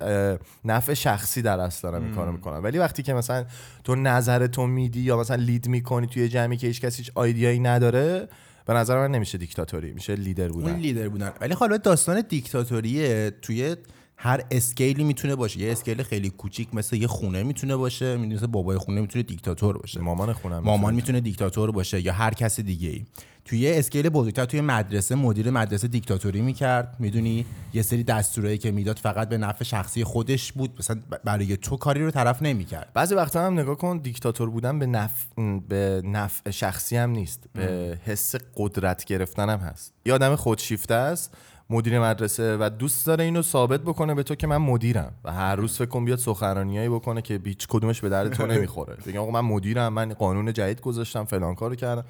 نفع 0.64 0.94
شخصی 0.94 1.42
در 1.42 1.60
اصل 1.60 1.90
دارم 1.90 2.04
این 2.04 2.14
کارو 2.14 2.32
می‌کنم. 2.32 2.60
ولی 2.64 2.78
وقتی 2.78 3.02
که 3.02 3.14
مثلا 3.14 3.44
تو 3.84 3.94
نظر 3.94 4.46
تو 4.46 4.66
میدی 4.66 5.00
یا 5.00 5.16
مثلا 5.16 5.36
lead 5.36 5.68
می‌کنی 5.68 6.06
توی 6.06 6.28
جمعی 6.28 6.56
که 6.56 6.66
هیچ 6.66 6.80
کسی 6.80 7.02
هیچ 7.02 7.12
idea 7.14 7.43
یی 7.43 7.58
نداره 7.58 8.28
به 8.66 8.74
نظر 8.74 8.98
من 8.98 9.10
نمیشه 9.14 9.38
دیکتاتوری 9.38 9.92
میشه 9.92 10.14
لیدر 10.16 10.48
اون 10.48 10.52
بودن. 10.62 10.76
لیدر 10.76 11.08
بودن. 11.08 11.32
ولی 11.40 11.54
حالا 11.54 11.76
داستان 11.76 12.20
دیکتاتوریه 12.20 13.30
توی 13.42 13.76
هر 14.18 14.44
scale 14.50 14.95
ی 14.95 15.04
می‌تونه 15.04 15.34
باشه. 15.34 15.60
یه 15.60 15.72
scale 15.72 16.02
خیلی 16.02 16.30
کوچیک 16.30 16.74
مثل 16.74 16.96
یه 16.96 17.06
خونه 17.06 17.42
می‌تونه 17.42 17.76
باشه. 17.76 18.16
مثل 18.16 18.46
بابای 18.46 18.78
خونه 18.78 19.00
می‌تونه 19.00 19.22
دیکتاتور 19.22 19.78
باشه. 19.78 20.00
مامان 20.00 20.32
خونه‌م 20.32 20.58
مامان 20.58 20.94
می‌تونه 20.94 21.20
دیکتاتور 21.20 21.70
باشه 21.70 22.00
یا 22.00 22.12
هر 22.12 22.34
کس 22.34 22.60
دیگه 22.60 22.88
ای. 22.88 23.04
توی 23.44 23.58
یه 23.58 23.78
scale 23.78 24.08
بزرگتر 24.08 24.44
توی 24.44 24.60
مدرسه 24.60 25.14
مدیر 25.14 25.50
مدرسه 25.50 25.88
دیکتاتوری 25.88 26.40
می‌کرد. 26.40 26.96
می‌دونی؟ 26.98 27.46
یه 27.74 27.82
سری 27.82 28.04
دستورایی 28.04 28.58
که 28.58 28.70
می‌داد 28.70 28.98
فقط 28.98 29.28
به 29.28 29.38
نفع 29.38 29.64
شخصی 29.64 30.04
خودش 30.04 30.52
بود. 30.52 30.76
مثلا 30.78 31.00
برای 31.24 31.56
تو 31.56 31.76
کاری 31.76 32.04
رو 32.04 32.10
طرف 32.10 32.42
نمی‌کرد. 32.42 32.90
بعضی 32.94 33.14
وقتا 33.14 33.46
هم 33.46 33.60
نگاه 33.60 33.76
کن 33.76 33.98
دیکتاتور 33.98 34.50
بودن 34.50 34.78
به 34.78 34.86
نفع 34.86 35.26
به 35.68 36.02
نفع 36.04 36.50
شخصی 36.50 36.96
هم 36.96 37.10
نیست. 37.10 37.44
به 37.54 37.98
حس 38.04 38.34
قدرت 38.56 39.04
گرفتن 39.04 39.48
هم 39.48 39.58
هست. 39.58 39.92
یه 40.06 40.14
آدم 40.14 40.36
خودشیفته 40.36 40.94
است. 40.94 41.34
مدیر 41.70 42.00
مدرسه 42.00 42.56
و 42.56 42.70
دوست 42.78 43.06
داره 43.06 43.24
اینو 43.24 43.42
ثابت 43.42 43.80
بکنه 43.80 44.14
به 44.14 44.22
تو 44.22 44.34
که 44.34 44.46
من 44.46 44.56
مدیرم 44.56 45.12
و 45.24 45.32
هر 45.32 45.56
روز 45.56 45.76
فکر 45.76 45.86
کن 45.86 46.04
بیاد 46.04 46.18
سخنرانیایی 46.18 46.88
بکنه 46.88 47.22
که 47.22 47.40
هیچ 47.44 47.66
کدومش 47.68 48.00
به 48.00 48.08
درد 48.08 48.32
تو 48.32 48.46
نمی‌خوره. 48.52 48.96
بگم 49.06 49.20
آقا 49.20 49.30
من 49.30 49.40
مدیرم 49.40 49.92
من 49.92 50.12
قانون 50.12 50.52
جدید 50.52 50.80
گذاشتم 50.80 51.24
فلان 51.24 51.54
کارو 51.54 51.74
کردم. 51.74 52.04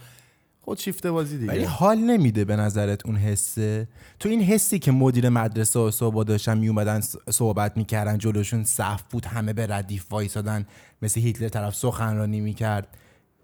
خودشیفته 0.61 1.11
بازی 1.11 1.39
دیگه. 1.39 1.53
ولی 1.53 1.65
حال 1.65 1.99
نمیده 1.99 2.45
به 2.45 2.57
نظرت 2.57 3.07
اون 3.07 3.17
حسه؟ 3.17 3.89
تو 4.21 4.29
این 4.29 4.43
حسی 4.43 4.79
که 4.79 4.93
مدیر 4.93 5.29
مدرسه 5.29 5.79
و 5.79 5.91
صحبت 5.91 6.27
داشتن 6.27 6.59
میومدن 6.59 7.01
صحبت 7.31 7.77
می‌کردن 7.77 8.19
جلوشون 8.19 8.65
صف 8.65 9.03
بود 9.11 9.25
همه 9.25 9.53
به 9.53 9.67
ردیف 9.67 10.07
وایسادن 10.11 10.67
مثل 11.03 11.21
هیتلر 11.21 11.49
طرف 11.49 11.75
سخنرانی 11.75 12.41
می‌کرد. 12.41 12.89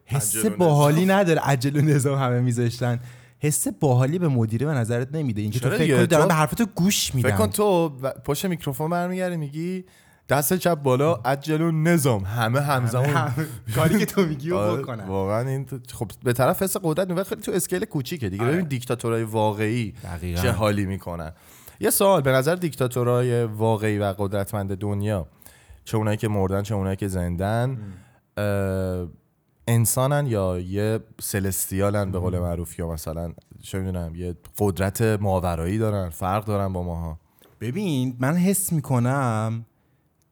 حس 0.05 0.37
باحالی 0.47 1.07
نداره 1.07 1.41
عجل 1.41 1.77
و 1.77 1.81
نظام 1.81 2.19
همه 2.19 2.41
میذاشتن. 2.41 3.01
حس 3.43 3.69
باحالی 3.69 4.19
به 4.19 4.29
مدیره 4.29 4.67
به 4.67 4.73
نظرت 4.73 5.15
نمیده 5.15 5.43
اینکه 5.43 5.61
تو 5.61 5.71
فکر؟ 5.71 5.97
کنی 5.97 6.07
دارن 6.07 6.29
به 6.29 6.35
حرف 6.35 6.55
تو 6.55 6.67
گوش 6.75 7.15
میدن 7.15 7.29
فکر 7.29 7.39
کن 7.39 7.51
تو 7.51 7.89
پشت 8.25 8.47
میکروفون 8.47 8.91
برمیگردی 8.91 9.37
میگی 9.37 9.85
دست 10.29 10.55
چپ 10.55 10.75
بالا 10.75 11.15
عجل 11.15 11.61
و 11.61 11.71
نظام 11.71 12.25
همه 12.25 12.61
همزمان 12.61 13.05
همه 13.05 13.47
کاری 13.77 13.99
که 13.99 14.07
تو 14.07 14.27
میگی 14.27 14.51
رو 14.51 14.57
آره، 14.57 14.83
بکنن 14.83 15.05
واقعا 15.05 15.49
این 15.49 15.67
خب 15.93 16.11
به 16.25 16.33
طرف 16.33 16.63
حس 16.63 16.77
قدرت 16.83 17.11
میاد 17.11 17.27
خیلی 17.27 17.41
تو 17.41 17.53
scale 17.53 17.85
کوچیکه 17.85 18.29
دیگه 18.29 18.43
آره. 18.45 18.53
ببین 18.53 18.67
دیکتاتورای 18.67 19.23
واقعی. 19.23 19.95
چه 20.43 20.51
حالی 20.51 20.87
می‌کنن 20.87 21.33
یه 21.81 21.91
سوال 21.91 22.21
به 22.21 22.33
نظر 22.33 22.55
دیکتاتورای 22.55 23.45
واقعی 23.45 23.99
و 23.99 24.15
قدرتمند 24.19 24.77
دنیا 24.77 25.29
چه 25.85 25.97
اونایی 25.97 26.17
که 26.17 26.29
مردن 26.29 26.63
چه 26.63 26.75
اونایی 26.75 26.97
که 26.97 27.09
زندن 27.09 27.79
انسانن 29.67 30.27
یا 30.27 30.59
یه 30.59 31.01
celestial 31.21 32.02
ان 32.02 32.11
به 32.11 32.19
قول 32.19 32.39
معروف 32.39 32.79
یا 32.79 32.89
مثلا 32.89 33.33
چه 33.63 33.79
می‌دونم 33.79 34.15
یه 34.15 34.37
قدرت 34.59 35.03
ماورایی 35.03 35.79
دارن 35.79 36.09
فرق 36.11 36.45
دارن 36.45 36.73
با 36.73 36.83
ماها. 36.83 37.19
ببین 37.61 38.17
من 38.19 38.37
حس 38.37 38.73
می‌کنم 38.73 39.67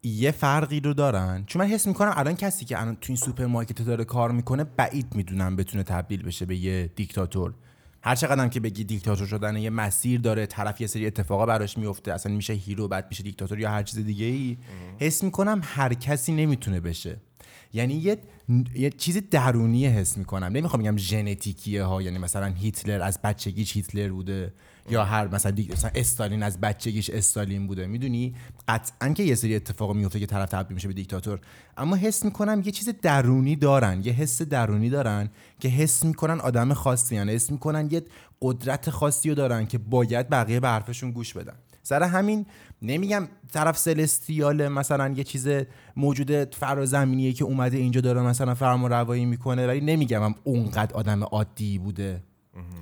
یه 0.02 0.30
فرقی 0.30 0.80
رو 0.80 0.94
دارن. 0.94 1.44
چون 1.46 1.62
من 1.62 1.68
حس 1.68 1.86
می‌کنم 1.86 2.12
الان 2.16 2.34
کسی 2.34 2.64
که 2.64 2.80
الان 2.80 2.94
تو 2.94 3.06
این 3.08 3.16
سوپرمارکت 3.16 3.82
داره 3.82 4.04
کار 4.04 4.30
می‌کنه 4.30 4.64
بعید 4.64 5.14
می‌دونم 5.14 5.56
بتونه 5.56 5.82
تبدیل 5.82 6.22
بشه 6.22 6.46
به 6.46 6.56
یه 6.56 6.90
دیکتاتور. 6.96 7.54
هر 8.02 8.14
چقدر 8.14 8.48
که 8.48 8.60
بگی 8.60 8.84
دیکتاتور 8.84 9.26
شدن 9.26 9.56
یه 9.56 9.70
مسیر 9.70 10.20
داره 10.20 10.46
طرف 10.46 10.80
یه 10.80 10.86
سری 10.86 11.06
اتفاقا 11.06 11.46
براش 11.46 11.78
میفته 11.78 12.12
اصلا 12.12 12.32
میشه 12.32 12.52
hero 12.52 12.88
بعد 12.88 13.06
میشه 13.10 13.22
دیکتاتور 13.22 13.58
یا 13.58 13.70
هر 13.70 13.82
چیز 13.82 13.98
دیگه 13.98 14.26
ای 14.26 14.56
حس 14.98 15.24
می‌کنم 15.24 15.60
هر 15.64 15.94
کسی 15.94 16.32
نمی‌تونه 16.32 16.80
بشه. 16.80 17.20
یعنی 17.72 17.94
یه 17.94 18.18
یه 18.74 18.90
چیز 18.90 19.20
درونی 19.30 19.86
حس 19.86 20.18
می‌کنم. 20.18 20.46
نمی‌خوام 20.46 20.82
بگم 20.82 20.96
ژنتیکیه 20.96 21.84
ها 21.84 22.02
یعنی 22.02 22.18
مثلا 22.18 22.46
هیتلر 22.46 23.02
از 23.02 23.18
بچگیش 23.22 23.76
هیتلر 23.76 24.08
بوده 24.08 24.52
یا 24.90 25.04
هر 25.04 25.28
مثلا 25.28 25.54
مثلا 25.72 25.90
استالین 25.94 26.42
از 26.42 26.60
بچگیش 26.60 27.10
استالین 27.10 27.66
بوده. 27.66 27.86
می‌دونی؟ 27.86 28.34
قطعا 28.68 29.08
که 29.08 29.22
یه 29.22 29.34
سری 29.34 29.56
اتفاق 29.56 29.96
میفته 29.96 30.20
که 30.20 30.26
طرف 30.26 30.48
تبدیل 30.48 30.74
میشه 30.74 30.88
به 30.88 30.94
دیکتاتور. 30.94 31.40
اما 31.76 31.96
حس 31.96 32.24
می‌کنم 32.24 32.62
یه 32.64 32.72
چیز 32.72 32.88
درونی 33.02 33.56
دارن 33.56 34.02
یه 34.04 34.12
حس 34.12 34.42
درونی 34.42 34.90
دارن 34.90 35.30
که 35.60 35.68
حس 35.68 36.04
می‌کنن 36.04 36.40
آدم 36.40 36.72
خاصی 36.72 37.14
یعنی 37.14 37.32
حس 37.32 37.50
می‌کنن 37.50 37.88
یه 37.90 38.02
قدرت 38.42 38.90
خاصی 38.90 39.28
رو 39.28 39.34
دارن 39.34 39.66
که 39.66 39.78
باید 39.78 40.28
بقیه 40.28 40.60
به 40.60 40.68
حرفشون 40.68 41.10
گوش 41.10 41.32
بدن. 41.32 41.54
سر 41.82 42.02
همین 42.02 42.46
نمیگم 42.82 43.28
طرف 43.52 43.78
celestial 43.78 44.68
مثلا 44.68 45.08
یه 45.08 45.24
چیز 45.24 45.48
موجود 45.96 46.54
فرازمینیه 46.54 47.32
که 47.32 47.44
اومده 47.44 47.76
اینجا 47.76 48.00
داره 48.00 48.22
مثلا 48.22 48.54
فرمانروایی 48.54 49.24
می‌کنه 49.24 49.66
ولی 49.66 49.80
نمیگم 49.80 50.22
هم 50.22 50.34
اونقدر 50.44 50.94
آدم 50.94 51.24
عادی 51.24 51.78
بوده. 51.78 52.22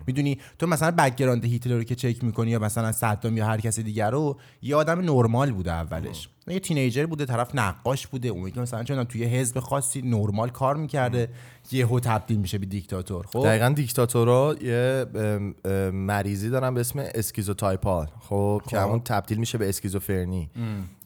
می‌دونی؟ 0.07 0.39
تو 0.59 0.67
مثلا 0.67 0.91
background 0.91 1.45
هیتلر 1.45 1.75
رو 1.75 1.85
که 1.85 1.95
چک 1.95 2.25
می‌کنی 2.25 2.51
یا 2.51 2.59
مثلا 2.59 2.93
صدام 2.93 3.37
یا 3.37 3.47
هر 3.47 3.61
کسی 3.61 3.83
دیگر 3.83 4.11
رو 4.11 4.39
یه 4.63 4.77
آدم 4.77 5.01
نرمال 5.01 5.53
بوده 5.53 5.73
اولش. 5.73 6.29
یه 6.47 6.61
teenager 6.61 7.07
بوده 7.07 7.25
طرف 7.25 7.55
نقاش 7.55 8.07
بوده 8.07 8.29
اون 8.29 8.51
که 8.51 8.61
مثلا 8.61 8.85
چون 8.85 9.05
توی 9.05 9.25
حزب 9.25 9.61
خاصی 9.61 10.03
نرمال 10.03 10.49
کار 10.51 10.77
می‌کرده 10.77 11.29
یهو 11.73 12.01
تبدیل 12.01 12.39
میشه 12.39 12.59
به 12.59 12.67
دیکتاتور. 12.67 13.27
خب؟ 13.27 13.45
دقیقا 13.45 13.69
دیکتاتورا 13.69 14.57
یه 14.63 15.07
ام، 15.15 15.55
ام، 15.65 15.91
مریضی 15.91 16.51
دارن 16.51 16.75
به 16.75 16.81
اسم 16.81 16.99
schizotypal. 17.15 18.09
خب؟ 18.21 18.63
که 18.69 18.81
همون 18.81 19.01
تبدیل 19.01 19.39
میشه 19.39 19.59
به 19.59 19.69
اسکیزوفرنی. 19.69 20.51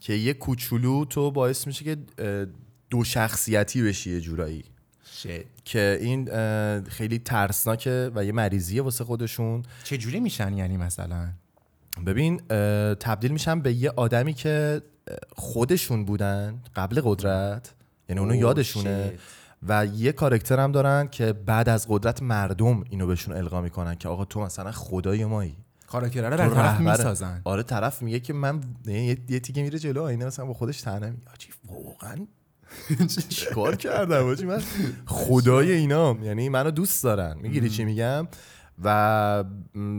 که 0.01 0.13
یه 0.13 0.35
کوچولو 0.35 1.05
تو 1.05 1.31
باعث 1.31 1.67
میشه 1.67 1.85
که 1.85 1.97
دو 2.91 3.05
شخصیتی 3.05 3.83
بشی 3.83 4.11
یه 4.11 4.21
جورایی. 4.21 4.65
shit. 5.23 5.65
که 5.65 5.99
این 6.01 6.25
خیلی 6.85 7.19
ترسناکه 7.19 8.11
و 8.15 8.25
یه 8.25 8.33
مریضیه 8.33 8.83
واسه 8.83 9.05
خودشون. 9.05 9.63
چجوری 9.85 10.21
میشن 10.21 10.57
یعنی 10.57 10.77
مثلا؟ 10.77 11.29
ببین 12.07 12.37
تبدیل 12.95 13.31
میشن 13.31 13.61
به 13.61 13.73
یه 13.73 13.91
آدمی 13.97 14.35
که 14.35 14.83
خودشون 15.37 16.05
بودن 16.05 16.63
قبل 16.77 17.01
قدرت 17.05 17.75
یعنی 18.09 18.21
اونو 18.21 18.35
یادشونه 18.35 19.09
شیت. 19.11 19.21
و 19.69 19.87
یه 19.87 20.13
کارکتر 20.13 20.61
هم 20.61 20.73
دارن 20.73 21.09
که 21.09 21.33
بعد 21.33 21.69
از 21.69 21.87
قدرت 21.89 22.23
مردم 22.23 22.85
اینو 22.91 23.07
بهشون 23.07 23.37
القا 23.37 23.61
می‌کنن 23.61 23.95
که 23.95 24.09
آقا 24.09 24.25
تو 24.25 24.41
مثلا 24.41 24.73
خدای 24.73 25.25
مایی. 25.25 25.57
کاراکترها 25.87 26.29
رو 26.29 26.55
طرف 26.55 26.81
می‌سازن. 26.81 27.41
آره 27.45 27.63
طرف 27.63 28.03
میگه 28.03 28.21
که 28.21 28.33
من 28.33 28.61
یه, 28.87 29.19
یه 29.29 29.41
تیکه 29.41 29.63
میره 29.63 29.79
جلو 29.79 30.03
آینه 30.03 30.25
مثلا 30.25 30.45
با 30.45 30.55
خودش 30.55 30.81
تنه 30.81 31.11
میگه. 31.11 31.23
واقعا 31.69 32.27
چیکار 33.29 33.77
کردم 33.77 34.27
آجی 34.27 34.45
من 34.45 34.63
خدای 35.07 35.73
اینام 35.73 36.25
یعنی 36.25 36.49
منو 36.49 36.71
دوست 36.71 37.05
دارن. 37.05 37.37
می‌گیری 37.43 37.71
چی 37.71 37.85
میگم؟ 37.85 38.29
و 38.85 39.45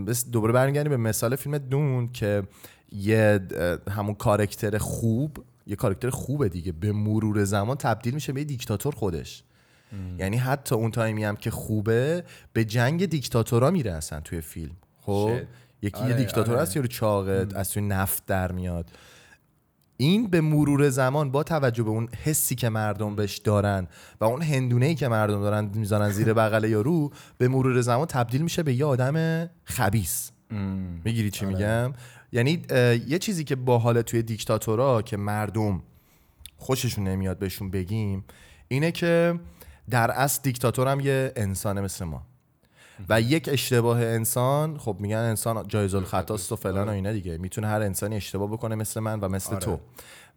بس 0.08 0.30
دوباره 0.30 0.54
برمیگردیم 0.54 0.90
به 0.90 0.98
مثال 0.98 1.36
فیلم 1.36 1.58
دون 1.58 2.12
که 2.12 2.44
یه 2.92 3.40
همون 3.90 4.16
کارکتر 4.16 4.78
خوب 4.78 5.46
یه 5.68 5.76
کارکتر 5.76 6.10
خوبه 6.10 6.50
دیگه. 6.50 6.72
به 6.72 6.92
مرور 6.92 7.44
زمان 7.44 7.78
تبدیل 7.78 8.14
میشه 8.14 8.34
به 8.34 8.40
یه 8.40 8.46
دیکتاتور 8.46 8.96
خودش. 8.96 9.44
یعنی 10.18 10.38
حتی 10.38 10.76
اون 10.76 10.92
تایمی 10.92 11.24
هم 11.24 11.36
که 11.36 11.52
خوبه 11.52 12.24
به 12.54 12.66
جنگ 12.66 13.06
دیکتاتورا 13.06 13.72
میره 13.72 13.92
اصلا 13.92 14.20
توی 14.20 14.42
فیلم. 14.42 14.76
خب. 15.02 15.32
یکی 15.82 15.98
آره، 15.98 16.10
یه 16.10 16.16
دیکتاتور 16.16 16.54
آره. 16.54 16.62
هست 16.62 16.76
یارو 16.76 16.88
چاقه 16.88 17.48
از 17.56 17.72
توی 17.72 17.82
نفت 17.82 18.26
در 18.26 18.52
میاد. 18.52 18.92
این 19.98 20.28
به 20.28 20.42
مرور 20.42 20.90
زمان 20.90 21.32
با 21.32 21.44
توجه 21.44 21.84
به 21.84 21.90
اون 21.90 22.10
حسی 22.24 22.56
که 22.56 22.70
مردم 22.70 23.16
بهش 23.16 23.38
دارن 23.38 23.88
و 24.22 24.26
اون 24.26 24.42
هندونه 24.42 24.86
ای 24.86 24.96
که 24.96 25.08
مردم 25.08 25.42
دارن 25.42 25.72
می‌زنن 25.76 26.10
زیر 26.10 26.34
بغل 26.34 26.64
یارو 26.64 27.12
به 27.38 27.48
مرور 27.48 27.82
زمان 27.82 28.06
تبدیل 28.06 28.42
میشه 28.42 28.64
به 28.64 28.74
یه 28.74 28.86
آدم 28.86 29.50
خبیس 29.64 30.32
می‌گیری 31.06 31.32
چی 31.32 31.46
میگم؟ 31.46 31.94
یعنی 32.32 32.62
یه 33.08 33.20
چیزی 33.20 33.44
که 33.44 33.56
باحال 33.56 34.02
توی 34.02 34.22
دیکتاتورا 34.22 35.02
که 35.02 35.18
مردم 35.18 35.84
خوششون 36.58 37.08
نمیاد 37.08 37.40
بهشون 37.40 37.72
بگیم 37.72 38.24
اینه 38.68 38.92
که 38.92 39.40
در 39.90 40.12
اصل 40.12 40.42
دیکتاتور 40.44 40.88
هم 40.88 41.00
یه 41.00 41.34
انسانه 41.36 41.82
مثل 41.82 42.06
ما. 42.06 42.28
و 43.10 43.22
یک 43.22 43.50
اشتباه 43.52 44.02
انسان 44.02 44.78
خب 44.78 44.98
میگن 45.00 45.18
انسان 45.18 45.68
جایز 45.68 45.96
الخطاست 45.96 46.52
و 46.52 46.56
فلان 46.56 46.88
و 46.88 46.92
اینا 46.92 47.12
دیگه. 47.12 47.38
می‌تونه 47.38 47.68
هر 47.68 47.82
انسانی 47.82 48.16
اشتباه 48.16 48.52
بکنه 48.52 48.76
مثل 48.76 49.00
من 49.00 49.20
و 49.20 49.30
مثل 49.30 49.50
آره. 49.50 49.60
تو. 49.60 49.80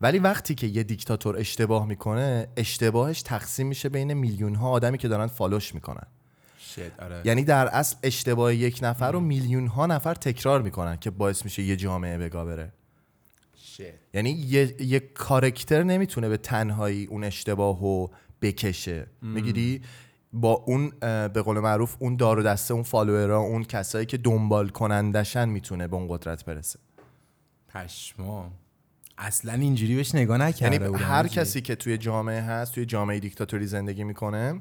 ولی 0.01 0.19
وقتی 0.19 0.55
که 0.55 0.67
یه 0.67 0.83
دیکتاتور 0.83 1.37
اشتباه 1.39 1.87
می‌کنه 1.87 2.49
اشتباهش 2.57 3.23
تقسیم 3.23 3.67
میشه 3.67 3.89
بین 3.89 4.13
میلیون 4.13 4.55
ها 4.55 4.71
آدمی 4.71 4.99
که 4.99 5.09
دارن 5.09 5.27
فالوش 5.27 5.75
می‌کنن. 5.75 6.07
آره. 6.99 7.23
یعنی 7.25 7.45
در 7.45 7.67
اصل 7.67 7.97
اشتباه 8.03 8.55
یک 8.55 8.79
نفر 8.83 9.13
رو 9.13 9.21
میلیون 9.21 9.67
ها 9.67 9.87
نفر 9.87 10.15
تکرار 10.15 10.63
می‌کنن 10.63 10.97
که 10.97 11.11
باعث 11.11 11.45
میشه 11.45 11.63
یه 11.63 11.77
جامعه 11.77 12.19
بگا 12.19 12.45
بره. 12.45 12.73
یعنی 14.15 14.31
یه, 14.31 14.83
یه 14.83 15.01
کارکتر 15.01 15.83
نمی‌تونه 15.83 16.29
به 16.29 16.37
تنهایی 16.37 17.07
اون 17.07 17.25
اشتباه 17.25 17.81
رو 17.81 18.11
بکشه. 18.43 19.07
می‌گیری 19.23 19.83
با 20.41 20.53
اون 20.53 20.93
به 21.29 21.43
قول 21.43 21.61
معروف 21.61 21.97
اون 21.99 22.17
دار 22.17 22.39
و 22.39 22.43
دسته 22.43 22.75
اون 22.75 22.83
فالوورا 22.83 23.39
اون 23.39 23.65
کسایی 23.65 24.07
که 24.07 24.17
دنبال 24.17 24.69
کنندشن 24.69 25.49
می‌تونه 25.49 25.89
به 25.89 25.97
اون 25.97 26.07
قدرت 26.09 26.45
برسه 26.45 26.79
پشما 27.69 28.51
اصلا 29.19 29.53
اینجوری 29.53 29.97
بهش 29.97 30.15
نگاه 30.15 30.39
نکرده 30.39 30.85
یعنی 30.85 30.97
هر. 30.97 31.27
کسی 31.27 31.61
که 31.61 31.75
توی 31.75 31.99
جامعه 31.99 32.41
هست 32.41 32.75
توی 32.75 32.87
جامعه 32.87 33.21
دیکتاتوری 33.21 33.67
زندگی 33.67 34.05
می‌کنه 34.05 34.61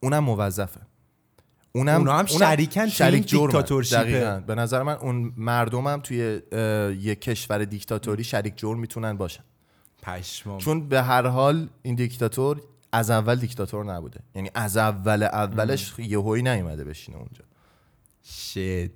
اونم 0.00 0.24
موظفه 0.24 0.80
اونم 1.72 1.98
اونا 1.98 2.18
هم 2.18 2.26
شریکن 2.26 2.86
جرمن. 2.86 3.10
دیکتاتورشیپه. 3.20 4.02
دقیقاً. 4.02 4.42
به 4.46 4.54
نظر 4.54 4.82
من 4.82 4.94
اون 4.94 5.32
مردمم 5.36 6.00
توی 6.02 6.40
یک 7.00 7.20
کشور 7.20 7.64
دیکتاتوری 7.64 8.24
شریک 8.24 8.56
جرم 8.56 8.78
می‌تونن 8.78 9.16
باشن 9.16 9.44
پشما 10.02 10.58
چون 10.58 10.88
به 10.88 11.02
هر 11.02 11.26
حال 11.26 11.68
این 11.82 11.94
دیکتاتور 11.94 12.60
از 12.92 13.10
اول 13.10 13.34
دیکتاتور 13.34 13.84
نبوده. 13.84 14.20
یعنی 14.34 14.50
از 14.54 14.76
اول 14.76 15.22
اولش 15.22 15.94
یهویی 15.98 16.42
نیومده 16.42 16.84
بشینه 16.84 17.16
اونجا. 17.16 17.44
شت 18.30 18.90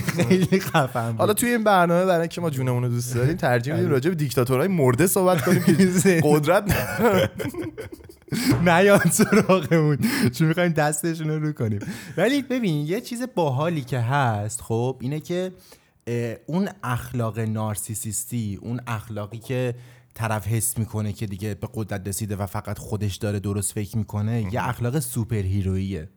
خیلی 0.00 0.60
خفن 0.60 1.16
حالا 1.16 1.34
توی 1.34 1.48
این 1.48 1.64
برنامه 1.64 2.04
برای 2.04 2.20
اینکه 2.20 2.40
ما 2.40 2.50
جونمون 2.50 2.82
رو 2.82 2.88
دوست 2.88 3.14
داریم 3.14 3.36
ترجیح 3.36 3.74
میدیم 3.74 3.90
راجع 3.90 4.10
به 4.10 4.16
دیکتاتورهای 4.16 4.68
مرده 4.68 5.06
صحبت 5.06 5.44
کنیم 5.44 5.62
که 5.62 6.20
قدرت. 6.24 6.74
نیاد 8.68 9.10
سراغمون. 9.10 9.98
چون 10.32 10.48
می‌خوایم 10.48 10.72
دستشون 10.72 11.28
رو 11.28 11.40
رو 11.40 11.52
کنیم. 11.52 11.78
ولی 12.16 12.42
ببین 12.42 12.86
یه 12.86 13.00
چیز 13.00 13.22
باحالی 13.34 13.80
که 13.80 13.98
هست 13.98 14.60
خب 14.60 14.96
اینه 15.00 15.20
که 15.20 15.52
اون 16.46 16.68
اخلاق 16.82 17.38
narcissist 17.38 18.47
ی 18.47 18.58
اون 18.62 18.80
اخلاقی 18.86 19.38
که 19.38 19.74
طرف 20.14 20.46
حس 20.46 20.78
می‌کنه 20.78 21.12
که 21.12 21.26
دیگه 21.26 21.54
به 21.54 21.68
قدرت 21.74 22.08
رسیده 22.08 22.36
و 22.36 22.46
فقط 22.46 22.78
خودش 22.78 23.16
داره 23.16 23.40
درست 23.40 23.72
فکر 23.72 23.98
می‌کنه 23.98 24.54
یه 24.54 24.68
اخلاق 24.68 24.98
superhero 24.98 25.36
ییه 25.36 26.08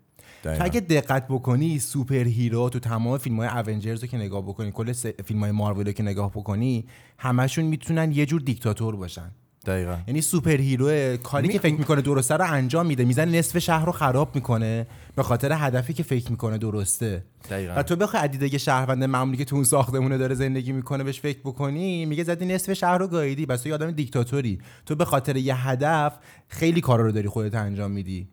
تو 0.43 0.49
دقیقاً. 0.49 0.63
اگه 0.63 0.79
دقت 0.79 1.27
بکنی 1.27 1.79
superhero 1.79 2.69
تو 2.69 2.79
تمام 2.79 3.17
فیلم 3.17 3.37
های 3.37 3.47
اونجرز 3.47 4.01
رو 4.01 4.07
که 4.07 4.17
نگاه 4.17 4.41
بکنی 4.41 4.71
کل 4.71 4.93
فیلم 5.25 5.39
های 5.39 5.51
مارول 5.51 5.85
رو 5.85 5.91
که 5.91 6.03
نگاه 6.03 6.31
بکنی 6.31 6.85
همشون 7.17 7.65
می‌تونن 7.65 8.11
یه 8.11 8.25
جور 8.25 8.41
دیکتاتور 8.41 8.95
باشن. 8.95 9.31
دقیقا. 9.67 9.97
یعنی 10.07 10.21
superhero 10.21 11.17
کاری 11.17 11.47
که 11.47 11.59
فکر 11.59 11.75
می‌کنه 11.75 12.01
درسته 12.01 12.35
رو 12.35 12.51
انجام 12.51 12.85
میده. 12.85 13.05
میزنه 13.05 13.29
نصف 13.35 13.57
شهر 13.59 13.85
رو 13.85 13.91
خراب 13.91 14.35
می‌کنه 14.35 14.87
به 15.15 15.23
خاطر 15.23 15.51
هدفی 15.53 15.93
که 15.93 16.03
فکر 16.03 16.31
می‌کنه 16.31 16.57
درسته. 16.57 17.23
دقیقاً. 17.49 17.73
و 17.77 17.83
تو 17.83 17.95
بخوای 17.95 18.23
عدیده 18.23 18.57
شهروند 18.57 19.03
معمولی 19.03 19.37
که 19.37 19.45
تو 19.45 19.55
اون 19.55 19.65
ساختمونه 19.65 20.17
داره 20.17 20.35
زندگی 20.35 20.71
می‌کنه 20.71 21.03
بهش 21.03 21.19
فکر 21.19 21.39
بکنی 21.39 22.05
میگه 22.05 22.23
زدی 22.23 22.45
نصف 22.45 22.73
شهر 22.73 22.97
رو 22.97 23.07
گاییدی. 23.07 23.45
پس 23.45 23.61
تو 23.61 23.69
یه 23.69 23.75
آدم 23.75 23.91
دیکتاتوری. 23.91 24.59
تو 24.85 24.95
به 24.95 25.05
خاطر 25.05 25.35
یه 25.35 25.67
هدف 25.67 26.13
خیلی 26.47 26.81
کارا 26.81 27.05
رو 27.05 27.11
داری 27.11 27.27
خودت 27.27 27.55
انجام 27.55 27.91
میدی. 27.91 28.27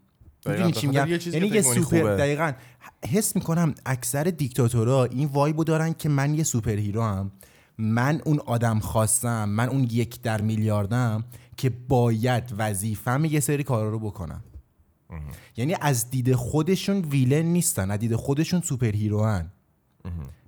دقیقاً. 0.46 0.64
می‌دونی 0.64 0.72
چی 0.72 0.86
میگم؟ 0.86 1.06
یه 1.08 1.18
چیزی 1.18 1.36
یعنی 1.36 1.48
یه 1.48 1.62
سوپر. 1.62 2.16
دقیقا. 2.16 2.52
حس 3.12 3.36
می‌کنم 3.36 3.74
اکثر 3.86 4.24
دیکتاتورها 4.24 5.04
این 5.04 5.28
vibe 5.28 5.57
و 5.57 5.64
دارن 5.64 5.92
که 5.92 6.08
من 6.08 6.34
یه 6.34 6.44
superhero 6.44 7.02
م 7.02 7.32
من 7.78 8.20
اون 8.24 8.40
آدم 8.46 8.78
خاصه‌م 8.78 9.48
من 9.48 9.68
اون 9.68 9.88
یک 9.90 10.22
در 10.22 10.40
میلیاردم 10.40 11.24
که 11.56 11.70
باید 11.70 12.54
وظیفم 12.58 13.24
یه 13.24 13.40
سری 13.40 13.64
کارا 13.64 13.90
رو 13.90 13.98
بکنم. 13.98 14.44
یعنی 15.56 15.74
از 15.80 16.10
دید 16.10 16.34
خودشون 16.34 17.00
villain 17.00 17.46
نیستن 17.46 17.90
از 17.90 17.98
دید 17.98 18.16
خودشون 18.16 18.60
superhero 18.60 19.24
ان 19.24 19.50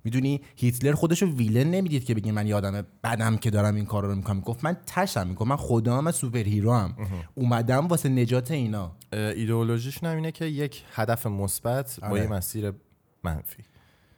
می‌دونی؟ 0.03 0.41
هیتلر 0.55 0.93
خودش 0.93 1.21
رو 1.21 1.31
villain 1.31 1.71
نمی‌دید 1.71 2.05
که 2.05 2.15
بگه 2.15 2.31
من 2.31 2.47
آدم 2.47 2.85
بدم 3.03 3.37
که 3.37 3.49
دارم 3.49 3.75
این 3.75 3.85
کار 3.85 4.05
رو 4.05 4.15
می‌کنم. 4.15 4.39
گفت 4.39 4.63
من 4.63 4.77
تشم 4.85 5.27
می‌کنم 5.27 5.47
من 5.47 5.55
خودم 5.55 6.11
superhero 6.11 6.73
م 6.73 6.95
اومدم 7.35 7.87
واسه 7.87 8.09
نجات 8.09 8.51
اینا. 8.51 8.91
ایدئولوژیشون 9.13 10.09
هم 10.09 10.15
اینه 10.15 10.31
که 10.31 10.45
یک 10.45 10.83
هدف 10.93 11.27
مثبت 11.27 11.99
با 12.01 12.07
آره. 12.07 12.21
یه 12.21 12.27
مسیر 12.27 12.73
منفی. 13.23 13.63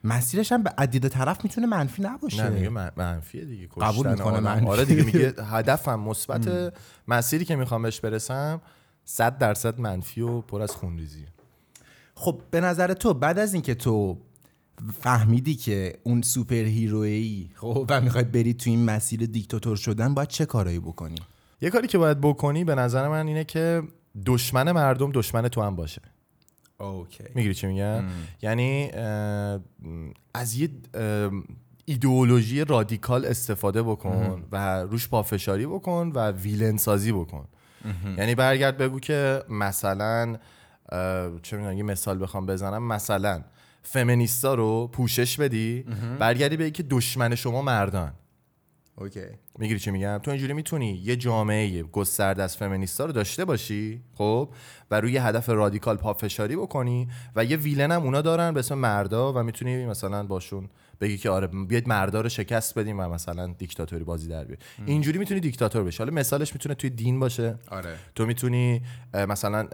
مسیرش 0.04 0.52
هم 0.52 0.64
به 0.64 0.74
عدید 0.78 1.08
طرف 1.08 1.44
می‌تونه 1.44 1.68
منفی 1.68 2.02
نباشه. 2.02 2.44
نه 2.44 2.50
میگه 2.50 2.70
من- 2.70 2.92
منفیه 2.98 3.46
دیگه 3.46 3.68
قبول 3.68 4.12
می‌کنه. 4.12 4.40
منفی. 4.40 4.66
آره 4.66 4.86
دیگه 4.86 5.04
میگه 5.04 5.34
هدفم 5.54 6.00
مثبت 6.00 6.74
مسیری 7.08 7.46
که 7.46 7.56
می‌خوام 7.56 7.82
بهش 7.82 8.00
برسم 8.00 8.62
صد 9.06 9.38
درصد 9.38 9.80
منفی 9.80 10.22
و 10.22 10.42
پر 10.42 10.62
از 10.62 10.72
خونریزی 10.72 11.26
خب 12.16 12.42
به 12.52 12.62
نظر 12.62 12.94
تو 12.94 13.14
بعد 13.14 13.40
از 13.40 13.54
اینکه 13.54 13.76
تو 13.76 14.18
فهمیدی 15.00 15.56
که 15.56 15.94
اون 16.04 16.22
سوپر 16.22 16.56
هیرویی 16.56 17.52
خب 17.56 17.86
و 17.90 18.02
می‌خوای 18.02 18.24
بری 18.24 18.54
تو 18.54 18.70
این 18.70 18.86
مسیر 18.86 19.26
دیکتاتور 19.26 19.76
شدن 19.78 20.14
باید 20.14 20.28
چه 20.28 20.46
کارایی 20.46 20.80
بکنی؟ 20.80 21.16
یه 21.62 21.70
کاری 21.70 21.88
که 21.88 21.98
باید 21.98 22.22
بکنی 22.22 22.64
به 22.64 22.76
نظر 22.76 23.08
من 23.08 23.28
اینه 23.28 23.44
که 23.44 23.84
دشمن 24.26 24.72
مردم 24.72 25.12
دشمن 25.12 25.48
تو 25.48 25.62
هم 25.62 25.76
باشه. 25.76 26.02
Okay. 26.80 27.24
می‌گیری 27.36 27.54
چی 27.54 27.68
میگم؟ 27.68 28.04
یعنی 28.42 28.92
از 30.34 30.56
یه 30.56 30.70
ایدئولوژی 31.86 32.66
radical 32.66 33.26
استفاده 33.26 33.84
بکن 33.84 34.44
و 34.52 34.82
روش 34.82 35.08
پافشاری 35.08 35.68
بکن 35.68 36.12
و 36.16 36.32
villain 36.32 36.78
سازی 36.78 37.12
بکن. 37.12 37.48
یعنی 38.18 38.36
برگرد 38.36 38.78
بگو 38.78 39.00
که 39.00 39.44
مثلا 39.50 40.38
چه 41.42 41.58
می‌دونم 41.58 41.78
یه 41.78 41.84
مثال 41.84 42.24
بخوام 42.24 42.46
بزنم. 42.46 42.84
مثلا 42.84 43.44
فمینیستا 43.84 44.54
رو 44.54 44.88
پوشش 44.88 45.40
بدی 45.40 45.86
برگردی 46.20 46.58
بگی 46.58 46.72
که 46.72 46.84
دشمن 46.84 47.36
شما 47.36 47.62
مردان 47.62 48.14
okay. 48.96 49.26
می‌گیری 49.60 49.80
چی 49.80 49.92
میگم؟ 49.92 50.20
تو 50.24 50.32
اینجوری 50.32 50.54
می‌تونی 50.54 50.92
یه 51.04 51.16
جامعه 51.16 51.84
گسترده 51.84 52.44
از 52.44 52.58
فمینیستا 52.58 53.06
رو 53.06 53.12
داشته 53.12 53.46
باشی 53.46 54.02
خب؟ 54.16 54.50
و 54.92 55.02
روی 55.02 55.18
هدف 55.18 55.50
رادیکال 55.50 55.98
پافشاری 55.98 56.56
بکنی 56.56 57.08
و 57.36 57.46
یه 57.46 57.58
ویلن 57.58 57.92
هم 57.92 58.02
اونا 58.02 58.22
دارن 58.22 58.54
به 58.54 58.60
اسم 58.60 58.78
مردا 58.78 59.34
و 59.34 59.44
می‌تونی 59.44 59.86
مثلا 59.86 60.24
باشون 60.24 60.70
بگی 61.02 61.18
که 61.18 61.30
آره 61.30 61.48
بیاید 61.48 61.88
مردا 61.88 62.22
رو 62.22 62.30
شکست 62.30 62.80
بدیم 62.80 63.00
و 63.00 63.10
مثلا 63.10 63.48
دیکتاتوری 63.48 64.04
بازی 64.04 64.28
در 64.28 64.44
بیاری 64.44 64.62
اینجوری 64.86 65.20
می‌تونی 65.20 65.40
دیکتاتور 65.40 65.84
بشی. 65.84 65.98
حالا 65.98 66.14
مثالش 66.14 66.54
می‌تونه 66.54 66.76
توی 66.76 66.90
دین 66.90 67.20
باشه. 67.20 67.56
آره. 67.72 67.96
تو 68.16 68.26
می‌تونی 68.26 68.82
مثلا 69.14 69.68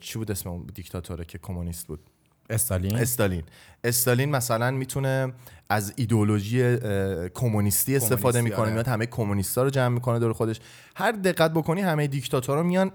چی 0.00 0.18
بود 0.18 0.30
اسم 0.30 0.66
دیکتاتوره 0.74 1.24
که 1.24 1.38
کمونیست 1.38 1.86
بود؟ 1.86 2.09
استالین؟ 2.50 2.96
استالین. 2.96 3.42
استالین 3.84 4.30
مثلا 4.30 4.70
می‌تونه 4.70 5.32
از 5.68 5.92
ایدئولوژی 5.96 6.62
اه، 6.62 7.28
کمونیستی 7.28 7.96
استفاده 7.96 8.18
کمونیستی، 8.18 8.42
می‌کنه 8.42 8.60
آره. 8.60 8.72
میاد 8.72 8.88
همه 8.88 9.06
کمونیستا 9.06 9.62
رو 9.62 9.70
جمع 9.70 9.94
می‌کنه 9.94 10.18
دور 10.18 10.32
خودش. 10.32 10.60
هر 10.96 11.12
دقت 11.12 11.50
بکنی 11.50 11.80
همه 11.80 12.06
دیکتاتورها 12.06 12.62
میان 12.62 12.92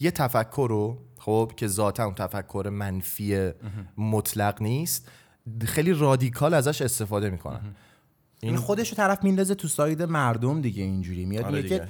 یه 0.00 0.10
تفکر 0.10 0.66
رو 0.70 0.98
خب 1.18 1.52
که 1.56 1.66
ذاتا 1.66 2.04
اون 2.04 2.14
تفکر 2.14 2.68
منفی 2.72 3.50
مطلق 3.96 4.62
نیست 4.62 5.08
خیلی 5.64 5.92
رادیکال 5.92 6.54
ازش 6.54 6.82
استفاده 6.82 7.30
می‌کنن. 7.30 7.60
این 8.40 8.56
خودش 8.56 8.88
رو 8.88 8.96
طرف 8.96 9.24
میندازه 9.24 9.54
تو 9.54 9.68
ساید 9.68 10.02
مردم 10.02 10.60
دیگه 10.60 10.82
اینجوری. 10.82 11.24
میاد 11.24 11.44
آره 11.44 11.62
میگه. 11.62 11.88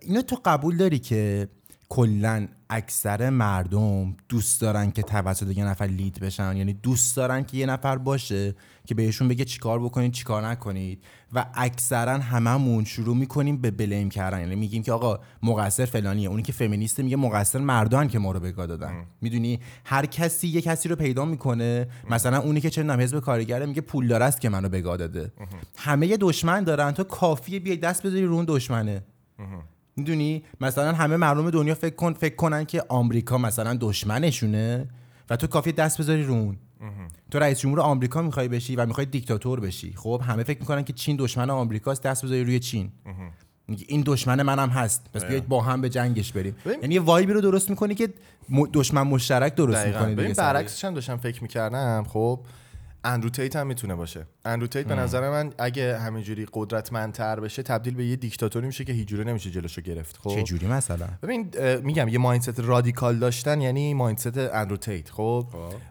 اینو 0.00 0.22
تو 0.22 0.40
قبول 0.44 0.76
داری 0.76 0.98
که 0.98 1.48
کلا 1.92 2.48
اکثر 2.70 3.30
مردم 3.30 4.16
دوست 4.28 4.60
دارن 4.60 4.90
که 4.90 5.02
توسط 5.02 5.56
یه 5.56 5.64
نفر 5.64 5.84
لید 5.84 6.20
بشن. 6.20 6.56
یعنی 6.56 6.72
دوست 6.72 7.16
دارن 7.16 7.44
که 7.44 7.56
یه 7.56 7.66
نفر 7.66 7.98
باشه 7.98 8.54
که 8.86 8.94
بهشون 8.94 9.28
بگه 9.28 9.44
چیکار 9.44 9.80
بکنید 9.80 10.12
چیکار 10.12 10.46
نکنید. 10.46 11.04
و 11.32 11.46
اکثرا 11.54 12.18
هممون 12.18 12.84
شروع 12.84 13.16
می‌کنیم 13.16 13.56
به 13.56 13.70
بلیم 13.70 14.10
کردن. 14.10 14.40
یعنی 14.40 14.56
میگیم 14.56 14.82
که 14.82 14.92
آقا 14.92 15.18
مقصر 15.42 15.84
فلانیه. 15.84 16.28
اونی 16.28 16.42
که 16.42 16.52
فمینیسته 16.52 17.02
میگه 17.02 17.16
مقصر 17.16 17.58
مردان 17.58 18.08
که 18.08 18.18
ما 18.18 18.32
رو 18.32 18.40
بگاه 18.40 18.66
دادن. 18.66 19.04
می‌دونی؟ 19.20 19.60
هر 19.84 20.06
کسی 20.06 20.48
یه 20.48 20.62
کسی 20.62 20.88
رو 20.88 20.96
پیدا 20.96 21.24
می‌کنه. 21.24 21.88
مثلا 22.10 22.38
اونی 22.38 22.60
که 22.60 22.70
چه 22.70 22.82
نام 22.82 23.00
حزب 23.00 23.20
کارگره 23.20 23.66
میگه 23.66 23.80
پولدار 23.80 24.22
است 24.22 24.40
که 24.40 24.48
منو 24.48 24.68
بگاه 24.68 24.96
داده. 24.96 25.32
همه 25.76 26.06
یه 26.06 26.16
دشمن 26.16 26.64
دارن. 26.64 26.92
تو 26.92 27.04
کافیه 27.04 27.60
بیای 27.60 27.76
دست 27.76 28.06
بذاری 28.06 28.24
رو 28.24 28.34
اون 28.34 28.44
دشمنه. 28.48 29.02
می‌دونی؟ 29.96 30.44
مثلا 30.60 30.92
همه 30.92 31.16
مردم 31.16 31.50
دنیا 31.50 31.74
فکر 31.74 31.94
کن 31.94 32.12
فکر 32.12 32.34
کنن 32.34 32.64
که 32.64 32.82
آمریکا 32.88 33.38
مثلا 33.38 33.76
دشمنشونه 33.80 34.88
و 35.30 35.36
تو 35.36 35.46
کافی 35.46 35.72
دست 35.72 36.00
بذاری 36.00 36.22
رو 36.22 36.34
اون. 36.34 36.56
تو 37.30 37.38
رئیس 37.38 37.60
جمهور 37.60 37.80
آمریکا 37.80 38.22
می‌خوای 38.22 38.48
بشی 38.48 38.76
و 38.76 38.86
می‌خوای 38.86 39.06
دیکتاتور 39.06 39.60
بشی. 39.60 39.92
خب 39.96 40.22
همه 40.26 40.42
فکر 40.42 40.60
می‌کنن 40.60 40.84
که 40.84 40.92
چین 40.92 41.16
دشمن 41.18 41.50
آمریکاست 41.50 42.02
دست 42.02 42.24
بذاری 42.24 42.44
روی 42.44 42.58
چین. 42.58 42.92
این 43.88 44.02
دشمن 44.06 44.42
منم 44.42 44.68
هست. 44.68 45.06
پس 45.14 45.24
بیاید 45.24 45.48
با 45.48 45.60
هم 45.60 45.80
به 45.80 45.88
جنگش 45.88 46.32
بریم. 46.32 46.56
یعنی 46.82 46.94
یه 46.94 47.00
وایبی 47.00 47.32
رو 47.32 47.40
درست 47.40 47.70
می‌کنی 47.70 47.94
که 47.94 48.08
دشمن 48.72 49.02
مشترک 49.02 49.54
درست 49.54 49.86
می‌کنی 49.86 50.14
برعکسش 50.34 50.84
هم 50.84 50.94
داشتم 50.94 51.16
فکر 51.16 51.42
می‌کردم 51.42 52.04
خب. 52.08 52.40
اندرو 53.04 53.30
تیت 53.30 53.56
هم 53.56 53.66
می‌تونه 53.66 53.94
باشه. 53.94 54.26
اندرو 54.44 54.66
تیت 54.66 54.86
به 54.86 54.94
نظر 54.94 55.30
من 55.30 55.52
اگه 55.58 55.98
همینجوری 55.98 56.46
قدرتمندتر 56.52 57.40
بشه 57.40 57.62
تبدیل 57.62 57.94
به 57.94 58.06
یه 58.06 58.16
دیکتاتوری 58.16 58.66
میشه 58.66 58.84
که 58.84 58.92
هیچ 58.92 59.12
نمیشه 59.12 59.50
جلوشو 59.50 59.80
گرفت 59.80 60.16
خب؟ 60.16 60.30
چه 60.34 60.42
جوری 60.42 60.66
مثلا؟ 60.66 61.08
ببین 61.22 61.50
میگم 61.82 62.08
یه 62.08 62.18
مایندست 62.18 62.60
رادیکال 62.60 63.18
داشتن 63.18 63.60
یعنی 63.60 63.94
مایندست 63.94 64.38
اندرو 64.38 64.76
تیت 64.76 65.10
خب؟ 65.10 65.46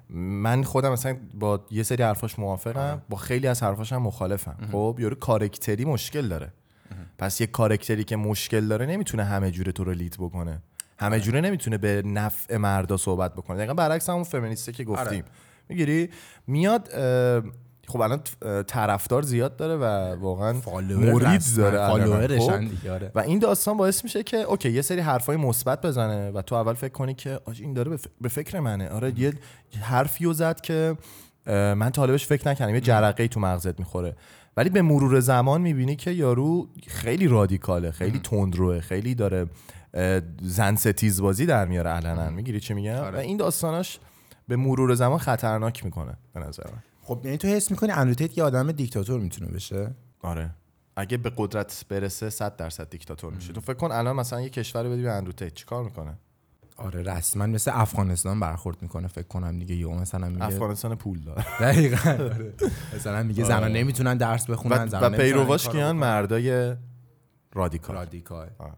من 0.10 0.64
خودم 0.64 0.92
مثلا 0.92 1.18
با 1.34 1.66
یه 1.72 1.84
سری 1.84 2.04
حرفاش 2.04 2.40
موافقم 2.40 3.02
با 3.10 3.18
خیلی 3.18 3.48
از 3.48 3.64
حرفاش 3.64 3.94
هم 3.94 4.02
مخالفم 4.02 4.58
خب؟ 4.72 4.98
یارو 5.00 5.16
کارکتری 5.16 5.86
مشکل 5.86 6.28
داره. 6.28 6.54
پس 7.18 7.42
یه 7.42 7.48
کارکتری 7.48 8.04
که 8.04 8.16
مشکل 8.16 8.68
داره 8.68 8.86
نمی‌تونه 8.86 9.24
همه 9.24 9.52
جوره 9.52 9.72
تو 9.72 9.84
رو 9.84 9.92
لیت 9.92 10.18
بکنه. 10.18 10.62
همه 11.00 11.20
جوره 11.20 11.42
نمی‌تونه 11.42 11.78
به 11.78 12.02
نفع 12.06 12.58
مردا 12.58 12.98
صحبت 12.98 13.34
بکنه. 13.34 13.58
دقیقا 13.58 13.74
برعکس 13.74 14.10
همون 14.10 14.24
فمینیسته 14.24 14.72
که 14.72 14.84
گفتیم. 14.84 15.24
می‌گیری؟ 15.70 16.10
میاد 16.48 16.90
خب 17.88 18.02
الان 18.02 18.22
طرفدار 18.68 19.22
زیاد 19.22 19.56
داره 19.56 19.76
و 19.76 20.16
واقعا 20.22 20.54
مرید 20.80 21.42
داره 21.58 21.88
خب؟ 22.40 22.90
آره. 22.90 23.12
و 23.16 23.20
این 23.20 23.40
داستان 23.40 23.78
باعث 23.78 24.04
میشه 24.04 24.24
که 24.24 24.38
اوکی 24.38 24.72
یه 24.72 24.82
سری 24.82 25.00
حرفای 25.00 25.38
مثبت 25.38 25.82
بزنه 25.82 26.32
و 26.32 26.42
تو 26.42 26.56
اول 26.56 26.74
فکر 26.74 26.92
کنی 26.94 27.14
که 27.14 27.40
آقا 27.46 27.62
این 27.62 27.74
داره 27.74 27.98
به 28.22 28.30
فکر 28.30 28.60
منه. 28.60 28.90
آره 28.90 29.20
یه 29.20 29.34
حرفی 29.82 30.26
رو 30.26 30.34
زد 30.34 30.62
که 30.62 30.98
من 31.48 31.90
طالبش 31.90 32.26
فکر 32.26 32.50
نکردم. 32.50 32.76
یه 32.76 32.82
جرقه 32.82 33.28
تو 33.28 33.40
مغزت 33.40 33.80
می‌خوره. 33.80 34.16
ولی 34.58 34.70
به 34.70 34.82
مرور 34.82 35.20
زمان 35.20 35.62
می‌بینی 35.62 35.96
که 35.96 36.12
یارو 36.12 36.68
خیلی 36.88 37.28
رادیکاله 37.28 37.92
خیلی 37.92 38.20
تندروه 38.20 38.80
خیلی 38.80 39.16
داره 39.16 39.46
زن 40.42 40.76
ستیز 40.76 41.22
بازی 41.22 41.46
در 41.46 41.66
میاره 41.66 41.90
علنا 41.90 42.30
می‌گیری 42.30 42.60
چی 42.60 42.74
میگم؟ 42.74 43.14
و 43.14 43.16
این 43.16 43.38
داستاناش 43.38 44.00
به 44.50 44.56
مرور 44.56 44.96
زمان 44.96 45.18
خطرناک 45.18 45.86
می‌کنه 45.86 46.18
به 46.34 46.40
نظر 46.40 46.64
من. 46.66 46.84
خب 47.02 47.22
یعنی 47.24 47.38
تو 47.38 47.48
حس 47.48 47.72
می‌کنی 47.72 47.92
اندرو 47.92 48.18
تیت 48.18 48.38
یه 48.38 48.44
آدم 48.44 48.72
دیکتاتور 48.72 49.20
می‌تونه 49.20 49.52
بشه؟ 49.52 49.92
آره. 50.22 50.50
اگه 50.96 51.18
به 51.18 51.32
قدرت 51.38 51.86
برسه 51.90 52.30
100 52.30 52.56
درصد 52.56 52.90
دیکتاتور 52.90 53.34
میشه. 53.34 53.54
تو 53.54 53.62
فکر 53.62 53.74
کن 53.74 53.92
الان 53.92 54.16
مثلا 54.16 54.42
یه 54.42 54.50
کشور 54.50 54.90
بدی 54.90 55.02
به 55.02 55.12
اندرو 55.12 55.36
تیت 55.36 55.54
چیکار 55.54 55.84
می‌کنه؟ 55.84 56.18
آره 56.78 57.02
رسما 57.02 57.46
مثل 57.46 57.72
افغانستان 57.74 58.40
برخورد 58.40 58.82
می‌کنه 58.82 59.08
فکر 59.08 59.28
کنم 59.28 59.60
دیگه. 59.60 59.76
یهو 59.76 59.94
مثلا 59.94 60.30
میگه 60.30 60.44
افغانستان 60.46 60.96
پول 60.96 61.20
داره. 61.20 61.46
دقیقاً 61.62 62.12
آره. 62.12 62.54
مثلا 62.96 63.24
میگه 63.24 63.44
زنان 63.44 63.72
نمی‌تونن 63.72 64.18
درس 64.18 64.50
بخونن 64.50 64.90
و, 64.92 64.96
و 64.96 65.10
پیرواش 65.10 65.70
کیان. 65.70 65.96
مردای 65.96 66.76
رادیکال 67.54 67.96
رادیکال. 67.96 68.50
آه. 68.58 68.76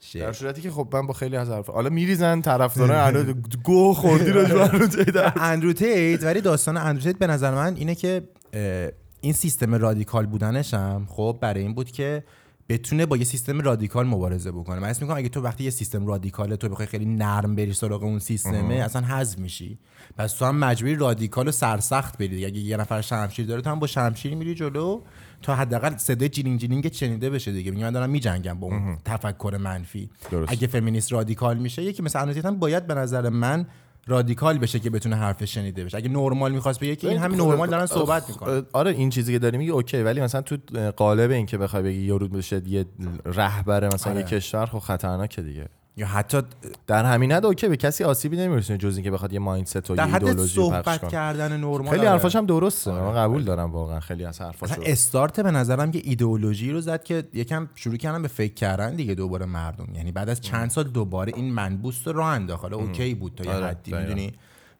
shit. 0.00 0.16
در 0.16 0.32
صورتی 0.32 0.62
که 0.62 0.70
خب 0.70 0.88
من 0.92 1.06
با 1.06 1.14
خیلی 1.14 1.36
از 1.36 1.50
حرف 1.50 1.70
حالا 1.70 1.90
میریزن 1.90 2.40
طرفدارا 2.40 3.02
الان 3.06 3.44
گو 3.64 3.94
خوردی 3.94 4.30
راجع 4.30 4.54
به 4.54 4.60
اندرو 4.60 5.03
تیت 5.03 5.36
اندرو 5.36 5.72
تیت 5.72 6.24
ولی 6.24 6.40
داستان 6.40 6.76
اندرو 6.76 7.02
تیت 7.02 7.18
به 7.18 7.26
نظر 7.26 7.54
من 7.54 7.76
اینه 7.76 7.94
که 7.94 8.22
اه، 8.52 8.88
این 9.20 9.32
سیستم 9.32 9.74
رادیکال 9.74 10.26
بودنش 10.26 10.74
هم 10.74 11.06
خب 11.10 11.38
برای 11.40 11.62
این 11.62 11.74
بود 11.74 11.90
که 11.90 12.24
بتونه 12.70 13.06
با 13.06 13.16
یه 13.16 13.24
سیستم 13.24 13.60
رادیکال 13.60 14.06
مبارزه 14.06 14.52
بکنه 14.52 14.80
من 14.80 14.88
اسم 14.88 15.04
میگم 15.04 15.16
اگه 15.16 15.28
تو 15.28 15.40
وقتی 15.40 15.64
یه 15.64 15.70
سیستم 15.70 16.06
رادیکاله 16.06 16.56
تو 16.56 16.68
بخوای 16.68 16.86
خیلی 16.86 17.04
نرم 17.04 17.54
بری 17.54 17.72
سراغ 17.72 18.02
اون 18.02 18.18
سیستمه 18.18 18.74
اصلا 18.74 19.02
حذف 19.02 19.38
میشی 19.38 19.78
پس 20.16 20.32
تو 20.32 20.44
هم 20.44 20.56
مجبوری 20.58 20.96
رادیکال 20.96 21.48
و 21.48 21.50
سرسخت 21.50 22.18
بری. 22.18 22.46
اگه 22.46 22.58
یه 22.58 22.76
نفر 22.76 23.00
شمشیر 23.00 23.46
داره 23.46 23.62
تو 23.62 23.70
هم 23.70 23.78
با 23.78 23.86
شمشیر 23.86 24.34
میری 24.34 24.54
جلو 24.54 25.02
تا 25.42 25.54
حداقل 25.54 25.96
صدای 25.96 26.28
جینینگ 26.28 26.60
جینینگ 26.60 26.92
شنیده 26.92 27.30
بشه 27.30 27.52
دیگه. 27.52 27.70
میگم 27.70 27.84
من 27.84 27.92
دارم 27.92 28.10
میجنگم 28.10 28.60
با 28.60 28.66
اون 28.66 28.98
تفکر 29.04 29.58
منفی. 29.60 30.10
درست. 30.30 30.52
اگه 30.52 30.66
فمینیست 30.66 31.12
رادیکال 31.12 31.58
میشه 31.58 31.82
یکی 31.82 32.02
مثل 32.02 32.18
اندرو 32.18 32.34
تیت 32.34 32.44
هم 32.44 32.58
باید 32.58 32.86
به 32.86 32.94
نظر 32.94 33.28
من 33.28 33.66
رادیکال 34.06 34.58
بشه 34.58 34.78
که 34.78 34.90
بتونه 34.90 35.16
حرفش 35.16 35.54
شنیده 35.54 35.84
بشه. 35.84 35.96
اگه 35.96 36.08
نرمال 36.08 36.52
می‌خواست 36.52 36.80
بگه 36.80 36.96
که 36.96 37.08
این 37.08 37.18
همین 37.18 37.40
نرمال 37.40 37.70
دارن 37.70 37.86
صحبت 37.86 38.28
می‌کنن. 38.28 38.62
آره 38.72 38.90
این 38.90 39.10
چیزی 39.10 39.32
که 39.32 39.38
داری 39.38 39.58
میگی 39.58 39.70
اوکی. 39.70 40.02
ولی 40.02 40.20
مثلا 40.20 40.42
تو 40.42 40.56
قالب 40.96 41.30
این 41.30 41.46
که 41.46 41.58
بخوای 41.58 41.82
بگی 41.82 42.00
یارو 42.00 42.28
بشه 42.28 42.62
یه 42.66 42.84
رهبر 43.24 43.94
مثلا 43.94 44.12
آره. 44.12 44.20
یه 44.20 44.26
کشور 44.26 44.66
خب 44.66 44.78
خطرناکه 44.78 45.42
دیگه. 45.42 45.68
یا 46.00 46.06
حتی 46.06 46.42
در 46.86 47.04
همین 47.04 47.32
حد 47.32 47.46
اوکی 47.46 47.68
به 47.68 47.76
کسی 47.76 48.04
آسیبی 48.04 48.36
نمیرسونه 48.36 48.78
جز 48.78 48.94
اینکه 48.94 49.10
بخواد 49.10 49.32
یه 49.32 49.38
mindset 49.38 49.90
و 49.90 49.94
در 49.94 50.06
حد 50.06 50.24
ایدئولوژی 50.24 50.60
رو 50.60 50.70
پخش 50.70 50.98
صحبت 50.98 51.12
کردن 51.12 51.56
نرمال 51.56 51.88
خیلی 51.88 52.00
آره. 52.00 52.10
حرفاش 52.10 52.36
هم 52.36 52.46
درسته 52.46 52.90
من 52.90 53.14
قبول 53.14 53.44
دارم 53.44 53.72
واقعا 53.72 54.00
خیلی 54.00 54.24
از 54.24 54.40
حرفاش 54.40 54.70
اصلا 54.70 54.84
استارت 54.84 55.40
به 55.40 55.50
نظرم 55.50 55.90
یه 55.94 56.02
ایدئولوژی 56.04 56.70
رو 56.70 56.80
زد 56.80 57.02
که 57.02 57.24
یکم 57.34 57.68
شروع 57.74 57.96
کردن 57.96 58.22
به 58.22 58.28
فکر 58.28 58.54
کردن 58.54 58.96
دیگه 58.96 59.14
دوباره 59.14 59.46
مردم. 59.46 59.88
یعنی 59.94 60.12
بعد 60.12 60.28
از 60.28 60.40
چند 60.40 60.70
سال 60.70 60.84
دوباره 60.84 61.32
این 61.36 61.52
mindset 61.52 62.06
رو 62.06 62.12
راه 62.12 62.28
انداخت. 62.28 62.62
حالا 62.62 62.76
اوکی 62.76 63.14
بود 63.14 63.34
تا 63.34 63.44
یه 63.44 63.50
آره، 63.50 63.66
حدی. 63.66 63.92
می‌دونی؟ 63.92 64.32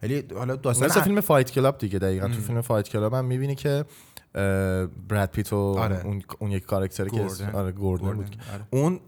ولی 0.02 0.24
حالا 0.36 0.56
داستان 0.56 0.88
فیلم 0.88 1.20
فایت 1.20 1.50
کلاب 1.50 1.78
دیگه 1.78 1.98
دقیقا 1.98 2.28
تو 2.28 2.40
فیلم 2.40 2.60
فایت 2.60 2.88
کلاب 2.88 3.14
هم 3.14 3.24
می‌بینی 3.24 3.54
که 3.54 3.84
براد 5.08 5.28
پیت 5.32 5.52
و 5.52 5.56
آره. 5.56 6.06
اون, 6.06 6.22
اون 6.38 6.50
یک 6.50 6.64
کاراکتری 6.64 7.10
که 7.10 7.16
گوردن. 7.16 7.32
اسم- 7.32 7.56
آره 7.56 7.72
گوردن 7.72 8.12
بود 8.12 8.36
آره. 8.54 8.64
اون 8.70 9.00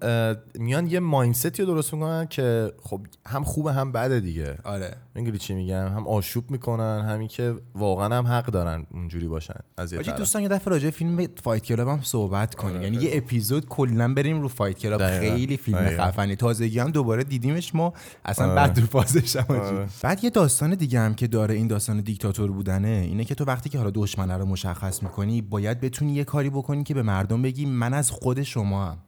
میان 0.54 0.86
یه 0.86 1.00
mindset 1.00 1.54
ی 1.54 1.62
رو 1.62 1.68
درست 1.74 1.94
می‌کنن 1.94 2.26
که 2.26 2.72
خب 2.82 3.00
هم 3.26 3.44
خوبه 3.44 3.72
هم 3.72 3.92
بده 3.92 4.20
دیگه 4.20 4.58
آره 4.64 4.96
میگی 5.14 5.38
چی 5.38 5.54
میگم 5.54 5.86
هم 5.86 6.08
آشوب 6.08 6.50
می‌کنن 6.50 7.04
همین 7.08 7.28
که 7.28 7.54
واقعا 7.74 8.18
هم 8.18 8.26
حق 8.26 8.46
دارن 8.46 8.86
اونجوری 8.90 9.28
باشن 9.28 9.54
از 9.76 9.92
یه. 9.92 10.02
دوستان 10.02 10.42
یه 10.42 10.48
دفعه 10.48 10.70
راجع 10.72 10.90
فیلم 10.90 11.26
فایت 11.42 11.62
کلاب 11.62 11.88
هم 11.88 12.00
صحبت 12.02 12.54
کنیم 12.54 12.82
یعنی 12.82 12.96
یه 12.96 13.10
اپیزود 13.12 13.66
کلا 13.68 14.14
بریم 14.14 14.42
رو 14.42 14.48
فایت 14.48 14.78
کلاب. 14.78 15.18
خیلی 15.20 15.56
فیلم 15.56 15.78
دقیقاً. 15.78 16.04
خفنی 16.04 16.36
تازگی 16.36 16.78
هم 16.78 16.90
دوباره 16.90 17.24
دیدیمش 17.24 17.74
ما 17.74 17.92
اصلا 18.24 18.46
آره. 18.46 18.54
بعد 18.54 18.80
رو 18.80 18.86
فازش. 18.86 19.36
آره. 19.36 19.86
بعد 20.02 20.24
یه 20.24 20.30
داستان 20.30 20.74
دیگه 20.74 21.00
هم 21.00 21.14
که 21.14 21.26
داره 21.26 21.54
این 21.54 21.66
داستان 21.66 22.00
دیکتاتور 22.00 22.52
بودنه 22.52 22.88
اینه 22.88 23.24
که 23.24 23.34
تو 23.34 23.44
وقتی 23.44 23.70
که 23.70 23.78
حالا 23.78 23.90
دشمنه 23.94 24.36
رو 24.36 24.46
مشخص 24.46 25.02
می‌کنی 25.12 25.42
باید 25.42 25.80
بتونی 25.80 26.12
یه 26.12 26.24
کاری 26.24 26.50
بکنی 26.50 26.84
که 26.84 26.94
به 26.94 27.02
مردم 27.02 27.42
بگی 27.42 27.66
من 27.66 27.94
از 27.94 28.10
خود 28.10 28.42
شما 28.42 28.86
هم. 28.86 28.98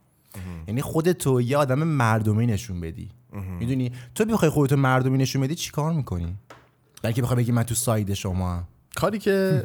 یعنی 0.69 0.83
خود 0.83 1.13
تو 1.13 1.41
یه 1.41 1.57
آدم 1.57 1.83
مردمی 1.83 2.47
نشون 2.47 2.81
بدی. 2.81 3.09
می‌دونی؟ 3.59 3.93
تو 4.15 4.25
بخوای 4.25 4.51
خودتو 4.51 4.77
مردمی 4.77 5.19
نشون 5.19 5.43
بدی 5.43 5.55
چیکار 5.55 5.93
می‌کنی؟ 5.93 6.35
بلکه 7.03 7.23
بخوای 7.23 7.37
بگی 7.37 7.53
من 7.53 7.63
تو 7.63 7.75
ساید 7.75 8.15
شما 8.15 8.55
هم. 8.55 8.65
کاری 8.97 9.19
که 9.19 9.65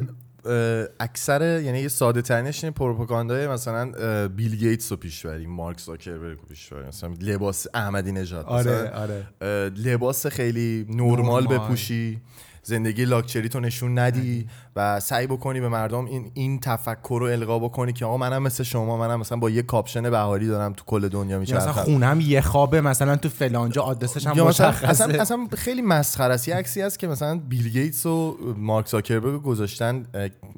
اکثر 1.00 1.60
یعنی 1.60 1.78
یه 1.80 1.88
ساده 1.88 2.22
ترینش 2.22 2.64
پروپاگاندای 2.64 3.48
مثلا 3.48 3.92
بیل 4.28 4.56
گیتس 4.56 4.92
رو 4.92 4.96
پیش 4.96 5.26
بریم 5.26 5.50
مارک 5.50 5.80
زاکربرگ 5.80 6.38
رو 6.38 6.44
پیش 6.48 6.72
بریم 6.72 6.88
مثلا 6.88 7.14
لباس 7.20 7.66
احمدی 7.74 8.12
نژاد 8.12 8.44
آره. 8.44 9.26
اه، 9.40 9.48
لباس 9.68 10.26
خیلی 10.26 10.86
نرمال 10.88 11.42
نرمال. 11.42 11.46
بپوشی. 11.46 12.20
زندگی 12.62 13.04
لاکچری 13.04 13.48
تو 13.48 13.60
نشون 13.60 13.98
ندی 13.98 14.46
و 14.76 15.00
سعی 15.00 15.26
بکنی 15.26 15.60
به 15.60 15.68
مردم 15.68 16.04
این 16.04 16.30
این 16.34 16.60
تفکر 16.60 17.18
رو 17.20 17.26
القا 17.26 17.58
بکنی 17.58 17.92
که 17.92 18.04
آقا 18.04 18.16
منم 18.16 18.42
مثل 18.42 18.62
شما 18.62 18.96
منم 18.96 19.20
مثلا 19.20 19.38
با 19.38 19.50
یه 19.50 19.62
کاپشن 19.62 20.10
بهاری 20.10 20.46
دارم 20.46 20.72
تو 20.72 20.84
کل 20.84 21.08
دنیا 21.08 21.30
یا 21.30 21.40
مثلا 21.40 21.58
میچرخم 21.58 21.82
خونم 21.82 22.20
یه 22.20 22.40
خوابه 22.40 22.80
مثلا 22.80 23.16
تو 23.16 23.28
فلانجا 23.28 23.82
آدرسش 23.82 24.26
هم 24.26 24.40
مشخصه. 24.40 24.88
اصلا, 24.88 25.20
اصلا 25.20 25.48
خیلی 25.56 25.82
مسخره 25.82 26.34
است. 26.34 26.48
یه 26.48 26.54
عکسی 26.54 26.80
هست 26.80 26.98
که 26.98 27.08
مثلا 27.08 27.38
بیل 27.48 27.68
گیتس 27.68 28.06
و 28.06 28.36
مارک 28.56 28.86
زاکربرگ 28.86 29.42
گذاشتن 29.42 30.06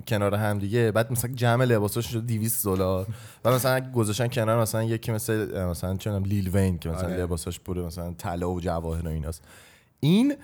کنار 0.08 0.34
هم 0.34 0.58
دیگه. 0.58 0.90
بعد 0.90 1.12
مثلا 1.12 1.30
جمع 1.34 1.64
لباساش 1.64 2.06
شده 2.06 2.20
200 2.20 2.64
دلار. 2.64 3.06
و 3.44 3.52
مثلا 3.52 3.80
گذاشتن 3.80 4.28
کنار 4.28 4.60
مثلا 4.60 4.82
یکی 4.82 5.12
مثل 5.12 5.64
مثلا 5.70 5.92
می‌دونم 5.92 6.24
لیل 6.24 6.48
وین 6.48 6.78
که 6.78 6.88
مثلا 6.88 7.08
آره. 7.08 7.16
لباساش 7.16 7.60
پر 7.60 7.86
مثلا 7.86 8.14
طلا 8.18 8.50
و 8.50 8.60
جواهر 8.60 9.06
و 9.06 9.10
ایناست. 9.10 9.42
این 10.00 10.34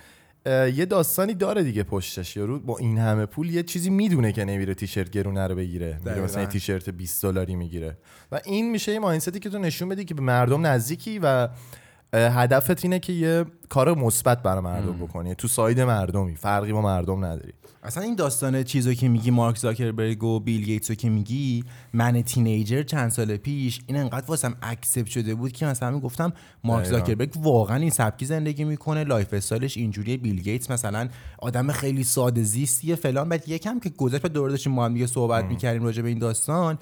یه 0.75 0.87
داستانی 0.87 1.35
داره 1.35 1.63
دیگه 1.63 1.83
پشتش 1.83 2.37
یارو 2.37 2.59
با 2.59 2.79
این 2.79 2.99
همه 2.99 3.27
پول 3.27 3.51
یه 3.51 3.63
چیزی 3.63 3.91
می‌دونه 3.91 4.33
که 4.33 4.45
نمیره 4.45 4.75
تیشرت 4.75 5.11
گرونه 5.11 5.47
رو 5.47 5.55
بگیره 5.55 6.01
میره. 6.05 6.21
مثلا 6.21 6.41
یه 6.41 6.49
تیشرت 6.49 6.91
20 6.91 7.23
دلاری 7.23 7.57
می‌گیره 7.57 7.97
و 8.33 8.41
این 8.45 8.71
میشه 8.71 8.93
یه 8.93 8.99
mindset 8.99 9.35
ی 9.36 9.41
که 9.41 9.51
تو 9.51 9.59
نشون 9.59 9.89
بدی 9.89 10.05
که 10.05 10.15
به 10.15 10.23
مردم 10.23 10.67
نزدیکی 10.67 11.19
و 11.19 11.49
هدفت 12.15 12.85
اینه 12.85 12.99
که 12.99 13.13
یه 13.13 13.45
کار 13.69 13.99
مثبت 13.99 14.43
برای 14.43 14.63
مردم 14.63 14.93
بکنی. 14.93 15.35
تو 15.35 15.49
side 15.49 15.81
مردمی. 15.81 16.37
فرقی 16.37 16.73
با 16.73 16.83
مردم 16.83 17.25
نداری. 17.25 17.53
اصلا 17.83 18.03
این 18.03 18.15
داستان 18.15 18.63
چیزو 18.63 18.95
که 18.95 19.09
میگی 19.09 19.31
مارک 19.31 19.59
زاکربرگ 19.59 20.25
و 20.25 20.41
بیل 20.41 20.65
گیتسو 20.65 20.95
که 20.95 21.11
میگی 21.11 21.65
من 21.93 22.23
teenager 22.23 22.83
چند 22.83 23.11
سال 23.11 23.37
پیش 23.37 23.81
این 23.87 23.97
انقدر 23.97 24.27
واسم 24.27 24.55
accept 24.63 25.07
شده 25.07 25.35
بود 25.35 25.53
که 25.53 25.67
مثلا 25.67 25.91
می‌گفتم 25.91 26.33
مارک. 26.65 26.87
زاکربرگ 26.87 27.33
واقعا 27.37 27.77
این 27.77 27.91
سبکی 27.91 28.27
زندگی 28.27 28.65
می‌کنه. 28.65 29.05
lifestyle 29.05 29.35
ش 29.35 29.77
اینجوریه. 29.77 30.17
بیل 30.17 30.41
گیتس 30.41 30.71
مثلا 30.71 31.09
آدم 31.39 31.73
خیلی 31.73 32.05
ساده 32.05 32.43
زیستیه 32.43 32.95
فلان. 32.95 33.29
بعد 33.29 33.49
یکم 33.49 33.81
که 33.81 33.91
گذشت 33.91 34.23
بعد 34.23 34.33
دوره 34.33 34.51
داشتیم 34.51 34.73
ما 34.73 34.85
هم 34.85 34.95
دیگه 34.95 35.07
صحبت 35.07 35.45
می‌کردیم 35.45 35.85
راجع 35.85 36.03
به 36.03 36.09
این 36.09 36.19
داستان. 36.19 36.79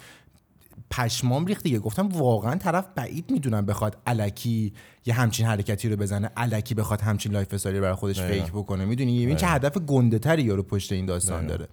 پشمام 0.91 1.47
ریخت 1.47 1.63
دیگه. 1.63 1.79
گفتم 1.79 2.09
واقعا 2.09 2.55
طرف 2.55 2.87
بعید 2.95 3.31
می‌دونم 3.31 3.67
بخواد 3.67 3.99
الکی 4.07 4.73
یه 5.07 5.15
همچین 5.15 5.47
حرکتی 5.47 5.89
رو 5.89 5.97
بزنه 5.97 6.31
الکی 6.37 6.75
بخواد 6.75 7.01
همچین 7.01 7.33
lifestyle 7.33 7.55
ی 7.55 7.81
برای 7.81 7.95
خودش. 7.95 8.21
fake 8.21 8.53
بکنه. 8.53 8.85
می‌دونی؟ 8.85 9.27
این 9.27 9.37
چه 9.37 9.47
هدف 9.47 9.79
گنده 9.79 10.19
تری 10.19 10.43
یارو 10.43 10.63
پشت 10.63 10.93
این 10.93 11.07
داستان 11.07 11.47
داره. 11.47 11.69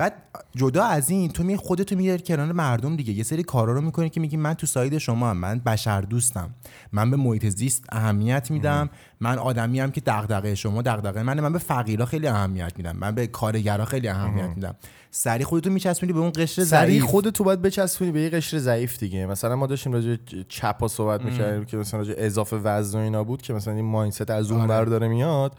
بعد 0.00 0.14
جدا 0.56 0.84
از 0.84 1.10
این 1.10 1.30
تو 1.30 1.44
می 1.44 1.56
خودتو 1.56 1.96
میاری 1.96 2.22
کنار 2.22 2.52
مردم 2.52 2.96
دیگه. 2.96 3.12
یه 3.12 3.22
سری 3.22 3.42
کارا 3.42 3.72
رو 3.72 3.80
می‌کنی 3.80 4.10
که 4.10 4.20
میگی 4.20 4.36
من 4.36 4.54
تو 4.54 4.66
side 4.66 4.98
شما 4.98 5.30
هم. 5.30 5.36
من 5.36 5.58
بشر 5.58 6.00
دوستم. 6.00 6.50
من 6.92 7.10
به 7.10 7.16
محیط 7.16 7.48
زیست 7.48 7.84
اهمیت 7.92 8.50
میدم. 8.50 8.90
من 9.20 9.38
آدمی 9.38 9.80
هم 9.80 9.90
که 9.90 10.00
دغدغه 10.00 10.54
شما 10.54 10.82
دغدغه 10.82 11.22
منه. 11.22 11.42
من 11.42 11.52
به 11.52 11.58
فقیرا 11.58 12.06
خیلی 12.06 12.26
اهمیت 12.26 12.72
میدم. 12.76 12.96
من 12.96 13.14
به 13.14 13.26
کارگرا 13.26 13.84
خیلی 13.84 14.08
اهمیت 14.08 14.48
میدم. 14.48 14.74
سری 15.10 15.44
خودتو 15.44 15.70
میچسبونی 15.70 16.12
به 16.12 16.18
اون 16.18 16.32
قشر 16.36 16.62
ضعیف. 16.62 17.04
خودتو 17.04 17.44
باید 17.44 17.62
بچسبونی 17.62 18.12
به 18.12 18.20
یه 18.20 18.30
قشر 18.30 18.58
ضعیف 18.58 18.98
دیگه. 18.98 19.26
مثلا 19.26 19.56
ما 19.56 19.66
داشتیم 19.66 19.92
راجع 19.92 20.08
به 20.10 20.18
چپا 20.48 20.88
صحبت 20.88 21.22
می‌کردیم 21.22 21.64
که 21.64 21.76
مثلا 21.76 22.00
راجع 22.00 22.14
اضافه 22.16 22.56
وزن 22.56 22.98
و 22.98 23.02
اینا 23.02 23.24
بود 23.24 23.42
که 23.42 23.52
مثلا 23.52 23.74
این 23.74 23.84
mindset 23.84 24.30
از 24.30 24.50
اون 24.50 24.70
آره. 24.70 24.90
داره 24.90 25.08
میاد. 25.08 25.56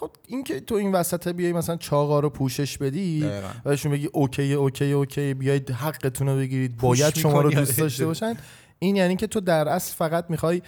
خب 0.00 0.10
این 0.26 0.44
که 0.44 0.60
تو 0.60 0.74
این 0.74 0.92
وسط 0.92 1.28
بیای 1.28 1.52
مثلا 1.52 1.76
چاقا 1.76 2.20
رو 2.20 2.30
پوشش 2.30 2.78
بدی 2.78 3.20
دقیقاً. 3.20 3.48
و 3.64 3.70
بهشون 3.70 3.92
بگی 3.92 4.08
okay 4.12 4.52
okay 4.52 4.92
okay 4.92 5.34
بیاید 5.34 5.70
حقتون 5.70 6.28
رو 6.28 6.36
بگیرید 6.36 6.76
باید 6.76 7.14
شما 7.14 7.40
رو 7.40 7.50
دوست. 7.50 7.78
داشته 7.78 8.06
باشن 8.06 8.34
این 8.78 8.96
یعنی 8.96 9.16
که 9.16 9.26
تو 9.26 9.40
در 9.40 9.68
اصل 9.68 9.94
فقط 9.94 10.24
می‌خوای 10.28 10.62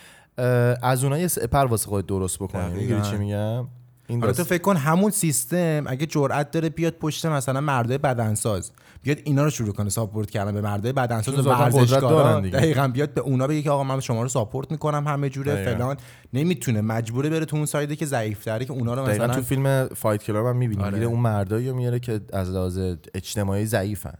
از 0.83 1.05
اونها 1.05 1.19
یه 1.19 1.29
سپر 1.29 1.67
واسه 1.67 1.87
خودت 1.87 2.07
درست 2.07 2.39
بکنی. 2.39 2.75
می‌گیری 2.75 3.03
چی 3.03 3.17
میگم 3.17 3.69
این 4.09 4.21
تو 4.21 4.27
داست- 4.27 4.43
فکر 4.43 4.63
کن 4.63 4.77
همون 4.77 5.11
سیستم 5.11 5.85
اگه 5.87 6.07
جرأت 6.07 6.51
داره 6.51 6.69
بیاد 6.69 6.93
پشت 6.95 7.27
مثلا 7.27 7.61
مردای 7.61 7.99
بدنساز 7.99 8.71
بیاد 9.03 9.19
اینا 9.25 9.45
رو 9.45 9.51
شروع 9.51 9.73
کنه 9.73 9.89
support 9.89 10.31
کردن 10.31 10.53
به 10.55 10.61
مردای 10.61 10.93
بدنساز 10.93 11.47
و 11.47 11.51
ورزشکارا. 11.51 12.41
دقیقاً 12.41 12.89
بیاد 12.89 13.15
به 13.15 13.21
اونا 13.21 13.47
بگه 13.47 13.63
که 13.63 13.71
آقا 13.71 13.85
من 13.85 14.01
شما 14.01 14.23
رو 14.23 14.29
support 14.29 14.71
می‌کنم 14.71 15.09
همه 15.09 15.29
جوره 15.31 15.55
دقیقاً. 15.55 15.75
فلان 15.75 15.97
نمی‌تونه 16.33 16.81
مجبوره 16.81 17.31
بره 17.31 17.45
تو 17.45 17.57
اون 17.57 17.67
side 17.67 17.91
ه 17.91 17.97
که 17.97 18.07
ضعیف‌تره 18.07 18.65
که 18.65 18.73
اونا 18.73 18.95
رو 18.95 19.07
دقیقا 19.07 19.25
مثلا 19.25 19.35
تو 19.37 19.43
فیلم 19.43 19.89
فایت 19.97 20.23
کلاب 20.23 20.47
هم 20.47 20.57
می‌بینی 20.57 20.83
آره. 20.83 20.95
میره 20.95 21.07
اون 21.07 21.21
مردایی 21.21 21.69
رو 21.69 21.77
میاره 21.77 21.99
که 22.01 22.21
از 22.33 22.51
لحاظ 22.51 22.79
اجتماعی 23.15 23.67
ضعیفن 23.67 24.15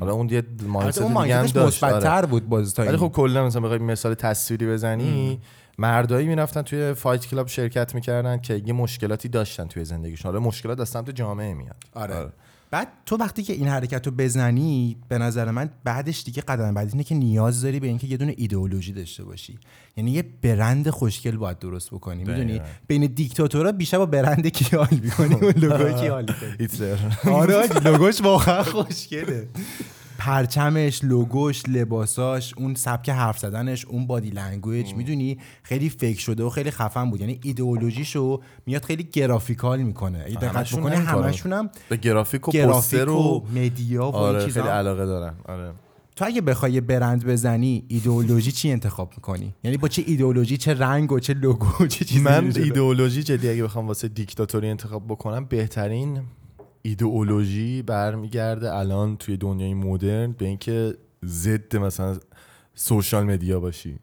حالا 0.00 0.12
اون 0.12 0.28
یه 0.28 0.42
mindset 0.66 1.02
دیگه 1.02 1.36
هم 1.36 1.46
داشت 1.46 1.84
آره. 1.84 1.94
مثبت‌تر 1.94 2.26
بود 2.26 2.48
باز 2.48 2.74
تا 2.74 2.82
ولی. 2.82 2.96
خب 2.96 3.08
کلا 3.08 3.46
مثلا 3.46 3.62
بخوای 3.62 3.78
مثال 3.78 4.14
تصویری 4.14 4.66
بزنی 4.66 5.40
مردایی 5.78 6.26
می‌رفتن 6.26 6.62
توی 6.62 6.94
فایت 6.94 7.26
کلاب 7.26 7.48
شرکت 7.48 7.94
می‌کردن 7.94 8.38
که 8.40 8.62
یه 8.66 8.72
مشکلاتی 8.72 9.28
داشتن 9.28 9.66
توی 9.66 9.84
زندگیشون. 9.84 10.32
حالا 10.32 10.44
مشکلات 10.44 10.80
از 10.80 10.88
سمت 10.88 11.10
جامعه 11.10 11.54
میاد. 11.54 11.76
آره. 11.94 12.32
بعد 12.70 12.88
تو 13.06 13.16
وقتی 13.16 13.42
که 13.42 13.52
این 13.52 13.68
حرکت 13.68 14.06
رو 14.06 14.12
بزنی 14.12 14.96
به 15.08 15.18
نظر 15.18 15.50
من 15.50 15.70
بعدش 15.84 16.22
دیگه 16.24 16.42
قدم 16.42 16.74
بعد 16.74 16.88
اینه 16.88 17.04
که 17.04 17.14
نیاز 17.14 17.62
داری 17.62 17.80
به 17.80 17.86
اینکه 17.86 18.06
یه 18.06 18.16
دونه 18.16 18.34
ایدئولوژی 18.36 18.92
داشته 18.92 19.24
باشی. 19.24 19.58
یعنی 19.96 20.10
یه 20.10 20.24
برند 20.42 20.90
خوشگل 20.90 21.36
باید 21.36 21.58
درست 21.58 21.90
بکنی. 21.90 22.24
می‌دونی. 22.24 22.60
بین 22.86 23.06
دیکتاتورها 23.06 23.72
بیشتر 23.72 23.98
با 23.98 24.06
برند 24.06 24.48
کی 24.48 24.76
حال 24.76 24.88
می‌کنی؟ 25.02 25.34
اون 25.42 25.52
لوگو 25.56 26.00
کی 26.00 26.06
حال 26.06 26.24
می‌کنی؟ 26.28 26.56
هیتلر 26.60 26.98
آره 27.32 27.66
لوگوش 27.90 28.20
واقعا 28.20 28.62
خوشگله. 28.62 29.48
پرچمش 30.18 31.04
لوگوش 31.04 31.62
لباساش 31.68 32.54
اون 32.56 32.74
سبک 32.74 33.08
حرف 33.10 33.38
زدنش 33.38 33.84
اون 33.84 34.06
body 34.06 34.30
language 34.30 34.94
می‌دونی؟ 34.94 35.38
خیلی 35.62 35.88
فکر 35.88 36.20
شده 36.20 36.44
و 36.44 36.50
خیلی 36.50 36.70
خفن 36.70 37.10
بود. 37.10 37.20
یعنی 37.20 37.40
ایدئولوژیشو 37.42 38.40
میاد 38.66 38.84
خیلی 38.84 39.02
graphical 39.02 39.82
می‌کنه. 39.82 40.22
اگه 40.26 40.36
دقت 40.36 40.70
کنی 40.70 40.88
همشون 40.88 41.52
هم 41.52 41.70
به 41.88 41.96
گرافیک 41.96 42.48
و 42.48 42.52
گرافیک 42.52 43.00
پوستر 43.00 43.08
و 43.08 43.46
media 43.54 44.10
و 44.10 44.16
این 44.16 44.24
آره 44.24 44.44
چیزا. 44.44 44.62
خیلی 44.62 44.72
علاقه 44.74 45.06
دارن. 45.06 45.34
آره. 45.44 45.72
تو 46.16 46.24
اگه 46.24 46.40
بخوای 46.40 46.80
برند 46.80 47.26
بزنی 47.26 47.84
ایدئولوژی 47.88 48.52
چی 48.52 48.70
انتخاب 48.70 49.12
می‌کنی؟ 49.16 49.54
یعنی 49.64 49.76
با 49.76 49.88
چه 49.88 50.04
ایدئولوژی 50.06 50.56
چه 50.56 50.74
رنگ 50.74 51.12
و 51.12 51.18
چه 51.18 51.34
لوگو 51.34 51.86
چه 51.86 52.04
چیزی 52.04 52.20
من؟ 52.20 52.52
ایدئولوژی 52.56 53.22
جدی 53.22 53.48
اگه 53.48 53.64
بخوام 53.64 53.88
واسه 53.88 54.08
دیکتاتوری 54.08 54.68
انتخاب 54.68 55.06
بکنم 55.08 55.44
بهترین 55.44 56.20
ایدئولوژی 56.86 57.82
برمیگرده 57.82 58.74
الان 58.74 59.16
توی 59.16 59.36
دنیای 59.36 59.74
مدرن 59.74 60.32
به 60.32 60.46
اینکه 60.46 60.94
ضد 61.24 61.76
مثلا 61.76 62.16
سوشال 62.74 63.24
مدیا 63.24 63.60
باشی. 63.60 63.98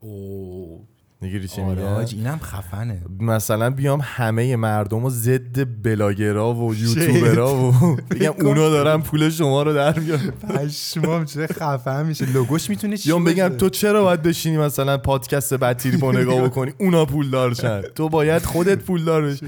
اوه. 0.00 0.80
می‌گیری 1.22 1.48
چی 1.48 1.60
آره 1.62 2.06
اینم 2.12 2.38
خفنه. 2.38 3.02
مثلا 3.20 3.70
بیام 3.70 4.00
همه 4.02 4.56
مردم 4.56 5.04
رو 5.04 5.10
ضد 5.10 5.82
بلاگرا 5.82 6.54
و 6.54 6.74
یوتیوبرا 6.74 7.54
و 7.56 7.72
بگم 8.10 8.32
اونا 8.46 8.70
دارن 8.70 9.00
پول 9.02 9.30
شما 9.30 9.62
رو 9.62 9.74
در 9.74 9.98
میارن. 9.98 10.30
پشمام 10.30 11.24
چه 11.24 11.46
خفن 11.46 12.06
میشه. 12.06 12.26
لوگوش 12.32 12.70
می‌تونه 12.70 12.96
چی 12.96 13.08
یا 13.08 13.18
بگم؟ 13.18 13.48
تو 13.48 13.68
چرا 13.68 14.02
باید 14.02 14.22
بشینی 14.22 14.56
مثلا 14.58 14.98
پادکست 14.98 15.54
بدتیری 15.54 15.96
با 15.96 16.12
نگاه 16.12 16.42
بکنی؟ 16.48 16.72
اونا 16.78 17.04
پول 17.04 17.30
دارشن 17.30 17.82
تو 17.82 18.08
باید 18.08 18.42
خودت 18.42 18.78
پول 18.78 19.04
دار 19.04 19.22
بشی 19.22 19.46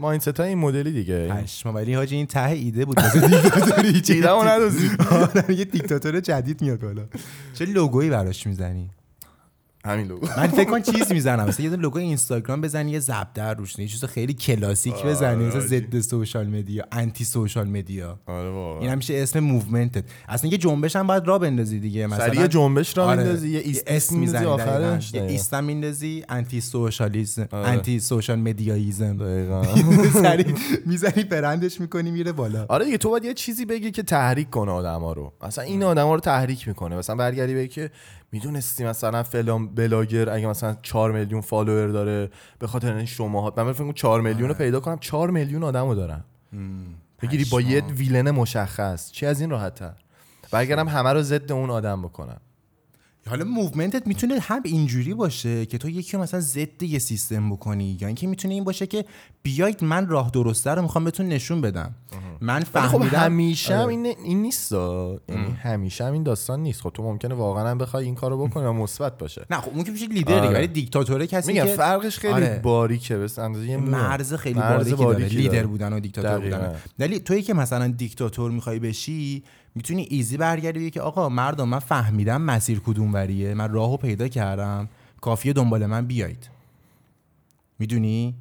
mindset 0.00 0.40
های 0.40 0.48
این 0.48 0.58
مدلی 0.58 0.92
دیگه. 0.92 1.28
پشمام 1.28 1.74
ولی 1.74 1.94
حاجی 1.94 2.16
این 2.16 2.26
ته 2.26 2.50
ایده 2.50 2.84
بود. 2.84 2.98
واسه 2.98 3.28
دیکتاتوری 3.28 4.00
چه 4.00 4.14
ایده‌مو 4.14 4.44
ندوزی. 4.44 4.90
آره، 5.10 5.54
یه 5.54 5.64
دیکتاتور 5.64 6.20
جدید 6.20 6.62
میاد 6.62 6.80
بالا. 6.80 7.02
چه 7.54 7.64
logo 7.64 7.95
یی 7.95 8.10
براش 8.10 8.46
می‌زنی؟ 8.46 8.90
همین 9.84 10.06
logo. 10.06 10.26
من 10.36 10.46
فکر 10.46 10.70
کن 10.70 10.82
چیز 10.92 11.12
می‌زنم. 11.12 11.48
مثلا 11.48 11.66
یه 11.66 11.76
logo 11.76 11.98
اینستاگرام 11.98 12.60
بزنی 12.60 12.90
یه 12.90 12.98
زبدر 12.98 13.54
روش 13.54 13.78
یه 13.78 13.88
چیز 13.88 14.04
خیلی 14.04 14.34
کلاسیک 14.34 15.04
بزنی. 15.04 15.44
مثلا 15.44 15.60
ضد 15.60 16.00
social 16.00 16.46
media 16.46 16.84
anti 16.92 17.24
social 17.24 17.68
media. 17.68 18.18
آره 18.26 18.50
واقعا. 18.50 18.80
این 18.80 18.90
هم 18.90 18.96
میشه 18.96 19.14
اسم 19.14 19.40
movement 19.40 19.97
ت 19.97 20.04
اصلا 20.28 20.50
یه 20.50 20.58
جنبش 20.58 20.96
هم 20.96 21.06
باید 21.06 21.26
را 21.26 21.38
بندازی 21.38 21.80
دیگه. 21.80 22.06
مثلا 22.06 22.26
سریع 22.26 22.46
جنبش 22.46 22.96
را 22.96 23.04
آره، 23.04 23.16
میندازی. 23.16 23.50
یه 23.50 23.82
اسم 23.86 24.18
می‌زنی 24.18 24.46
آخرش. 24.46 25.14
یه 25.14 25.22
ist 25.22 25.54
هم 25.54 25.64
میندازی. 25.64 26.24
anti 26.28 26.60
socialism 26.60 27.48
آره. 27.52 27.68
anti 27.68 28.00
social 28.00 28.38
media 28.38 28.87
ism 28.87 29.16
دقیقاً. 29.16 29.62
سریع 30.22 30.54
می‌زنی 30.86 31.24
برندش 31.24 31.80
می‌کنی 31.80 32.10
میره 32.10 32.32
بالا. 32.32 32.66
آره 32.68 32.84
دیگه 32.84 32.98
تو 32.98 33.10
باید 33.10 33.24
یه 33.24 33.34
چیزی 33.34 33.64
بگی 33.64 33.90
که 33.90 34.02
تحریک 34.02 34.50
کنه 34.50 34.72
آدما 34.72 35.12
رو. 35.12 35.32
مثلا 35.46 35.64
این 35.64 35.82
آدما 35.82 36.14
رو 36.14 36.20
تحریک 36.20 36.68
می‌کنه. 36.68 36.96
مثلا 36.96 37.16
برگردی 37.16 37.54
بگی 37.54 37.68
که 37.68 37.90
می‌دونستی 38.32 38.84
مثلا 38.84 39.22
فلان 39.22 39.74
بلاگر 39.74 40.30
اگه 40.30 40.46
مثلا 40.46 40.76
4 40.82 41.12
میلیون 41.12 41.40
follower 41.40 41.88
داره 41.88 42.30
به 42.58 42.66
خاطر 42.66 42.94
این 42.94 43.06
شما 43.06 43.52
من 43.56 43.72
فکر 43.72 43.84
کنم 43.84 43.92
4 43.92 44.20
میلیون 44.20 44.48
رو 44.48 44.54
پیدا 44.54 44.80
کنم 44.80 44.98
4 44.98 45.30
میلیون 45.30 45.64
آدمو 45.64 45.94
دارم. 45.94 46.24
بگیری 47.22 47.44
با 47.44 47.60
یه 47.60 47.84
villain 47.84 48.30
مشخص 48.30 49.10
چی 49.10 49.26
از 49.26 49.40
این 49.40 49.50
راحت 49.50 49.74
تر 49.74 49.94
برگردم 50.50 50.88
همه 50.88 51.12
رو 51.12 51.22
ضد 51.22 51.52
اون 51.52 51.70
آدم 51.70 52.02
بکنم. 52.02 52.40
حالا 53.30 53.44
movement 53.44 53.99
ت 53.99 54.06
می‌تونه 54.06 54.38
هم 54.40 54.62
اینجوری 54.64 55.14
باشه 55.14 55.66
که 55.66 55.78
تو 55.78 55.88
یکی 55.88 56.16
مثلا 56.16 56.40
ضد 56.40 56.82
یه 56.82 56.98
سیستم 56.98 57.50
بکنی 57.50 57.98
یا 58.00 58.06
اینکه 58.06 58.26
می‌تونه 58.26 58.54
این 58.54 58.64
باشه 58.64 58.86
که 58.86 59.04
بیاید 59.42 59.84
من 59.84 60.08
راه 60.08 60.30
درسته 60.30 60.70
رو 60.70 60.82
می‌خوام 60.82 61.04
بهتون 61.04 61.26
نشون 61.26 61.60
بدم 61.60 61.94
من 62.40 62.54
ولی 62.54 62.64
خب 62.64 62.70
فهمیدم 62.70 63.18
همیشه 63.18 63.74
هم 63.74 63.80
آره. 63.80 63.88
این 63.88 64.06
این 64.06 64.42
نیست 64.42 64.72
یعنی 64.72 65.50
همیشه 65.62 66.04
هم 66.04 66.12
این 66.12 66.22
داستان 66.22 66.60
نیست 66.60 66.80
خب 66.80 66.90
تو 66.94 67.02
ممکنه 67.02 67.34
واقعا 67.34 67.70
هم 67.70 67.78
بخوای 67.78 68.04
این 68.04 68.14
کارو 68.14 68.46
بکنی 68.46 68.64
و 68.64 68.72
مثبت 68.72 69.18
باشه 69.18 69.46
نه 69.50 69.56
خب 69.56 69.70
اون 69.74 69.84
که 69.84 69.92
میشه 69.92 70.06
لیدر 70.06 70.38
آره. 70.38 70.54
ولی 70.54 70.66
دیکتاتوره 70.66 71.26
کسی 71.26 71.52
میگم 71.52 71.64
که 71.64 71.72
فرقش 71.72 72.18
خیلی 72.18 72.34
آره. 72.34 72.60
باریکه 72.62 73.16
بس 73.16 73.38
اندازه. 73.38 73.76
مرز 73.76 74.34
خیلی 74.34 74.58
مرز 74.58 74.94
باریکی 74.94 75.36
لیدر. 75.36 75.66
بودن 75.66 75.92
و 75.92 76.00
دیکتاتور. 76.00 76.38
بودن 76.38 76.74
ولی 76.98 77.20
تویی 77.20 77.42
که 77.42 77.54
مثلا 77.54 77.88
دیکتاتور 77.88 78.50
می‌خوای 78.50 78.78
بشی 78.78 79.42
می‌تونی 79.74 80.06
ایزی 80.10 80.36
برگردی 80.36 80.90
که 80.90 81.00
آقا 81.00 81.28
مردم 81.28 81.68
من 81.68 81.78
فهمیدم 81.78 82.42
مسیر 82.42 82.80
کدوم 82.86 83.14
وریه 83.14 83.54
من 83.54 83.72
راهو 83.72 83.96
پیدا 83.96 84.28
کردم. 84.28 84.88
کافیه 85.20 85.52
دنبال 85.52 85.86
من 85.86 86.06
بیایید. 86.06 86.50
می‌دونی؟ 87.78 88.34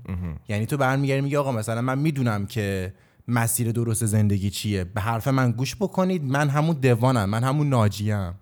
یعنی 0.49 0.65
تو 0.65 0.77
برمیگردی 0.77 1.21
میگی 1.21 1.35
آقا 1.35 1.51
مثلا 1.51 1.81
من 1.81 1.99
می‌دونم 1.99 2.45
که 2.45 2.93
مسیر 3.27 3.71
درست 3.71 4.05
زندگی 4.05 4.49
چیه. 4.49 4.83
به 4.83 5.01
حرف 5.01 5.27
من 5.27 5.51
گوش 5.51 5.75
بکنید. 5.75 6.23
من 6.23 6.49
همون 6.49 6.75
the 6.75 6.98
one 6.98 7.21
م 7.21 7.29
من 7.29 7.43
همون 7.43 7.69
ناجیم. 7.69 8.33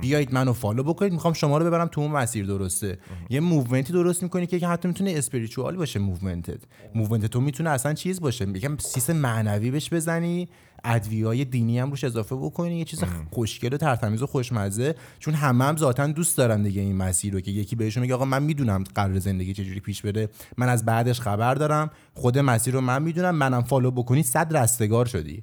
بیایید 0.00 0.34
منو 0.34 0.52
follow 0.52 0.82
بکنید. 0.82 1.12
می‌خوام 1.12 1.34
شما 1.34 1.58
رو 1.58 1.66
ببرم 1.66 1.88
تو 1.88 2.00
اون 2.00 2.10
مسیر 2.10 2.46
درسته. 2.46 2.98
یه 3.30 3.40
movement 3.40 3.86
ی 3.86 3.92
درست 3.92 4.22
می‌کنی 4.22 4.46
که 4.46 4.68
حتی 4.68 4.88
می‌تونه 4.88 5.12
spiritual 5.16 5.76
باشه 5.76 5.98
movement 5.98 6.48
ت. 6.48 6.60
movement 6.94 7.26
تو 7.26 7.40
می‌تونه 7.40 7.70
اصلا 7.70 7.94
چیز 7.94 8.20
باشه. 8.20 8.46
میگم 8.46 8.76
سیس 8.78 9.10
معنوی 9.10 9.70
بهش 9.70 9.92
بزنی. 9.92 10.48
ادویه‌های 10.86 11.44
دینی 11.44 11.78
هم 11.78 11.90
روش 11.90 12.04
اضافه 12.04 12.36
بکنی. 12.36 12.78
یه 12.78 12.84
چیز 12.84 13.04
خوشگل 13.30 13.74
و 13.74 13.76
تر 13.76 13.91
تمیز 13.91 14.22
و 14.22 14.26
خوشمزه. 14.26 14.94
چون 15.18 15.34
همه 15.34 15.64
هم 15.64 15.76
ذاتا 15.76 16.06
دوست 16.06 16.38
دارن 16.38 16.62
دیگه 16.62 16.82
این 16.82 16.96
مسیر 16.96 17.32
رو 17.32 17.40
که 17.40 17.50
یکی 17.50 17.76
بهشون 17.76 18.00
میگه 18.00 18.14
آقا 18.14 18.24
من 18.24 18.42
می‌دونم 18.42 18.84
قرار 18.94 19.18
زندگی 19.18 19.54
چجوری 19.54 19.80
پیش 19.80 20.02
بره. 20.02 20.28
من 20.56 20.68
از 20.68 20.84
بعدش 20.84 21.20
خبر 21.20 21.54
دارم. 21.54 21.90
خود 22.14 22.38
مسیر 22.38 22.74
رو 22.74 22.80
من 22.80 23.02
می‌دونم. 23.02 23.34
منم 23.34 23.62
follow 23.62 23.90
بکنی. 23.90 24.22
صد 24.22 24.56
رستگار 24.56 25.06
شدی. 25.06 25.42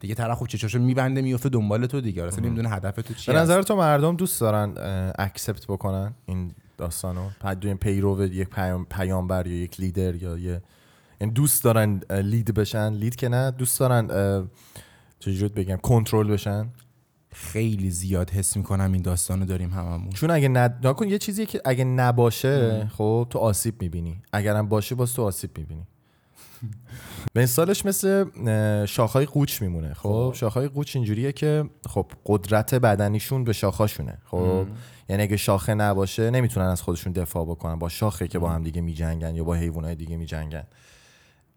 دیگه 0.00 0.14
طرف 0.14 0.38
خب 0.38 0.46
چشاشو 0.46 0.78
میبنده 0.78 1.22
میفته 1.22 1.48
دنبال 1.48 1.86
تو 1.86 2.00
دیگه. 2.00 2.24
اصلا 2.24 2.44
نمی‌دونه 2.44 2.68
هدف 2.68 2.96
تو 2.96 3.02
به 3.02 3.14
چیه 3.14 3.34
نظر 3.34 3.62
تو 3.62 3.76
مردم 3.76 4.16
دوست 4.16 4.40
دارن 4.40 4.74
accept 5.18 5.66
بکنن 5.66 6.14
این 6.26 6.52
داستانو؟ 6.78 7.28
پیرو 7.80 8.24
یک 8.24 8.48
پیام، 8.48 8.86
پیامبر 8.90 9.46
یا 9.46 9.62
یک 9.62 9.80
لیدر 9.80 10.14
یا 10.14 10.38
یه 10.38 10.62
یعنی 11.20 11.32
دوست 11.32 11.64
دارن 11.64 12.00
lead 12.10 12.54
بشن. 12.54 12.92
lead 12.92 13.16
که 13.16 13.28
نه 13.28 13.50
دوست 13.50 13.80
دارن 13.80 14.06
چجوری 15.18 15.54
بگم 15.54 15.76
کنترل 15.76 16.28
بشن. 16.28 16.68
خیلی 17.32 17.90
زیاد 17.90 18.30
حس 18.30 18.56
می‌کنم 18.56 18.92
این 18.92 19.02
داستانو 19.02 19.44
داریم 19.44 19.70
هممون. 19.70 20.10
چون 20.10 20.30
اگه 20.30 20.48
ند... 20.48 20.86
نکن 20.86 21.08
یه 21.08 21.18
چیزی 21.18 21.46
که 21.46 21.60
اگه 21.64 21.84
نباشه 21.84 22.86
خب 22.86 23.26
تو 23.30 23.38
آسیب 23.38 23.82
می‌بینی. 23.82 24.22
اگرم 24.32 24.68
باشه 24.68 24.94
باز 24.94 25.14
تو 25.14 25.22
آسیب 25.22 25.58
می‌بینی. 25.58 25.86
به 27.32 27.42
مثالش 27.42 27.86
مثل 27.86 28.26
شاخهای 28.86 29.26
قوچ 29.26 29.62
میمونه. 29.62 29.94
خب؟ 29.94 30.32
شاخهای 30.36 30.68
قوچ 30.68 30.96
اینجوریه 30.96 31.32
که 31.32 31.64
خب 31.88 32.06
قدرت 32.26 32.74
بدنیشون 32.74 33.44
به 33.44 33.52
شاخاشونه. 33.52 34.18
خب؟ 34.24 34.66
یعنی 35.08 35.22
اگه 35.22 35.36
شاخه 35.36 35.74
نباشه 35.74 36.30
نمی‌تونن 36.30 36.66
از 36.66 36.82
خودشون 36.82 37.12
دفاع 37.12 37.44
بکنن. 37.44 37.74
با 37.74 37.88
شاخه 37.88 38.28
که 38.28 38.38
با 38.38 38.50
هم 38.50 38.62
دیگه 38.62 38.80
میجنگن 38.80 39.34
یا 39.34 39.44
با 39.44 39.54
حیوانات 39.54 39.98
دیگه 39.98 40.16
میجنگن. 40.16 40.64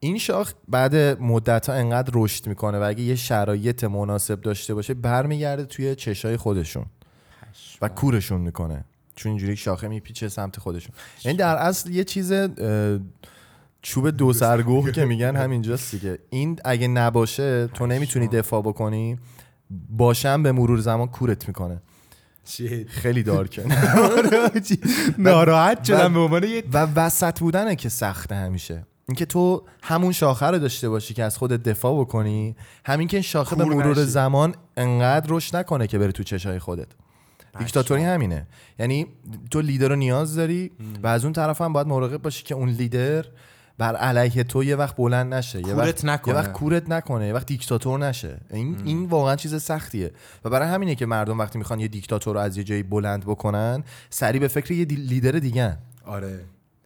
این 0.04 0.18
شاخ 0.18 0.54
بعد 0.68 0.96
مدت 1.22 1.70
ها 1.70 1.76
انقدر 1.76 2.12
رشد 2.14 2.48
می‌کنه 2.48 2.80
و 2.80 2.84
اگه 2.84 3.02
یه 3.02 3.16
شرایط 3.16 3.84
مناسب 3.84 4.42
داشته 4.42 4.74
باشه 4.74 4.94
برمیگرده 4.94 5.66
توی 5.66 5.96
چشای 5.96 6.38
خودشون 6.38 6.86
و 7.82 7.90
کورشون 7.90 8.42
می‌کنه. 8.42 8.86
چون 9.16 9.30
اینجوری 9.30 9.56
شاخه 9.56 9.88
میپیچه 9.88 10.30
سمت 10.30 10.60
خودشون. 10.60 10.96
یعنی 11.26 11.38
در 11.38 11.56
اصل 11.56 11.90
یه 11.90 12.04
چیز 12.04 12.34
چوب 13.82 14.10
دو 14.10 14.34
سرگوه 14.34 14.92
که 14.92 15.06
میگن 15.06 15.36
همینجاست 15.36 15.92
دیگه. 15.92 16.20
این 16.30 16.60
اگه 16.66 16.88
نباشه 16.88 17.68
تو 17.68 17.88
نمی‌تونی 17.88 18.28
دفاع 18.28 18.62
بکنی 18.62 19.18
باشم 19.90 20.44
به 20.44 20.52
مرور 20.52 20.80
زمان 20.80 21.08
کورت 21.08 21.48
می‌کنه. 21.48 21.82
خیلی 22.88 23.24
دارکه 23.24 23.64
ناراحت 25.18 25.84
شدم 25.84 26.14
به 26.14 26.20
عنوان 26.20 26.44
و 26.74 26.88
وسط 26.96 27.40
بودنه 27.40 27.76
که 27.76 27.90
سخته 27.90 28.36
همیشه. 28.36 28.86
اینکه 29.08 29.26
تو 29.26 29.64
همون 29.82 30.12
شاخه 30.12 30.46
رو 30.46 30.60
داشته 30.60 30.90
باشی 30.90 31.14
که 31.14 31.24
از 31.24 31.38
خودت 31.38 31.64
دفاع 31.64 32.00
بکنی 32.00 32.56
همین 32.86 33.08
که 33.08 33.18
این 33.18 33.22
شاخه 33.24 33.56
به 33.56 33.66
مرور 33.66 33.92
نشی. 33.92 34.04
زمان 34.06 34.56
انقدر 34.78 35.26
رشد 35.30 35.56
نکنه 35.56 35.88
که 35.88 35.98
بره 36.00 36.12
تو 36.12 36.24
چشای 36.24 36.60
خودت. 36.60 36.88
دیکتاتوری 37.60 38.04
همینه. 38.04 38.48
یعنی 38.80 39.08
تو 39.52 39.62
لیدر 39.62 39.88
رو 39.90 39.96
نیاز 39.96 40.36
داری 40.36 40.72
و 41.04 41.08
از 41.08 41.24
اون 41.24 41.34
طرف 41.34 41.62
هم 41.62 41.74
باید 41.74 41.88
مراقب 41.88 42.22
باشی 42.22 42.44
که 42.44 42.56
اون 42.56 42.70
لیدر 42.70 43.26
بر 43.78 43.96
علیه 43.96 44.44
تو 44.44 44.64
یه 44.64 44.76
وقت 44.76 44.96
بلند 44.96 45.34
نشه 45.34 45.68
یه 45.68 45.74
وقت 45.74 46.06
نکنه. 46.06 46.34
یه 46.34 46.40
وقت 46.40 46.52
کورت 46.54 46.90
نکنه 46.90 47.28
یه 47.28 47.34
وقت 47.34 47.46
دیکتاتور 47.46 48.00
نشه. 48.00 48.40
این 48.52 48.78
این 48.86 49.06
واقعا 49.06 49.36
چیز 49.36 49.64
سختیه. 49.64 50.12
و 50.46 50.50
برای 50.50 50.68
همینه 50.68 50.96
که 50.96 51.06
مردم 51.06 51.40
وقتی 51.40 51.58
می‌خوان 51.58 51.80
یه 51.80 51.88
دیکتاتور 51.88 52.36
رو 52.36 52.42
از 52.42 52.58
یه 52.58 52.64
جایی 52.64 52.84
بلند 52.84 53.26
بکنن 53.26 53.84
سریع 54.10 54.42
به 54.42 54.48
فکر 54.48 54.72
یه 54.72 54.86
دی- 54.86 54.96
لیدر 54.96 55.32
دیگه 55.32 55.78
آره. 56.06 56.40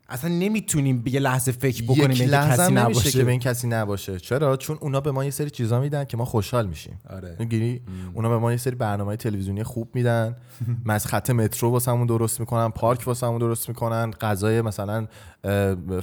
اصلا 0.09 0.29
نمی‌تونیم 0.29 1.03
یه 1.05 1.19
لحظه 1.19 1.51
فکر 1.51 1.83
بکنیم 1.83 2.11
یک 2.11 2.21
لحظه 2.21 2.63
کسی 2.63 2.73
نباشه. 2.73 3.11
که 3.11 3.23
به 3.23 3.31
این 3.31 3.39
کسی 3.39 3.67
نباشه. 3.67 4.19
چرا؟ 4.19 4.57
چون 4.57 4.77
اونا 4.81 5.01
به 5.01 5.11
ما 5.11 5.25
یه 5.25 5.31
سری 5.31 5.49
چیزا 5.49 5.79
میدن 5.79 6.05
که 6.05 6.17
ما 6.17 6.25
خوشحال 6.25 6.67
میشیم. 6.67 6.99
آره. 7.09 7.35
می‌گیری؟ 7.39 7.81
اونا 8.13 8.29
به 8.29 8.37
ما 8.37 8.51
یه 8.51 8.57
سری 8.57 8.75
برنامه 8.75 9.15
تلویزیونی 9.15 9.63
خوب 9.63 9.89
میدن. 9.93 10.35
از 10.89 11.05
خط 11.05 11.29
مترو 11.29 11.69
واسمون 11.69 12.07
درست 12.07 12.39
می‌کنن 12.39 12.69
پارک 12.69 13.07
واسمون 13.07 13.37
درست 13.37 13.69
می‌کنن 13.69 14.11
غذای 14.11 14.61
مثلا 14.61 15.07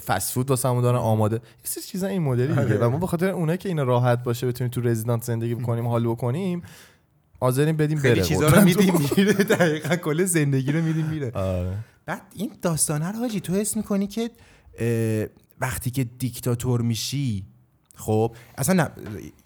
فست 0.06 0.32
فود 0.32 0.50
واسمون 0.50 0.82
دارن 0.82 0.98
آماده. 0.98 1.36
یه 1.36 1.42
سری 1.64 1.82
چیزا 1.82 2.06
این 2.06 2.22
مدلی 2.22 2.48
دیگه. 2.48 2.78
و 2.78 2.90
ما 2.90 2.98
به 2.98 3.06
خاطر 3.06 3.28
اونا 3.28 3.56
که 3.56 3.68
اینا 3.68 3.82
راحت 3.82 4.22
باشه 4.22 4.46
بتونیم 4.46 4.70
تو 4.70 4.80
رزیدانت 4.80 5.22
زندگی 5.22 5.54
بکنیم 5.54 5.86
حال 5.86 6.08
بکنیم 6.08 6.62
حاضرین 7.40 7.76
بدیم 7.76 8.02
بره. 8.02 8.22
چیزا 8.22 8.48
رو. 8.48 8.64
میدیم. 8.64 8.94
میره 9.16 9.32
دقیقا 9.54 9.96
کل 9.96 10.24
زندگی 10.24 10.72
رو 10.72 10.82
میدیم 10.82 11.06
میره. 11.06 11.30
آره. 11.34 11.72
بعد 12.06 12.22
این 12.34 12.52
داستانه 12.62 13.12
رو 13.12 13.18
حاجی 13.18 13.40
تو 13.40 13.52
حس 13.54 13.76
می‌کنی 13.76 14.06
که 14.06 14.30
وقتی 15.60 15.90
که 15.90 16.04
دیکتاتور 16.04 16.80
میشی 16.82 17.46
خب 17.96 18.36
اصلا 18.58 18.74
نه 18.84 18.90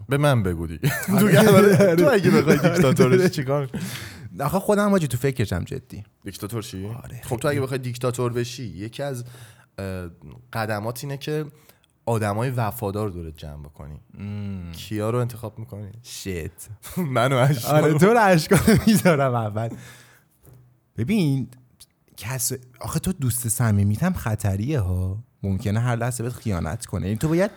به 0.08 0.16
من 0.16 0.42
بگو 0.42 0.66
دیگه 0.66 0.92
تو 1.20 1.30
که- 1.30 1.96
تو 1.98 2.08
اگه 2.12 2.30
بخوای 2.30 2.56
دیکتاتور 2.58 3.28
چیکار؟ 3.28 3.70
آخه 4.40 4.58
خودم 4.58 4.90
حاجی 4.90 5.06
تو 5.08 5.16
فکرشم 5.16 5.64
جدی. 5.64 6.04
دیکتاتور 6.24 6.62
چی؟ 6.62 6.86
آره، 6.86 7.20
خب 7.24 7.36
تو 7.36 7.48
اگه 7.48 7.60
بخوای 7.60 7.78
دیکتاتور 7.78 8.32
بشی 8.32 8.64
یکی 8.64 9.02
از 9.02 9.24
قدمات 10.52 11.04
اینه 11.04 11.16
که 11.16 11.44
آدمای 12.06 12.50
وفادار 12.50 13.08
دورت 13.10 13.36
جمع 13.36 13.62
بکنی. 13.62 14.00
کیا 14.72 15.10
رو 15.10 15.18
انتخاب 15.18 15.58
می‌کنی؟ 15.58 15.90
شت 16.02 16.50
منو 16.96 17.36
اشکال 17.36 17.84
آره 17.84 17.98
تو 17.98 18.06
رو 18.06 18.20
اشکال 18.26 18.58
می‌ذارم 18.86 19.34
اول. 19.34 19.68
ببین 20.96 21.48
کس 22.18 22.52
آخه 22.80 23.00
تو 23.00 23.12
دوست 23.12 23.48
صمیمیت 23.48 24.02
هم 24.02 24.12
خطریه 24.12 24.80
ها. 24.80 25.18
ممکنه 25.42 25.80
هر 25.80 25.96
لحظه 25.96 26.22
بهت 26.22 26.32
خیانت 26.32 26.86
کنه. 26.86 27.06
یعنی 27.06 27.18
تو 27.18 27.28
باید 27.28 27.50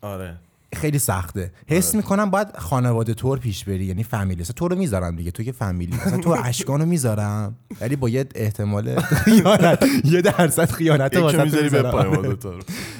آره. 0.00 0.36
خیلی 0.74 0.98
سخته. 0.98 1.52
حس 1.66 1.94
می‌کنم 1.94 2.30
باید 2.30 2.56
خانواده 2.58 3.14
طور 3.14 3.38
پیش 3.38 3.64
بری. 3.64 3.84
یعنی 3.84 4.02
فامیلی. 4.02 4.44
تو 4.44 4.68
رو 4.68 4.76
می‌ذارم 4.76 5.16
دیگه. 5.16 5.30
تو 5.30 5.42
که 5.42 5.52
فامیلی. 5.52 5.96
مثلا 5.96 6.18
تو 6.18 6.30
اشکانو 6.30 6.86
می‌ذارم. 6.86 7.56
ولی 7.80 7.96
با 7.96 8.08
یه 8.08 8.26
احتمال 8.34 9.00
خیانت. 9.00 9.84
یه 10.04 10.20
درصد 10.20 10.70
خیانت 10.70 11.16
واسه 11.16 11.44
می‌ذاری 11.44 11.68
به 11.68 11.82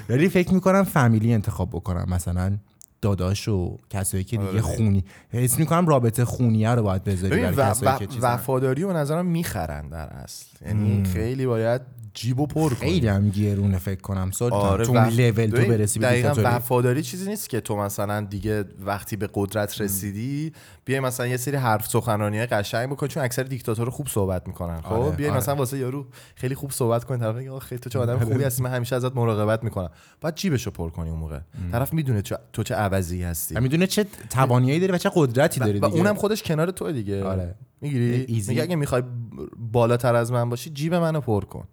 ولی 0.08 0.28
فکر 0.28 0.54
می‌کنم 0.54 0.84
فامیلی 0.84 1.34
انتخاب 1.34 1.70
بکنم. 1.70 2.06
مثلا 2.08 2.56
داداش 3.00 3.48
و 3.48 3.78
کسایی 3.90 4.24
که 4.24 4.36
دیگه 4.36 4.48
آره. 4.50 4.60
خونی. 4.60 5.04
حس 5.30 5.58
می‌کنم 5.58 5.86
رابطه 5.86 6.24
خونیه 6.24 6.70
رو 6.70 6.82
باید 6.82 7.04
بذاری 7.04 7.40
و- 7.44 7.52
کسایی 7.52 7.92
و- 7.92 7.98
که. 8.06 8.20
وفاداری 8.20 8.82
رو 8.82 8.92
نظرم 8.92 9.26
می‌خرن 9.26 9.88
در 9.88 10.06
اصل. 10.12 10.46
یعنی 10.66 11.04
خیلی 11.04 11.46
باید 11.46 11.80
جیبو 12.14 12.46
پر 12.46 12.68
کنی. 12.74 12.90
خیلی 12.90 13.08
هم 13.08 13.30
گرونه 13.30 13.78
فکر 13.78 14.00
کنم. 14.00 14.30
سلطان 14.30 14.60
آره 14.60 14.84
تو 14.84 14.92
وف- 14.92 15.12
لول 15.18 15.50
تو 15.50 15.66
برسی 15.68 15.98
دقیقاً 16.00 16.32
وفاداری 16.44 17.02
چیزی 17.02 17.30
نیست 17.30 17.48
که 17.50 17.60
تو 17.60 17.76
مثلا 17.76 18.20
دیگه 18.20 18.64
وقتی 18.80 19.16
به 19.16 19.28
قدرت 19.34 19.80
رسیدی 19.80 20.52
بیای 20.86 21.00
مثلا 21.00 21.26
یه 21.26 21.36
سری 21.36 21.56
حرف 21.56 21.86
سخنرانی 21.88 22.46
قشنگ 22.46 22.90
بکنی 22.90 23.08
چون 23.08 23.22
اکثر 23.22 23.42
دیکتاتورها 23.42 23.90
خوب 23.90 24.08
صحبت 24.08 24.48
می‌کنن. 24.48 24.80
خب؟ 24.80 24.92
آره، 24.92 25.16
بیای 25.16 25.30
آره. 25.30 25.38
مثلا 25.38 25.54
واسه 25.54 25.78
یارو 25.78 26.06
خیلی 26.34 26.54
خوب 26.54 26.70
صحبت 26.70 27.04
کنی 27.04 27.18
طرف 27.18 27.36
میگه 27.36 27.50
آخ، 27.50 27.64
خیلی 27.64 27.78
تو 27.78 27.90
چه 27.90 27.98
آدم 27.98 28.18
خوبی 28.18 28.44
هستی 28.44 28.62
من 28.62 28.70
همیشه 28.70 28.96
ازت 28.96 29.16
مراقبت 29.16 29.64
می‌کنم. 29.64 29.90
باید 30.20 30.34
جیبشو 30.34 30.70
پر 30.70 30.90
کنی 30.90 31.10
اون 31.10 31.18
موقع. 31.18 31.38
طرف 31.72 31.92
می‌دونه 31.92 32.22
چه- 32.22 32.38
تو 32.52 32.62
چه 32.62 32.74
عوضی 32.74 33.22
هستی. 33.22 33.54
و 33.54 33.60
می‌دونه 33.60 33.86
چه 33.86 34.06
توانایی 34.30 34.80
داری 34.80 34.92
و 34.92 34.98
چه 34.98 35.10
قدرتی 35.14 35.60
داری 35.60 35.78
و 35.78 35.86
دیگه. 35.88 35.98
اونم 35.98 36.14
خودش 36.14 36.42
کنار 36.42 36.70
تو 36.70 36.92
دیگه. 36.92 37.24
آره. 37.24 37.54
می‌گیری؟ 37.80 38.24
easy. 38.28 38.50
میگه 38.50 38.62
اگه 38.62 38.76
می‌خوای 38.76 39.02
بالاتر 39.72 40.14
از 40.14 40.32
من 40.32 40.48
باشی 40.50 40.70
جیب 40.70 40.94
منو 40.94 41.20
پر 41.20 41.44
کن. 41.44 41.64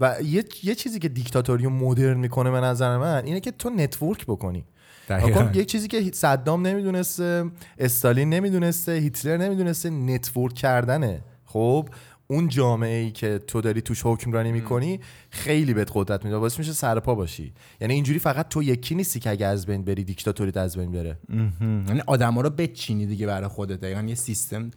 و 0.00 0.16
یه, 0.24 0.44
یه 0.62 0.74
چیزی 0.74 0.98
که 0.98 1.08
دیکتاتوری 1.08 1.66
مدرن 1.66 2.16
می‌کنه 2.16 2.50
به 2.50 2.60
نظر 2.60 2.96
من 2.96 3.24
اینه 3.24 3.40
که 3.40 3.50
تو 3.50 3.70
network 3.70 4.26
بکنی. 4.26 4.64
دقیقاً. 5.08 5.50
یه 5.54 5.64
چیزی 5.64 5.88
که 5.88 6.10
صدام 6.14 6.66
نمی‌دونسته 6.66 7.44
استالین 7.78 8.30
نمی‌دونسته 8.30 8.92
هیتلر 8.92 9.36
نمی‌دونسته 9.36 9.90
network 9.90 10.54
کردنه. 10.54 11.20
خب 11.44 11.88
اون 12.26 12.48
جامعه 12.48 12.96
ای 12.98 13.10
که 13.10 13.38
تو 13.38 13.60
داری 13.60 13.80
توش 13.80 14.00
حکمرانی 14.04 14.52
می‌کنی 14.52 15.00
خیلی 15.30 15.74
بهت 15.74 15.90
قدرت 15.94 16.24
میده. 16.24 16.38
باعث 16.38 16.58
میشه 16.58 16.72
سرپا 16.72 17.14
باشی. 17.14 17.52
یعنی 17.80 17.94
اینجوری 17.94 18.18
فقط 18.18 18.48
تو 18.48 18.62
یکی 18.62 18.94
نیستی 18.94 19.20
که 19.20 19.30
اگه 19.30 19.46
از 19.46 19.66
بین 19.66 19.84
بری 19.84 20.04
دیکتاتوریت 20.04 20.56
از 20.56 20.76
بین 20.76 20.92
بره. 20.92 21.18
یعنی 21.60 22.02
آدما 22.06 22.40
رو 22.40 22.50
بچینی 22.50 23.06
دیگه 23.06 23.26
برای 23.26 23.48
خودت. 23.48 23.80
دقیقا 23.80 24.00
یه 24.00 24.14
سیستم 24.14 24.70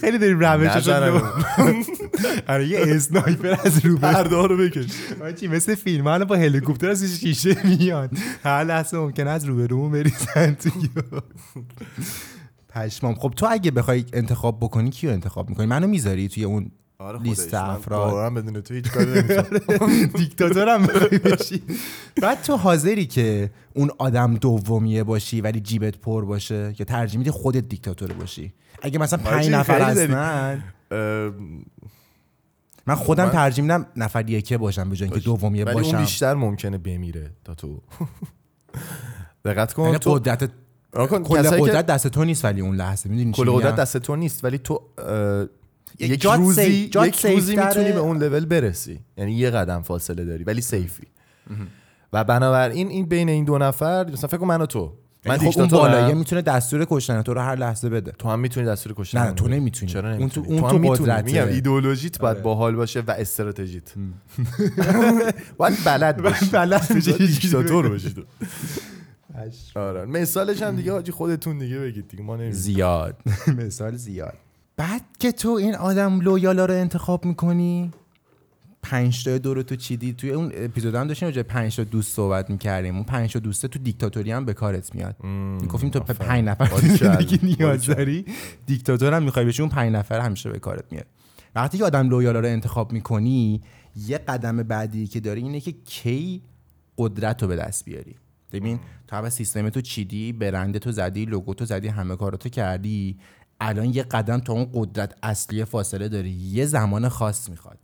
خیلی 0.00 0.18
داریم 0.18 0.44
نزنم. 0.44 1.22
آره 2.48 2.68
یه 2.68 2.78
اسنایپر 2.82 3.56
از 3.64 3.84
رو 3.84 3.98
پرده 3.98 4.46
رو 4.46 4.56
بکش. 4.56 4.86
چی 5.40 5.48
مثل 5.48 5.74
فیلم. 5.74 6.06
الان 6.06 6.28
با 6.28 6.36
هلیکوپتر 6.36 6.90
از 6.90 7.20
شیشه 7.20 7.66
میان 7.66 8.08
هر 8.42 8.64
لحظه 8.64 8.96
ممکن 8.96 9.26
از 9.26 9.44
روبرومون 9.44 9.92
بریزن 9.92 10.54
تو 10.54 10.70
پشمام. 12.68 13.14
خب 13.14 13.32
تو 13.36 13.46
اگه 13.50 13.70
بخوای 13.70 14.04
انتخاب 14.12 14.58
بکنی 14.60 14.90
کیو 14.90 15.10
انتخاب 15.10 15.48
می‌کنی؟ 15.48 15.66
منو 15.66 15.86
می‌ذاری 15.86 16.28
توی 16.28 16.44
اون 16.44 16.70
آره 16.98 17.18
لیست. 17.22 17.54
من 17.54 17.60
افراد. 17.70 18.34
بدون 18.34 18.60
تو 18.60 18.74
هیچ 18.74 18.90
کاری 18.90 19.10
نمی‌کنم. 19.10 20.06
دیکتاتور 20.18 20.68
هم 20.68 20.82
بخوای 20.86 21.18
بشی 21.18 21.62
بعد 22.22 22.42
تو 22.42 22.56
حاضری 22.56 23.06
که 23.06 23.50
اون 23.74 23.90
آدم 23.98 24.34
دومیه 24.34 25.04
باشی 25.04 25.40
ولی 25.40 25.60
جیبت 25.60 25.98
پر 25.98 26.24
باشه 26.24 26.74
یا 26.78 26.84
ترجیح 26.86 27.18
میدی 27.18 27.30
خودت 27.30 27.68
دیکتاتور 27.68 28.12
باشی 28.12 28.52
اگه 28.82 28.98
مثلا 28.98 29.18
پنج 29.18 29.50
نفر. 29.50 29.82
هستن 29.82 30.62
اه، 30.90 31.30
من 32.86 32.94
خودم 32.94 33.24
من- 33.24 33.30
ترجیح 33.30 33.62
میدم 33.64 33.86
نفر 33.96 34.30
یکه 34.30 34.58
باشم 34.58 34.90
به 34.90 34.96
جای 34.96 35.08
اینکه 35.08 35.24
دومیه 35.24 35.64
ولی 35.64 35.74
اون 35.74 35.82
باشم 35.82 35.98
بیشتر 35.98 36.34
ممکنه 36.34 36.78
بمیره 36.78 37.30
تا 37.44 37.54
تو 37.54 37.80
دقت 39.44 39.72
کن 39.72 39.82
یعنی 39.84 39.98
تو 39.98 40.12
قدرت 40.14 40.50
کل 40.92 41.42
قدرت 41.42 41.86
دست 41.86 42.08
تو 42.08 42.24
نیست 42.24 42.44
ولی 42.44 42.60
اون 42.60 42.76
لحظه 42.76 43.08
می‌دونی 43.10 43.32
کل 43.32 43.50
قدرت؟ 43.50 43.76
دست 43.76 43.96
تو 43.96 44.16
نیست 44.16 44.44
ولی 44.44 44.58
تو 44.58 44.80
یک 45.98 46.20
جات 46.20 46.38
روزی 46.38 46.62
سیف- 46.64 46.90
جات 46.90 47.06
یک 47.08 47.26
روزی 47.26 47.46
سیفتره. 47.52 47.68
می‌تونی 47.68 47.92
به 47.92 47.98
اون 47.98 48.18
لول 48.22 48.46
برسی. 48.46 49.00
یعنی 49.18 49.32
یه 49.32 49.50
قدم 49.50 49.82
فاصله 49.82 50.24
داری 50.24 50.44
ولی 50.44 50.60
سیفی 50.60 51.06
و 52.12 52.24
بنابراین 52.24 52.88
این 52.88 53.06
بین 53.06 53.28
این 53.28 53.44
دو 53.44 53.58
نفر 53.58 54.10
مثلا 54.10 54.28
فکر 54.28 54.44
من 54.44 54.60
و 54.60 54.66
تو. 54.66 54.92
من 55.26 55.36
یعنی 55.40 55.50
خب 55.52 55.58
اون. 55.60 55.68
بالاییه 55.68 56.14
می‌تونه 56.14 56.42
دستور 56.42 56.86
کشتن 56.90 57.22
تو 57.22 57.34
رو 57.34 57.40
هر 57.40 57.56
لحظه 57.56 57.88
بده. 57.88 58.12
تو 58.18 58.28
هم 58.28 58.40
می‌تونی 58.40 58.66
دستور 58.66 58.94
کشتن. 58.96 59.20
نه، 59.26 59.32
تو. 59.32 59.48
نمی‌تونی. 59.48 59.92
چرا 59.92 60.10
اون 60.10 60.18
نمی‌تونی؟ 60.20 60.46
تو- 60.46 60.52
اون 60.52 60.62
تو 60.62 60.68
تو 60.70 60.78
می‌تونی. 60.78 61.22
میگم 61.22 61.46
ایدئولوژیت 61.48 62.18
باید 62.18 62.42
باحال 62.42 62.76
باشه 62.76 63.00
و 63.00 63.10
استراتژیت. 63.18 63.92
باید 65.58 65.74
بلد 65.84 66.22
باشی. 66.22 66.46
بلد 66.46 66.88
باشی. 66.94 67.12
دیکتاتور 67.26 67.88
باشی 67.88 68.14
تو. 68.14 68.22
آره. 69.80 70.04
مثالش 70.04 70.62
هم 70.62 70.76
دیگه 70.76 70.92
حاجی 70.92 71.12
خودتون 71.12 71.58
دیگه 71.58 71.78
بگید 71.78 72.08
دیگه 72.08 72.22
ما 72.22 72.32
نمی‌دونیم. 72.34 72.52
زیاد. 72.60 73.16
مثال 73.58 73.96
زیاد. 73.96 74.34
بعد 74.76 75.02
که 75.18 75.32
تو 75.32 75.48
این 75.48 75.74
آدم 75.74 76.20
لویالا 76.20 76.66
رو 76.66 76.74
انتخاب 76.74 77.24
می‌کنی 77.24 77.90
پنج 78.82 79.24
تا 79.24 79.38
دو 79.38 79.54
رو 79.54 79.62
تو 79.62 79.76
چیدی 79.76 80.12
توی 80.12 80.30
اون 80.30 80.52
اپیزود 80.54 80.94
هم 80.94 81.06
داشتیم 81.06 81.28
راجع 81.28 81.42
پنج 81.42 81.76
تا 81.76 81.84
دوست 81.84 82.16
صحبت 82.16 82.50
می‌کردیم 82.50 82.94
اون 82.94 83.04
پنج 83.04 83.32
تا 83.32 83.38
دوسته 83.38 83.68
تو 83.68 83.78
دیکتاتوری 83.78 84.32
هم 84.32 84.44
به 84.44 84.54
کارت 84.54 84.94
میاد 84.94 85.16
گفتیم 85.68 85.90
تو. 85.90 86.00
پنج 86.00 86.44
نفر. 86.44 87.16
دیگه 87.16 87.44
نیاز. 87.44 87.86
داری 87.86 88.24
دیکتاتور 88.66 89.14
هم 89.14 89.22
می‌خوای 89.22 89.44
بشی 89.44 89.62
اون 89.62 89.70
پنج 89.70 89.92
نفر 89.92 90.20
همیشه 90.20 90.50
به 90.50 90.58
کارت 90.58 90.92
میاد 90.92 91.06
وقتی 91.54 91.78
که 91.78 91.84
آدم 91.84 92.08
لویالا 92.08 92.40
رو 92.40 92.46
انتخاب 92.46 92.92
می‌کنی 92.92 93.62
یه 93.96 94.18
قدم 94.18 94.56
بعدی 94.56 95.06
که 95.06 95.20
داری 95.20 95.42
اینه 95.42 95.60
که 95.60 95.72
کی 95.72 96.42
قدرت 96.98 97.42
رو 97.42 97.48
به 97.48 97.56
دست 97.56 97.84
بیاری 97.84 98.14
ببین 98.52 98.80
تو 99.08 99.16
اول 99.16 99.28
سیستم 99.28 99.68
تو 99.68 99.80
چیدی 99.80 100.32
برند 100.32 100.78
تو 100.78 100.92
زدی 100.92 101.24
لوگو 101.24 101.54
تو 101.54 101.64
زدی 101.64 101.88
همه 101.88 102.16
کاراتو 102.16 102.48
کردی 102.48 103.18
الان 103.60 103.94
یه 103.94 104.02
قدم 104.02 104.38
تا 104.38 104.52
اون 104.52 104.70
قدرت 104.72 105.14
اصلی 105.22 105.64
فاصله 105.64 106.08
داری. 106.08 106.30
یه 106.30 106.66
زمان 106.66 107.08
خاص 107.08 107.48
می‌خواد. 107.48 107.78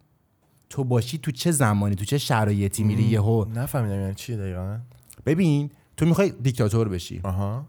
تو 0.71 0.85
باشی 0.85 1.19
تو 1.19 1.31
چه 1.31 1.51
زمانی؟ 1.51 1.95
تو 1.95 2.05
چه 2.05 2.19
شرایطی 2.19 2.85
میری 2.85 3.03
یهو؟ 3.03 3.45
نفهمیدم 3.55 4.01
یعنی 4.01 4.15
چی 4.15 4.37
دقیقا. 4.37 4.79
ببین 5.27 5.71
تو 5.97 6.07
می‌خوای 6.07 6.31
دیکتاتور 6.43 6.89
بشی. 6.89 7.21
آها. 7.25 7.67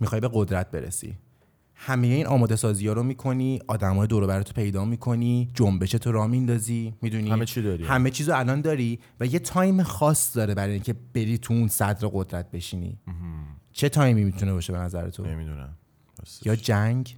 می‌خوای 0.00 0.20
به 0.20 0.30
قدرت 0.32 0.70
برسی. 0.70 1.14
همه 1.74 2.06
این 2.06 2.26
آماده 2.26 2.56
سازی 2.56 2.86
ها 2.86 2.92
رو 2.92 3.02
می‌کنی 3.02 3.60
آدم 3.66 3.96
های 3.96 4.06
دور 4.06 4.26
براتو 4.26 4.52
پیدا 4.52 4.84
می‌کنی 4.84 5.50
جنبش 5.54 5.90
تو 5.90 6.12
را 6.12 6.26
میندازی 6.26 6.94
می‌دونی؟ 7.02 7.30
همه 7.30 7.44
چی 7.44 7.62
داری. 7.62 7.84
همه 7.84 8.10
چیزو 8.10 8.32
الان 8.34 8.60
داری 8.60 8.98
و 9.20 9.26
یه 9.26 9.38
time 9.38 9.82
خاص 9.82 10.36
داره 10.36 10.54
برای 10.54 10.72
اینکه 10.72 10.94
بری 11.14 11.38
تو 11.38 11.54
اون 11.54 11.68
صدر 11.68 12.08
قدرت 12.12 12.50
بشینی. 12.50 12.98
چه 13.72 13.88
time 13.88 14.17
ی 14.17 14.24
می‌تونه 14.24 14.52
باشه 14.52 14.72
به 14.72 14.78
نظر 14.78 15.10
تو؟ 15.10 15.26
نمی‌دونم. 15.26 15.76
یا 16.44 16.56
جنگ؟ 16.56 17.16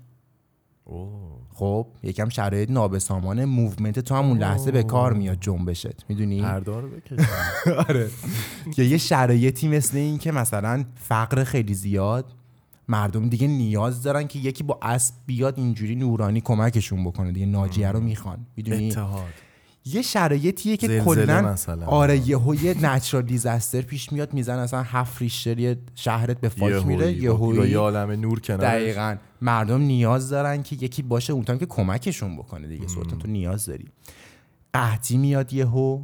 خب 1.54 1.86
یکم 2.02 2.28
شرایط 2.28 2.70
نابسامان 2.70 3.44
movement 3.44 4.00
تو 4.00 4.14
همون 4.14 4.38
لحظه 4.38 4.70
به 4.70 4.82
کار 4.82 5.12
میاد 5.12 5.38
جنبشت 5.40 6.04
می‌دونی؟ 6.08 6.42
پرده 6.42 6.80
رو 6.80 6.88
بکش. 6.88 7.26
آره. 7.88 8.10
یا 8.76 8.84
یه 8.84 8.98
شرایطی 8.98 9.68
مثل 9.68 9.96
این 9.96 10.18
که 10.18 10.32
مثلا 10.32 10.84
فقر 10.94 11.44
خیلی 11.44 11.74
زیاد 11.74 12.32
مردم 12.88 13.28
دیگه 13.28 13.46
نیاز 13.46 14.02
دارن 14.02 14.26
که 14.26 14.38
یکی 14.38 14.64
با 14.64 14.78
اسب 14.82 15.14
بیاد 15.26 15.58
اینجوری 15.58 15.94
نورانی 15.94 16.40
کمکشون 16.40 17.04
بکنه 17.04 17.32
دیگه 17.32 17.46
ناجیه 17.46 17.92
رو 17.92 18.00
می‌خوان. 18.00 18.46
می‌دونی؟ 18.56 18.90
اتحاد. 18.90 19.32
یه 19.86 20.02
شرایطیه 20.02 20.76
که 20.76 21.00
کلا. 21.00 21.56
آره 21.86 22.28
یهو 22.28 22.54
یه 22.54 22.86
نچرال 22.86 23.22
دیزاستر 23.22 23.80
پیش 23.80 24.12
میاد 24.12 24.34
میزن 24.34 24.58
اصلا 24.58 24.82
هفت 24.82 25.22
ریشتر 25.22 25.58
یه 25.58 25.76
شهرت 25.94 26.40
به 26.40 26.48
فاک 26.48 26.86
میره 26.86 27.12
یه 27.12 27.30
با 27.30 27.54
یهویی 27.54 27.70
یه 27.70 27.78
عالم 27.78 28.10
نور 28.10 28.40
کنار 28.40 28.60
دقیقا. 28.60 29.16
مردم 29.40 29.80
نیاز 29.80 30.28
دارن 30.28 30.62
که 30.62 30.76
یکی 30.76 31.02
باشه 31.02 31.32
اون 31.32 31.44
که 31.44 31.66
کمکشون 31.66 32.36
بکنه 32.36 32.68
دیگه. 32.68 32.86
سلطان 32.86 33.18
تو 33.18 33.28
نیاز 33.28 33.66
داری. 33.66 33.88
قحطی 34.72 35.16
میاد 35.16 35.52
یهو. 35.52 36.02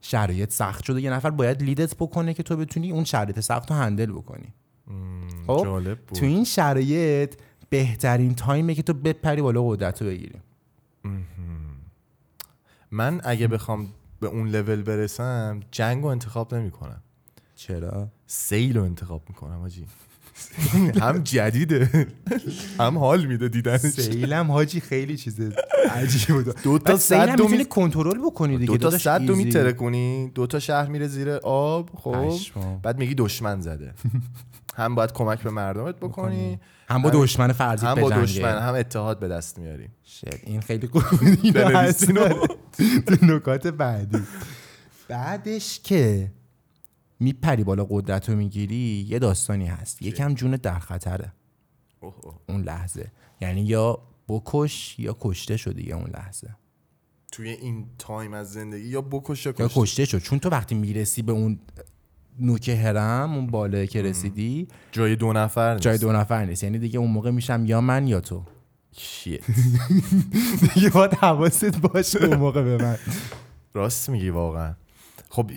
شرایط 0.00 0.52
سخت 0.52 0.84
شده. 0.84 1.00
یه 1.00 1.10
نفر 1.10 1.30
باید 1.30 1.62
لیدت 1.62 1.94
بکنه 1.94 2.34
که 2.34 2.42
تو 2.42 2.56
بتونی 2.56 2.90
اون 2.90 3.04
شرایط 3.04 3.40
سخت 3.40 3.70
رو 3.70 3.76
هندل 3.76 4.12
بکنی. 4.12 4.54
خب؟ 5.46 5.62
جالب 5.64 5.98
بود. 5.98 6.18
تو 6.18 6.26
این 6.26 6.44
شرایط 6.44 7.34
بهترین 7.70 8.34
تایمه 8.34 8.74
که 8.74 8.82
تو 8.82 8.94
بپری 8.94 9.42
بالا 9.42 9.62
قدرت 9.68 10.02
رو 10.02 10.08
بگیری. 10.08 10.40
من 12.94 13.20
اگه 13.24 13.46
بخوام 13.48 13.88
به 14.20 14.26
اون 14.26 14.48
لول 14.48 14.82
برسم 14.82 15.60
جنگ 15.70 16.02
رو 16.02 16.08
انتخاب 16.08 16.54
نمی 16.54 16.70
کنم 16.70 17.02
چرا؟ 17.54 18.08
سیل 18.26 18.76
رو 18.76 18.84
انتخاب 18.84 19.22
می‌کنم 19.28 19.60
آجی. 19.62 19.86
هم 21.00 21.18
جدیده 21.18 22.06
هم 22.78 22.98
حال 22.98 23.26
میده 23.26 23.48
دیدنش. 23.48 23.80
سیلم 23.80 24.50
حاجی 24.50 24.80
خیلی 24.80 25.16
چیز 25.16 25.40
عجیب 25.90 26.44
بود. 26.44 26.62
دو 26.62 26.78
تا 26.78 26.96
صد 26.96 27.26
دو 27.26 27.42
می‌تونی 27.42 27.58
می- 27.58 27.64
کنترل 27.64 28.18
بکنی 28.18 28.58
دیگه. 28.58 28.72
دو 28.72 28.90
تا 28.90 28.98
صد 28.98 29.20
ایزی. 29.20 29.44
میتره 29.44 29.72
کنی 29.72 30.30
دو 30.34 30.46
تا 30.46 30.58
شهر 30.58 30.86
میره 30.88 31.06
زیر 31.06 31.30
آب 31.42 31.90
خب. 31.96 32.38
بعد 32.82 32.98
میگی 32.98 33.14
دشمن 33.14 33.60
زده. 33.60 33.94
هم 34.76 34.94
باید 34.94 35.12
کمک 35.12 35.42
به 35.42 35.50
مردمت 35.50 35.96
بکنی 35.96 36.60
هم 36.88 37.02
با 37.02 37.10
دشمن 37.10 37.52
فرضی 37.52 37.86
هم 37.86 37.94
با. 37.94 38.10
دشمن 38.10 38.58
هم 38.58 38.74
اتحاد 38.74 39.18
به 39.18 39.28
دست 39.28 39.58
میاری. 39.58 39.88
شت، 40.02 40.24
این 40.44 40.60
خیلی 40.60 40.86
خوب 40.86 41.02
نکات 43.32 43.66
بعدی. 43.66 44.22
بعدش 45.08 45.80
که 45.80 46.32
میپری 47.20 47.64
بالا 47.64 47.86
قدرت 47.90 48.28
رو 48.28 48.36
می‌گیری 48.36 49.06
یه 49.08 49.18
داستانی 49.18 49.66
هست. 49.66 50.02
یکم 50.02 50.34
جون 50.34 50.50
در 50.50 50.78
خطره. 50.78 51.32
اوه. 52.00 52.14
اون 52.48 52.62
لحظه. 52.62 53.12
یعنی 53.40 53.60
یا 53.60 53.98
بکش 54.28 54.98
یا 54.98 55.16
کشته 55.20 55.56
شدی 55.56 55.74
دیگه 55.74 55.94
اون 55.94 56.10
لحظه. 56.10 56.56
توی 57.32 57.48
این 57.48 57.86
تایم 57.98 58.32
از 58.34 58.52
زندگی 58.52 58.88
یا 58.88 59.00
بکش 59.00 59.46
یا 59.46 59.54
یا 59.58 59.66
کشته؟ 59.66 59.80
کشته 59.80 60.04
شد 60.04 60.18
چون 60.18 60.38
تو 60.38 60.48
وقتی 60.48 60.74
می‌رسی 60.74 61.22
به 61.22 61.32
اون 61.32 61.58
نوک 62.40 62.68
هرم 62.68 63.34
اون 63.34 63.46
بالایی 63.46 63.86
که 63.86 64.02
رسیدی. 64.02 64.68
جای 64.92 65.16
دو 65.16 65.32
نفر 65.32 65.72
نیست. 65.72 65.82
جای 65.82 65.98
دو 65.98 66.12
نفر 66.12 66.44
نیست. 66.44 66.64
یعنی 66.64 66.78
دیگه 66.78 66.98
اون 66.98 67.10
موقع 67.10 67.30
میشم 67.30 67.64
یا 67.66 67.80
من 67.80 68.06
یا 68.06 68.20
تو. 68.20 68.42
شیت. 68.96 69.40
دیگه 70.74 70.90
باید 70.90 71.14
حواست 71.14 71.80
باشه 71.80 72.24
اون 72.24 72.36
موقع 72.36 72.62
به 72.62 72.84
من. 72.84 72.96
راست 73.74 74.10
میگی 74.10 74.30
واقعا. 74.30 74.74
خب 75.28 75.50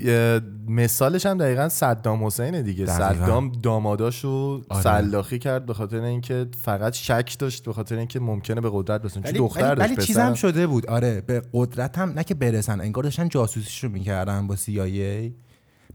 مثالش 0.67 1.25
هم 1.25 1.37
دقیقا 1.37 1.69
صدام 1.69 2.25
حسینه 2.25 2.63
دیگه. 2.63 2.85
صدام 2.85 3.51
داماداشو 3.51 4.61
آره. 4.69 4.81
سلاخی 4.83 5.39
کرد 5.39 5.65
به 5.65 5.73
خاطر 5.73 6.01
اینکه 6.01 6.47
فقط 6.61 6.93
شک 6.93 7.35
داشت 7.39 7.65
به 7.65 7.73
خاطر 7.73 7.97
اینکه 7.97 8.19
ممکنه 8.19 8.61
به 8.61 8.69
قدرت 8.73 9.01
برسن 9.01 9.21
چون 9.21 9.31
دختر 9.31 9.61
ولی, 9.61 9.75
داشت 9.75 9.89
ولی 9.89 9.95
پسر 9.95 10.05
چیزم 10.05 10.33
شده 10.33 10.67
بود. 10.67 10.85
آره 10.85 11.21
به 11.21 11.41
قدرت 11.53 11.97
هم 11.97 12.09
نه 12.09 12.23
که 12.23 12.33
برسن 12.33 12.81
انگار 12.81 13.03
داشتن 13.03 13.29
جاسوسیش 13.29 13.83
رو 13.83 13.89
می‌کردن 13.89 14.47
با 14.47 14.55
CIA 14.55 15.31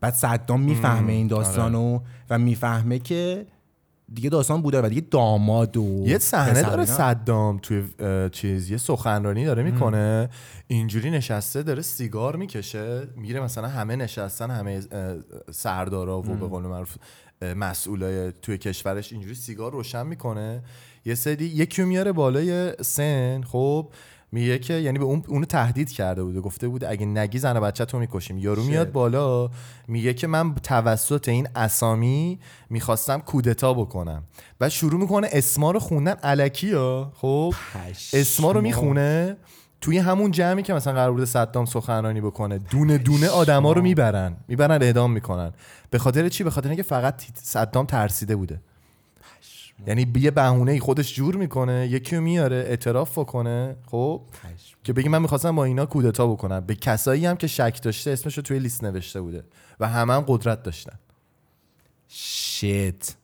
بعد 0.03 0.15
صدام 0.15 0.61
می‌فهمه 0.61 1.13
این 1.13 1.27
داستانو 1.27 2.01
و 2.31 2.39
می‌فهمه 2.39 2.99
که 2.99 3.47
دیگه 4.15 4.31
داستان 4.31 4.63
بوده 4.63 4.83
و 4.83 4.89
دیگه 4.89 5.01
داماد 5.11 5.77
و 5.77 6.05
یه 6.07 6.19
صحنه 6.19 6.63
داره. 6.63 6.85
صدام 6.85 7.59
توی 7.59 7.85
چیز 8.33 8.71
یه 8.71 8.77
سخنرانی 8.77 9.45
داره 9.45 9.63
می‌کنه. 9.63 10.29
اینجوری 10.67 11.11
نشسته 11.11 11.63
داره 11.63 11.83
سیگار 11.83 12.37
می‌کشه 12.37 13.09
میره 13.17 13.41
مثلا 13.41 13.69
همه 13.69 13.97
نشستن 13.97 14.51
همه 14.51 14.81
سردارا 15.51 16.19
و 16.19 16.23
به 16.23 16.47
قول 16.47 16.63
معروف 16.63 16.97
مسئولای 17.57 18.33
توی 18.33 18.59
کشورش 18.59 19.13
اینجوری 19.13 19.35
سیگار 19.35 19.73
روشن 19.73 20.07
می‌کنه. 20.07 20.63
یه 21.05 21.15
سری 21.15 21.45
یکی 21.45 21.83
میاره 21.83 22.13
بالای 22.13 22.73
سن 22.81 23.43
خب 23.43 23.89
میگه 24.33 24.59
که 24.59 24.75
یعنی 24.75 24.99
به 24.99 25.05
اون 25.05 25.25
اونو 25.29 25.45
تهدید 25.45 25.91
کرده 25.91 26.23
بوده. 26.23 26.41
گفته 26.41 26.69
بوده 26.69 26.91
اگه 26.91 27.07
نگی 27.07 27.39
زن 27.39 27.57
و 27.57 27.61
بچه 27.61 27.85
تو 27.85 27.99
می‌کشیم. 27.99 28.39
یارو 28.39 28.63
میاد 28.63 28.93
بالا 28.93 29.51
میگه 29.89 30.15
که 30.15 30.27
من 30.27 30.55
توسط 30.55 31.29
این 31.29 31.49
اسامی 31.57 32.39
می‌خواستم 32.71 33.21
کودتا 33.21 33.75
بکنم. 33.75 34.23
و 34.61 34.69
شروع 34.69 35.01
می‌کنه 35.01 35.29
اسما 35.33 35.71
رو 35.71 35.79
خوندن 35.79 36.13
علکی 36.13 36.73
ها. 36.73 37.13
خب 37.15 37.55
اسما 38.13 38.53
رو 38.53 38.61
می‌خونه 38.61 39.37
توی 39.81 39.99
همون 39.99 40.31
جمعی 40.31 40.63
که 40.63 40.75
مثلا 40.75 40.93
قرار 40.93 41.13
بوده 41.13 41.25
صدام 41.25 41.65
سخنرانی 41.65 42.21
بکنه. 42.21 42.59
دونه 42.59 42.99
دونه 42.99 43.29
آدما 43.29 43.73
رو 43.73 43.83
می‌برن. 43.83 44.37
می‌برن 44.49 44.83
اعدام 44.83 45.13
می‌کنن. 45.13 45.53
به 45.91 45.99
خاطر 45.99 46.29
چی؟ 46.29 46.45
به 46.45 46.51
خاطر 46.51 46.69
اینکه 46.69 46.83
فقط 46.83 47.23
صدام 47.35 47.87
ترسیده 47.87 48.37
بوده. 48.37 48.61
یعنی 49.87 50.13
یه 50.17 50.31
بهونه 50.31 50.81
خودش 50.81 51.15
جور 51.15 51.37
می‌کنه 51.37 51.89
یکی 51.91 52.19
میاره 52.19 52.57
اعتراف 52.57 53.19
بکنه 53.19 53.77
خب؟ 53.87 54.23
که 54.85 54.93
بگی 54.93 55.09
من 55.09 55.23
می‌خواستم 55.23 55.57
با 55.57 55.65
اینا 55.65 55.87
کودتا 55.87 56.27
بکنم. 56.27 56.61
به 56.61 56.75
کسایی 56.75 57.27
هم 57.27 57.37
که 57.37 57.47
شک 57.47 57.81
داشته 57.83 58.11
اسمش 58.11 58.37
رو 58.37 58.43
توی 58.43 58.59
لیست 58.59 58.85
نوشته 58.85 59.21
بوده 59.21 59.45
و 59.81 59.89
همه 59.89 60.13
هم 60.13 60.25
قدرت 60.29 60.63
داشتن. 60.63 60.99
شیت. 62.09 63.15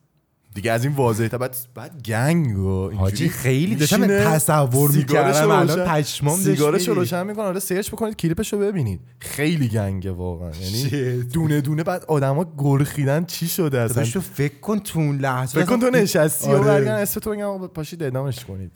دیگه 0.55 0.71
از 0.71 0.83
این 0.85 0.93
واضحه 0.93 1.27
تا 1.27 1.37
بعد 1.37 1.57
بعد 1.75 2.03
گنگ 2.03 2.57
و 2.57 2.67
اینجوری 2.67 2.97
حاجی 2.97 3.29
خیلی 3.29 3.75
داشتم 3.75 4.07
تصور 4.07 4.91
می‌کردم 4.91 5.51
الان 5.51 5.85
پشمام 5.85 6.39
سیگارشو 6.39 6.91
می‌ریخت. 6.91 6.97
روشن 6.97 7.27
می‌کنه 7.27 7.43
آره 7.43 7.59
سرچ 7.59 7.91
بکنید 7.91 8.15
کلیپشو 8.15 8.57
ببینید 8.57 8.99
خیلی 9.19 9.67
گنگه 9.67 10.11
واقعا 10.11 10.51
یعنی. 10.51 11.23
دونه 11.23 11.61
دونه 11.61 11.83
بعد 11.83 12.05
آدما 12.05 12.53
گرخیدن 12.57 13.25
چی 13.25 13.47
شده 13.47 13.79
اصلا 13.79 14.05
تو 14.05 14.21
فکر 14.21 14.59
کن 14.59 14.79
تو 14.79 14.99
اون 14.99 15.17
لحظه 15.17 15.59
فکر 15.59 15.69
کن 15.69 15.79
تو 15.79 15.89
نشستی 15.89 16.49
و 16.49 16.51
آره. 16.51 16.63
برگن 16.63 16.91
اسم 16.91 17.19
تو 17.19 17.43
آقا 17.43 17.67
پاشید 17.67 18.03
اعدامش 18.03 18.45
کنید. 18.45 18.71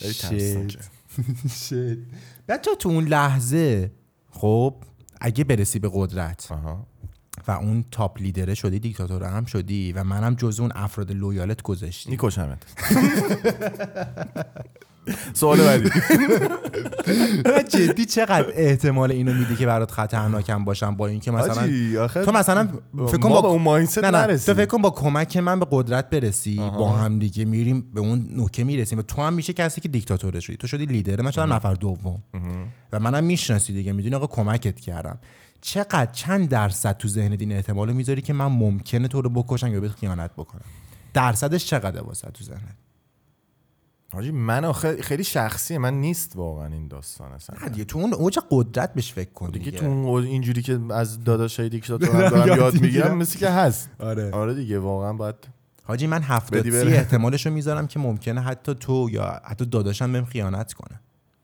شit. 0.00 0.78
بعد 2.46 2.60
تو 2.60 2.74
تو 2.74 2.88
اون 2.88 3.04
لحظه 3.04 3.90
خب 4.30 4.74
اگه 5.20 5.44
برسی 5.44 5.78
به 5.78 5.90
قدرت 5.94 6.52
آها. 6.52 6.86
و 7.50 7.52
اون 7.52 7.84
تاپ 7.90 8.22
لیدره 8.22 8.54
شدی 8.54 8.78
دیکتاتور 8.78 9.24
هم 9.24 9.44
شدی 9.44 9.92
و 9.92 10.04
منم 10.04 10.34
جز 10.34 10.60
اون 10.60 10.72
افراد 10.74 11.12
لویالت 11.12 11.62
گذاشتی. 11.62 12.10
میکشمت 12.10 12.58
سوال 15.34 15.58
بعدی. 15.58 15.90
جدی 17.68 18.04
چقدر 18.04 18.46
احتمال 18.54 19.12
اینو 19.12 19.34
میدی 19.34 19.56
که 19.56 19.66
برات 19.66 19.90
خطرناکم 19.90 20.64
باشم 20.64 20.96
با 20.96 21.06
اینکه 21.06 21.30
مثلا 21.30 21.66
تو 22.24 22.32
مثلا 22.32 22.68
فکر 23.06 23.18
کن 23.18 23.28
با 23.28 23.38
اون 23.38 23.62
مایندست 23.62 24.04
نه 24.04 24.26
تو. 24.36 24.54
فکر 24.54 24.66
کن 24.66 24.82
با 24.82 24.90
کمک 24.90 25.36
من 25.36 25.60
به 25.60 25.66
قدرت 25.70 26.10
برسی 26.10 26.56
با 26.56 26.92
هم 26.92 27.18
دیگه 27.18 27.44
میریم 27.44 27.80
به 27.94 28.00
اون 28.00 28.28
نوکه 28.30 28.64
می‌رسیم 28.64 28.98
و 28.98 29.02
تو 29.02 29.22
هم 29.22 29.32
میشه 29.32 29.52
کسی 29.52 29.80
که 29.80 29.88
دیکتاتور 29.88 30.40
شدی. 30.40 30.56
تو 30.56 30.66
شدی 30.66 30.86
لیدر 30.86 31.20
من 31.20 31.30
شدم 31.30 31.52
نفر 31.52 31.74
دوم. 31.74 32.22
و 32.92 33.00
منم 33.00 33.24
می‌شناسی 33.24 33.72
دیگه 33.72 33.92
می‌دونی 33.92 34.14
آقا 34.14 34.26
کمکت 34.26 34.80
کردم. 34.80 35.18
چقدر 35.60 36.12
چند 36.12 36.48
درصد 36.48 36.96
تو 36.96 37.08
ذهن 37.08 37.32
این 37.32 37.52
احتمالو 37.52 37.94
می‌ذاری 37.94 38.22
که 38.22 38.32
من 38.32 38.46
ممکنه 38.46 39.08
تو 39.08 39.22
رو 39.22 39.30
بکشم 39.30 39.72
یا 39.72 39.80
بهت 39.80 39.92
خیانت 39.92 40.30
بکنم؟ 40.36 40.64
درصدش 41.14 41.66
چقدر 41.66 42.02
واسه 42.02 42.30
تو 42.30 42.44
ذهنت؟ 42.44 42.76
حاجی 44.12 44.30
من 44.30 44.64
آخه 44.64 45.02
خیلی 45.02 45.24
شخصیه 45.24 45.78
من 45.78 45.94
نیست 46.00 46.36
واقعا 46.36 46.66
این 46.66 46.88
داستان 46.88 47.32
اصلا. 47.32 47.56
نه 47.62 47.68
دیگه 47.68 47.84
تو 47.84 47.98
اون 47.98 48.14
اوج 48.14 48.38
قدرت 48.50 48.94
بهش 48.94 49.12
فکر 49.12 49.30
کن 49.32 49.50
دیگه 49.50 49.64
دیگه, 49.64 49.78
تو 49.78 49.86
اون 49.86 50.24
اینجوری 50.24 50.62
که 50.62 50.80
از 50.90 51.24
داداشای 51.24 51.68
دیکتاتور 51.68 52.08
هم 52.24 52.30
دارم 52.30 52.58
یاد 52.58 52.80
می‌گیرم. 52.80 53.16
مثل 53.16 53.38
که 53.38 53.50
هست. 53.50 53.90
آره. 53.98 54.30
آره 54.30 54.54
دیگه 54.54 54.78
واقعا 54.78 55.12
باید 55.12 55.34
حاجی 55.82 56.06
من 56.06 56.22
هفتاد 56.22 56.60
بدی 56.60 56.70
سی 56.70 56.84
بره. 56.84 56.92
احتمالش 56.96 57.46
رو 57.46 57.52
می‌ذارم 57.52 57.86
که 57.86 57.98
ممکنه 57.98 58.40
حتی 58.40 58.74
تو 58.74 59.08
یا 59.10 59.40
حتی 59.44 59.64
داداشم 59.66 60.12
بهم 60.12 60.24
خیانت 60.24 60.72
کنه. 60.72 61.00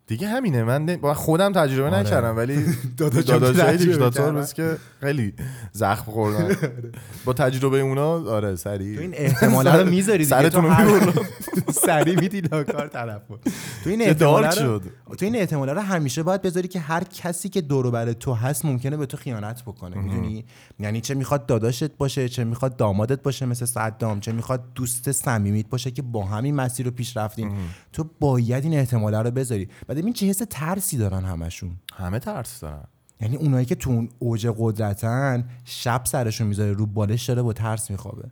دیگه 0.06 0.28
همینه. 0.28 0.64
من 0.64 1.14
خودم 1.14 1.52
تجربه 1.52 1.88
آره. 1.88 1.98
نکردم 1.98 2.36
ولی 2.36 2.64
داداشای 2.96 3.76
دیکتاتور. 3.76 4.32
بس 4.32 4.54
که 4.54 4.76
خیلی 5.00 5.32
زخم 5.72 6.12
خوردن. 6.12 6.56
با 7.24 7.32
تجربه 7.32 7.80
اونا 7.80 8.30
آره 8.30 8.56
سریع. 8.56 8.94
تو 8.96 9.00
این 9.00 9.14
احتماله 9.14 9.76
رو 9.76 9.90
می‌ذاری 9.90 10.24
سرتون 10.24 10.76
تو 10.76 10.94
رو 10.94 11.12
سری 11.86 12.16
میدی 12.16 12.40
لاکار 12.40 12.88
طرفو 12.88 13.36
تو 13.84 13.90
این 13.90 14.00
رو 14.02 14.50
شد. 14.50 14.82
تو 15.18 15.24
این 15.24 15.36
احتماله 15.36 15.72
رو 15.72 15.80
همیشه 15.80 16.22
باید 16.22 16.42
بذاری 16.42 16.68
که 16.68 16.80
هر 16.80 17.04
کسی 17.04 17.48
که 17.48 17.60
دور 17.60 17.90
بر 17.90 18.12
تو 18.12 18.34
هست 18.34 18.64
ممکنه 18.64 18.96
به 18.96 19.06
تو 19.06 19.16
خیانت 19.16 19.62
بکنه. 19.62 19.96
می‌دونی؟ 19.96 20.44
یعنی 20.78 21.00
چه 21.00 21.14
می‌خواد 21.14 21.46
داداشت 21.46 21.96
باشه 21.96 22.28
چه 22.28 22.44
می‌خواد 22.44 22.76
دامادت 22.76 23.22
باشه 23.22 23.46
مثل 23.46 23.64
صدام 23.64 24.20
چه 24.20 24.32
می‌خواد 24.32 24.64
دوست 24.74 25.12
صمیمیت 25.12 25.68
باشه 25.68 25.90
که 25.90 26.02
با 26.02 26.24
همین 26.24 26.54
مسیر 26.54 26.86
رو 26.86 26.92
پیش 26.92 27.16
رفتین 27.16 27.52
تو 27.92 28.04
باید 28.20 28.64
این 28.64 28.74
احتماله 28.74 29.18
رو 29.18 29.30
بذاری. 29.30 29.68
بعد 29.96 30.04
این 30.04 30.14
چه 30.14 30.26
حس 30.26 30.42
ترسی 30.50 30.96
دارن 30.96 31.24
همشون. 31.24 31.76
همه 31.94 32.18
ترس 32.18 32.60
دارن. 32.60 32.84
یعنی 33.20 33.36
اونایی 33.36 33.66
که 33.66 33.74
تو 33.74 33.90
اون 33.90 34.08
اوج 34.18 34.54
قدرتن 34.58 35.48
شب 35.64 36.02
سرشون 36.04 36.46
می‌ذاره 36.46 36.72
رو 36.72 36.86
بالش 36.86 37.24
داره 37.24 37.42
با 37.42 37.52
ترس 37.52 37.90
میخوابه. 37.90 38.30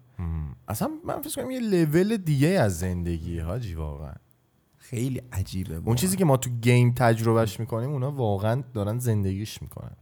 اصلا 0.68 0.88
من 1.06 1.22
فکر 1.22 1.42
کنم 1.42 1.50
یه 1.50 1.60
لول 1.60 2.16
دیگه 2.16 2.48
از 2.48 2.78
زندگی 2.78 3.38
حاجی 3.38 3.74
واقعا. 3.74 4.14
خیلی 4.78 5.22
عجیبه 5.32 5.82
اون 5.84 5.96
چیزی 5.96 6.16
که 6.16 6.24
ما 6.24 6.36
تو 6.36 6.50
گیم 6.50 6.92
تجربهش 6.96 7.60
می‌کنیم 7.60 7.90
اونا 7.90 8.10
واقعا 8.10 8.62
دارن 8.74 8.98
زندگیش 8.98 9.62
می‌کنن. 9.62 9.96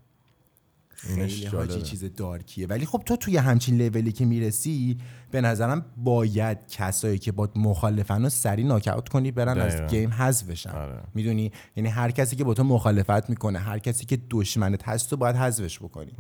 خیلی. 1.03 1.47
حاجی 1.47 1.83
چیز 1.83 2.15
دارکیه. 2.15 2.67
ولی 2.67 2.87
خب 2.87 3.03
تو 3.07 3.17
توی 3.17 3.37
همچین 3.37 3.77
لولی 3.77 4.13
که 4.13 4.25
می‌رسی 4.25 4.99
به 5.31 5.41
نظرم 5.41 5.87
باید 5.97 6.59
کسایی 6.69 7.19
که 7.19 7.33
با 7.33 7.49
مخالفن 7.57 8.23
رو 8.23 8.29
سری 8.29 8.65
ناکاوت 8.65 9.09
کنی 9.09 9.31
برن 9.31 9.55
دقیقاً. 9.55 9.85
از 9.85 9.91
گیم 9.91 10.11
حذف 10.11 10.47
بشن. 10.47 10.71
آره. 10.71 11.03
می‌دونی؟ 11.15 11.53
یعنی 11.77 11.89
هر 11.89 12.11
کسی 12.11 12.37
که 12.37 12.45
با 12.45 12.55
تو 12.55 12.65
مخالفت 12.65 13.31
می‌کنه 13.31 13.59
هر 13.59 13.79
کسی 13.79 14.07
که 14.07 14.19
دشمنت 14.31 14.89
هست 14.89 15.11
تو 15.11 15.17
باید 15.17 15.37
حذفش 15.37 15.79
بکنی. 15.79 16.13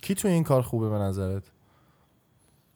کی 0.00 0.14
تو 0.14 0.28
این 0.28 0.44
کار 0.44 0.62
خوبه 0.62 0.88
به 0.88 0.98
نظرت؟ 0.98 1.42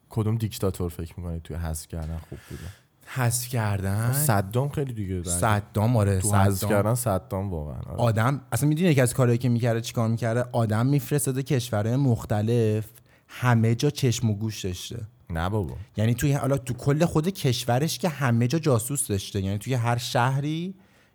کدوم 0.09 0.37
دیکتاتور 0.37 0.91
فکر 0.91 1.15
می‌کنی 1.17 1.41
توی 1.41 1.57
حذف 1.57 1.89
کردن 1.89 2.19
خوب 2.19 2.39
بوده؟ 2.51 2.84
حذف 3.15 3.49
کردن؟ 3.49 4.13
صدام 4.13 4.69
خیلی 4.69 4.93
دیگه 4.93 5.23
صدام 5.23 5.97
آره 5.97 6.21
تو 6.21 6.35
حذف. 6.35 6.69
کردن 6.69 6.95
صدام 6.95 7.51
واقعا 7.51 7.75
آره. 7.75 8.01
آدم 8.01 8.41
اصلا 8.53 8.69
می‌دونی 8.69 8.89
یکی 8.89 9.01
از 9.01 9.15
کارهایی 9.15 9.39
که 9.39 9.49
می‌کرده 9.49 9.81
چیکار 9.81 10.09
می‌کرده؟ 10.09 10.45
آدم 10.53 10.87
میفرستاده 10.87 11.43
کشورهای 11.43 11.97
مختلف 11.97 12.85
همه 13.29 13.75
جا 13.75 13.91
چشم 13.91 14.31
و 14.31 14.35
گوش 14.35 14.65
داشته. 14.65 15.01
نه 15.31 15.49
بابا. 15.49 15.77
یعنی 15.97 16.15
توی 16.15 16.33
حالا 16.33 16.57
تو 16.59 16.75
کل 16.75 17.05
خود 17.05 17.29
کشورش 17.29 17.99
که 17.99 18.09
همه 18.09 18.47
جا 18.47 18.59
جاسوس 18.59 19.09
داشته. 19.09 19.41
یعنی 19.41 19.59
توی 19.59 19.75
هر 19.75 19.97
شهری 19.97 20.75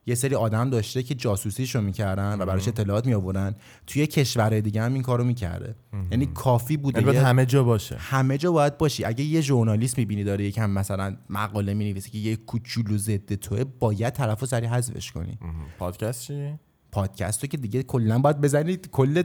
یه 0.09 0.15
سری 0.15 0.35
آدم 0.35 0.69
داشته 0.69 1.03
که 1.03 1.15
جاسوسیشو 1.15 1.81
می‌کردن 1.81 2.41
و 2.41 2.45
براش 2.45 2.67
اطلاعات 2.67 3.05
میآوردن. 3.05 3.55
توی 3.87 4.07
کشورهای 4.07 4.61
دیگه 4.61 4.81
هم 4.81 4.93
این 4.93 5.01
کارو 5.01 5.23
می‌کرده. 5.23 5.75
یعنی 6.11 6.25
کافی 6.25 6.77
بوده 6.77 7.21
همه 7.21 7.45
جا 7.45 7.63
باشه؟ 7.63 7.97
همه 7.97 8.37
جا 8.37 8.51
باید 8.51 8.77
باشی. 8.77 9.05
اگه 9.05 9.23
یه 9.23 9.41
ژورنالیست 9.41 9.97
می‌بینی 9.97 10.23
داره 10.23 10.45
یکم 10.45 10.69
مثلا 10.69 11.17
مقاله 11.29 11.73
می‌نویسه 11.73 12.09
که 12.09 12.17
یه 12.17 12.35
کوچولو 12.35 12.97
ضد 12.97 13.35
توه 13.35 13.63
باید 13.63 14.13
طرفو 14.13 14.45
سری 14.45 14.65
حذفش 14.65 15.11
کنی. 15.11 15.39
پادکست 15.79 16.21
چی؟ 16.21 16.53
پادکست 16.91 17.43
رو 17.43 17.47
که 17.47 17.57
دیگه 17.57 17.83
کلا 17.83 18.19
باید 18.19 18.41
بزنید 18.41 18.89
کل 18.91 19.23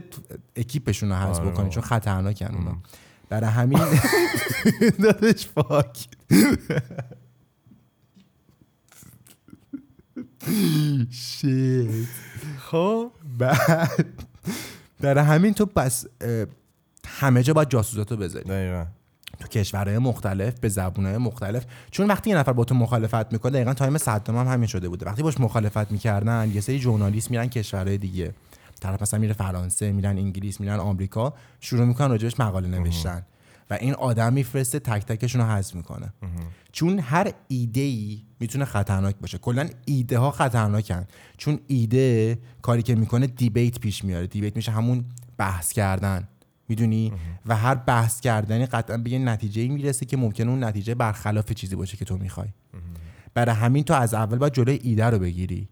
اکیپشون 0.55 1.09
رو 1.09 1.15
حذف 1.15 1.39
آره. 1.39 1.51
بکنید. 1.51 1.71
چون 1.71 1.83
خطرناکن 1.83 2.55
اونا. 2.55 2.77
برای 3.29 3.49
همین 3.49 3.79
داداش 5.03 5.47
fuck. 5.47 6.07
shit 11.11 11.89
خب. 12.59 13.11
بعد 13.37 14.05
برای 14.99 15.23
همین 15.23 15.53
تو 15.53 15.65
پس 15.65 16.05
اه، 16.21 16.45
همه 17.07 17.43
جا 17.43 17.53
باید 17.53 17.69
جاسوساتو 17.69 18.17
بذاری. 18.17 18.45
دقیقا. 18.45 18.85
تو 19.39 19.47
کشورهای 19.47 19.97
مختلف 19.97 20.59
به 20.59 20.69
زبونهای 20.69 21.17
مختلف. 21.17 21.65
چون 21.91 22.07
وقتی 22.07 22.29
یه 22.29 22.37
نفر 22.37 22.53
با 22.53 22.63
تو 22.63 22.75
مخالفت 22.75 23.33
می‌کنه 23.33 23.51
دقیقا 23.51 23.73
time 23.73 23.97
صدام 23.97 24.37
هم 24.37 24.47
همین 24.47 24.67
شده 24.67 24.89
بوده. 24.89 25.05
وقتی 25.05 25.23
باش 25.23 25.39
مخالفت 25.39 25.91
می‌کردن 25.91 26.51
یه 26.53 26.61
سری 26.61 26.79
journalist 26.79 27.31
میرن 27.31 27.47
کشورهای 27.47 27.97
دیگه. 27.97 28.33
طرف 28.81 29.01
مثلا 29.01 29.19
میره 29.19 29.33
فرانسه 29.33 29.91
میرن 29.91 30.17
انگلیس 30.17 30.59
میرن 30.59 30.79
آمریکا 30.79 31.33
شروع 31.59 31.85
می‌کنن 31.85 32.09
راجبش 32.09 32.39
مقاله 32.39 32.67
نوشتن. 32.67 33.25
و 33.69 33.73
این 33.81 33.93
آدم 33.93 34.33
میفرسته 34.33 34.79
تک 34.79 35.05
تکشون 35.05 35.41
رو 35.41 35.47
حذف 35.47 35.75
می‌کنه. 35.75 36.13
چون 36.71 36.99
هر 36.99 37.31
ایده 37.47 37.81
ای 37.81 38.21
می‌تونه 38.39 38.65
خطرناک 38.65 39.15
باشه. 39.21 39.37
کلا 39.37 39.69
ایده 39.85 40.19
ها 40.19 40.31
خطرناکن. 40.31 41.05
چون 41.37 41.59
ایده 41.67 42.37
کاری 42.61 42.81
که 42.81 42.95
می‌کنه 42.95 43.27
دیبیت 43.27 43.79
پیش 43.79 44.03
میاره. 44.03 44.27
دیبیت 44.27 44.55
میشه 44.55 44.71
همون 44.71 45.05
بحث 45.37 45.71
کردن. 45.71 46.27
می‌دونی؟ 46.67 47.13
و 47.45 47.55
هر 47.55 47.75
بحث 47.75 48.19
کردنی 48.19 48.65
قطعا 48.65 48.97
به 48.97 49.09
یه 49.09 49.19
نتیجه 49.19 49.67
می‌رسه 49.67 50.05
که 50.05 50.17
ممکنه 50.17 50.49
اون 50.49 50.63
نتیجه 50.63 50.95
برخلاف 50.95 51.51
چیزی 51.51 51.75
باشه 51.75 51.97
که 51.97 52.05
تو 52.05 52.17
می‌خوای. 52.17 52.47
برای 53.33 53.55
همین 53.55 53.83
تو 53.83 53.93
از 53.93 54.13
اول 54.13 54.37
باید 54.37 54.53
جلوی 54.53 54.79
ایده 54.83 55.05
رو 55.05 55.19
بگیری. 55.19 55.69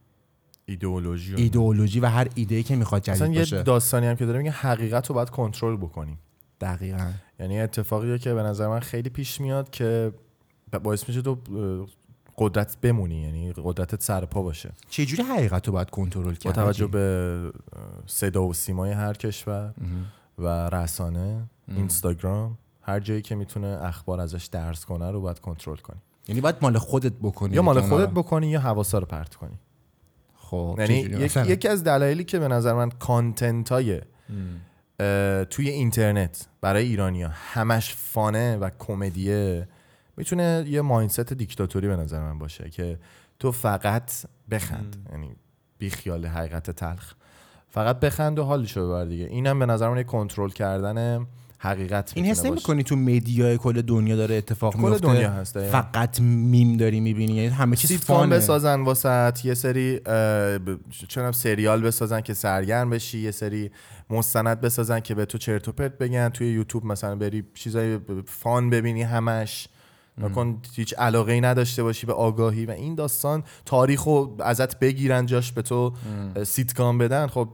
ایدئولوژی 0.65 1.33
و- 1.33 1.37
ایدئولوژی 1.37 1.99
و 1.99 2.05
هر 2.05 2.27
ایده 2.35 2.63
که 2.63 2.75
می‌خواد 2.75 3.01
جدید 3.01 3.33
یه 3.33 3.39
باشه. 3.39 3.63
داستانی 3.63 4.07
هم 4.07 4.15
که 4.15 4.25
داره 4.25 4.37
میگه 4.37 4.51
حقیقت 4.51 5.07
رو 5.07 5.15
باید 5.15 5.29
کنترل 5.29 5.77
بکنیم. 5.77 6.17
دقیقا. 6.63 7.11
یعنی 7.39 7.59
اتفاقیه 7.59 8.17
که 8.17 8.33
به 8.33 8.43
نظر 8.43 8.67
من 8.67 8.79
خیلی 8.79 9.09
پیش 9.09 9.41
میاد 9.41 9.69
که 9.69 10.13
باعث 10.83 11.07
میشه 11.07 11.21
تو 11.21 11.37
قدرت 12.37 12.77
بمونی 12.81 13.21
یعنی 13.21 13.53
قدرتت 13.63 14.03
سر 14.03 14.25
پا 14.25 14.41
باشه. 14.41 14.71
چجوری 14.89 15.23
حقیقت 15.23 15.67
رو 15.67 15.73
باید 15.73 15.89
کنترل 15.89 16.25
با 16.25 16.33
کرد 16.33 16.53
توجه 16.53 16.87
به 16.87 17.51
صدا 18.05 18.43
و 18.43 18.53
سیمای 18.53 18.91
هر 18.91 19.13
کشور 19.13 19.73
و 20.37 20.69
رسانه 20.69 21.43
اینستاگرام 21.67 22.57
هر 22.81 22.99
جایی 22.99 23.21
که 23.21 23.35
می‌تونه 23.35 23.67
اخبار 23.67 24.19
ازش 24.19 24.45
درس 24.45 24.85
کنه 24.85 25.11
رو 25.11 25.21
باید 25.21 25.39
کنترل 25.39 25.77
کنی. 25.77 25.99
یعنی 26.27 26.41
باید 26.41 26.55
مال 26.61 26.77
خودت 26.77 27.13
بکنی 27.21 27.55
یا 27.55 27.61
مال 27.61 27.81
خودت. 27.81 28.09
بکنی 28.09 28.47
یا 28.47 28.59
حواسا 28.59 28.99
رو 28.99 29.05
پرت 29.05 29.35
کنی. 29.35 29.59
خب 30.37 30.75
یعنی؟ 30.79 30.95
یکی 31.47 31.67
از 31.67 31.83
دلایلی 31.83 32.23
که 32.23 32.39
به 32.39 32.47
نظر 32.47 32.73
من 32.73 32.89
کانتنت 32.89 33.71
های 33.71 34.01
توی 35.49 35.69
اینترنت 35.69 36.47
برای 36.61 36.85
ایرانیا 36.85 37.31
همش 37.33 37.95
فانه 37.95 38.57
و 38.57 38.69
کمدیه. 38.79 39.67
می‌تونه 40.17 40.65
یه 40.67 40.81
ماینست 40.81 41.33
دیکتاتوری 41.33 41.87
به 41.87 41.95
نظر 41.95 42.19
من 42.19 42.39
باشه 42.39 42.69
که 42.69 42.99
تو 43.39 43.51
فقط 43.51 44.11
بخند. 44.51 45.07
یعنی 45.11 45.35
بی 45.77 45.89
خیال 45.89 46.25
حقیقت 46.25 46.71
تلخ. 46.71 47.13
فقط 47.69 47.99
بخند 47.99 48.39
و 48.39 48.43
حالشو 48.43 48.87
ببر 48.87 49.05
دیگه. 49.05 49.25
اینم 49.25 49.59
به 49.59 49.65
نظر 49.65 49.89
من 49.89 49.97
یه 49.97 50.03
کنترل 50.03 50.49
کردن 50.49 51.27
حقیقت 51.63 52.11
این 52.15 52.25
حس. 52.25 52.45
نمی‌کنی 52.45 52.83
تو 52.83 52.95
مدیا 52.95 53.57
کل 53.57 53.81
دنیا 53.81 54.15
داره 54.15 54.35
اتفاق 54.35 54.73
کل 54.73 54.79
میفته 54.89 55.07
دنیا 55.07 55.29
هست،. 55.31 55.59
فقط 55.59 56.21
میم 56.21 56.77
داری 56.77 56.99
می‌بینی؟ 56.99 57.33
یعنی 57.33 57.47
همه 57.47 57.75
چیز 57.75 57.97
فانه. 57.97 58.35
بسازن 58.35 58.81
واسط 58.81 59.45
یه 59.45 59.53
سری 59.53 59.99
چونم 61.07 61.31
سریال 61.31 61.81
بسازن 61.81 62.21
که 62.21 62.33
سرگرم 62.33 62.89
بشی 62.89 63.19
یه 63.19 63.31
سری 63.31 63.71
مستند 64.09 64.61
بسازن 64.61 64.99
که 64.99 65.15
به 65.15 65.25
تو 65.25 65.37
چرت 65.37 65.67
و 65.67 65.71
پرت 65.71 65.97
بگن 65.97 66.29
توی 66.29 66.47
یوتیوب 66.53 66.85
مثلا 66.85 67.15
بری 67.15 67.43
چیزای 67.53 67.99
فان 68.25 68.69
ببینی 68.69 69.03
همش. 69.03 69.67
نکن 70.17 70.61
هیچ 70.75 70.93
علاقه 70.97 71.31
ای 71.31 71.41
نداشته 71.41 71.83
باشی 71.83 72.07
به 72.07 72.13
آگاهی 72.13 72.65
و 72.65 72.71
این 72.71 72.95
داستان 72.95 73.43
تاریخ 73.65 74.03
رو 74.03 74.37
ازت 74.39 74.79
بگیرن 74.79 75.25
جاش 75.25 75.51
به 75.51 75.61
تو 75.61 75.93
سیتکام 76.43 76.97
بدن 76.97 77.27
خب 77.27 77.49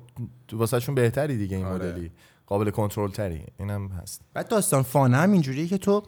واسهشون 0.53 0.95
بهتری 0.95 1.38
دیگه 1.38 1.57
این 1.57 1.66
آره. 1.66 1.91
مدلی. 1.91 2.12
قابل 2.50 2.70
کنترل 2.70 3.12
تری. 3.12 3.43
اینم 3.60 3.88
هست. 3.88 4.22
بعد 4.34 4.47
داستان 4.47 4.84
fun 4.84 5.09
ه 5.09 5.18
هم 5.18 5.32
اینجوریه 5.32 5.68
که 5.68 5.78
تو 5.78 6.04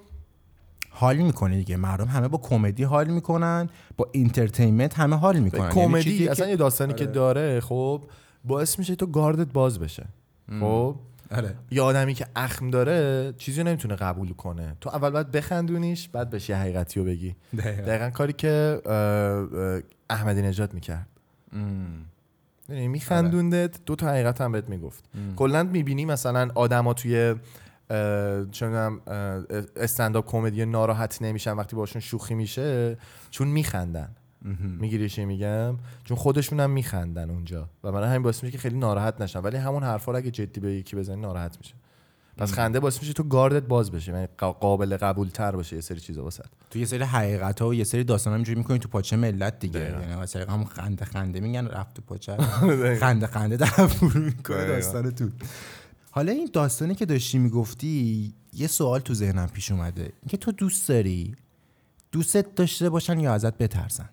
حال 0.90 1.18
می‌کنی 1.18 1.58
دیگه. 1.58 1.78
مردم 1.78 2.06
همه 2.06 2.28
با 2.28 2.38
کمدی 2.38 2.84
حال 2.84 3.08
می‌کنن 3.08 3.70
با 3.98 4.08
entertainment 4.12 5.00
همه 5.00 5.16
حال 5.16 5.40
می‌کنن. 5.40 5.62
یعنی 5.62 5.74
کمدی 5.74 6.04
چیزیه 6.04 6.32
اصلا 6.32 6.50
یه 6.50 6.56
داستانی 6.56 6.94
که 6.94 7.06
داره 7.06 7.60
خب 7.60 8.04
باعث 8.46 8.80
میشه 8.80 8.96
تو 8.96 9.06
گاردت 9.06 9.54
باز 9.54 9.80
بشه. 9.80 10.06
خب؟ 10.60 10.96
آره. 11.32 11.56
یه 11.72 11.82
آدمی 11.82 12.14
که 12.14 12.26
اخم 12.36 12.70
داره 12.70 13.34
چیزی 13.38 13.62
رو 13.62 13.68
نمی‌تونه 13.68 13.96
قبول 13.96 14.34
کنه. 14.34 14.76
تو 14.82 14.90
اول 14.90 15.10
باید 15.10 15.32
بخندونیش 15.32 16.10
بعد 16.10 16.30
بهش 16.30 16.50
یه 16.50 16.56
حقیقتی 16.56 17.00
رو 17.00 17.06
بگی. 17.06 17.36
دقیقاً. 17.58 17.82
دقیقا 17.82 18.10
کاری 18.10 18.34
که 18.34 18.82
احمدی 20.10 20.42
نژاد 20.42 20.74
می‌کرد. 20.74 21.08
یعنی 21.54 22.06
میخندوندت 22.72 23.80
دو 23.86 23.96
تا 23.96 24.08
حقیقت 24.08 24.42
هم 24.42 24.52
بهت 24.52 24.70
می‌گفت. 24.70 25.04
کلا 25.36 25.64
می‌بینی 25.64 26.06
مثلا 26.06 26.50
آدما 26.56 26.94
توی 26.94 27.36
چه 28.52 28.68
می‌دونم، 28.68 29.02
استنداپ 29.76 30.26
کمدی 30.28 30.66
ناراحت 30.66 31.22
نمیشن 31.22 31.52
وقتی 31.52 31.76
باشون 31.76 32.02
شوخی 32.02 32.36
میشه 32.36 32.98
چون 33.30 33.48
میخندن. 33.48 34.16
می‌گیری 34.80 35.10
چی 35.10 35.26
میگم؟ 35.26 35.76
چون 36.04 36.18
خودشون 36.18 36.60
هم 36.60 36.70
میخندن 36.70 37.30
اونجا. 37.30 37.70
و 37.84 37.92
برای 37.92 38.10
همین 38.10 38.22
باعث 38.22 38.44
میشه 38.44 38.52
که 38.52 38.58
خیلی 38.58 38.78
ناراحت 38.78 39.22
نشن. 39.22 39.40
ولی 39.40 39.58
همون 39.58 39.84
حرفا 39.84 40.12
رو 40.12 40.18
اگه 40.18 40.32
جدی 40.32 40.60
به 40.60 40.72
یکی 40.72 40.96
بزنی 40.96 41.22
ناراحت 41.22 41.58
میشه 41.58 41.74
پس 42.42 42.54
خنده 42.54 42.80
باعث 42.80 43.00
میشه 43.00 43.14
تو 43.14 43.24
گاردت 43.24 43.64
باز 43.64 43.92
بشه 43.92 44.12
یعنی 44.12 44.26
قا- 44.26 44.44
قابل 44.44 44.98
قبول 44.98 45.28
تر 45.28 45.52
باشه 45.52 45.76
یه 45.76 45.82
سری 45.82 46.00
چیزا 46.00 46.24
واسه 46.24 46.44
تو 46.70 46.80
یه 46.80 46.86
سری 46.86 47.04
حقیقت 47.04 47.62
ها 47.62 47.68
و 47.68 47.74
یه 47.74 47.84
سری 47.84 48.04
داستان 48.04 48.34
اینجوری 48.34 48.58
می‌کنی 48.58 48.80
تو 48.80 48.90
پاچه 48.90 49.16
ملت 49.16 49.60
دیگه. 49.60 49.80
یعنی 49.80 50.16
مثلا 50.16 50.54
همون 50.54 50.66
خنده 50.66 51.06
خنده 51.06 51.40
میگن 51.40 51.68
رفت 51.68 51.96
تو 51.96 52.02
پاچه. 52.02 52.38
خنده 53.00 53.28
خنده 53.28 53.58
در 53.58 53.66
فرو 53.66 54.20
می‌کنه. 54.22 54.68
داستان 54.68 55.12
تو. 55.12 55.30
حالا 56.12 56.32
این 56.32 56.50
داستانی 56.54 56.96
که 56.96 57.06
داشتی 57.06 57.38
می‌گفتی 57.38 58.34
یه 58.54 58.68
سوال 58.68 59.00
تو 59.00 59.14
ذهنم 59.14 59.48
پیش 59.48 59.72
اومده. 59.72 60.14
اینکه 60.22 60.38
تو 60.38 60.52
دوست 60.52 60.90
داری 60.90 61.36
دوستت 62.12 62.56
داشته 62.56 62.90
باشن 62.90 63.20
یا 63.20 63.34
ازت 63.34 63.58
بترسن؟ 63.58 64.10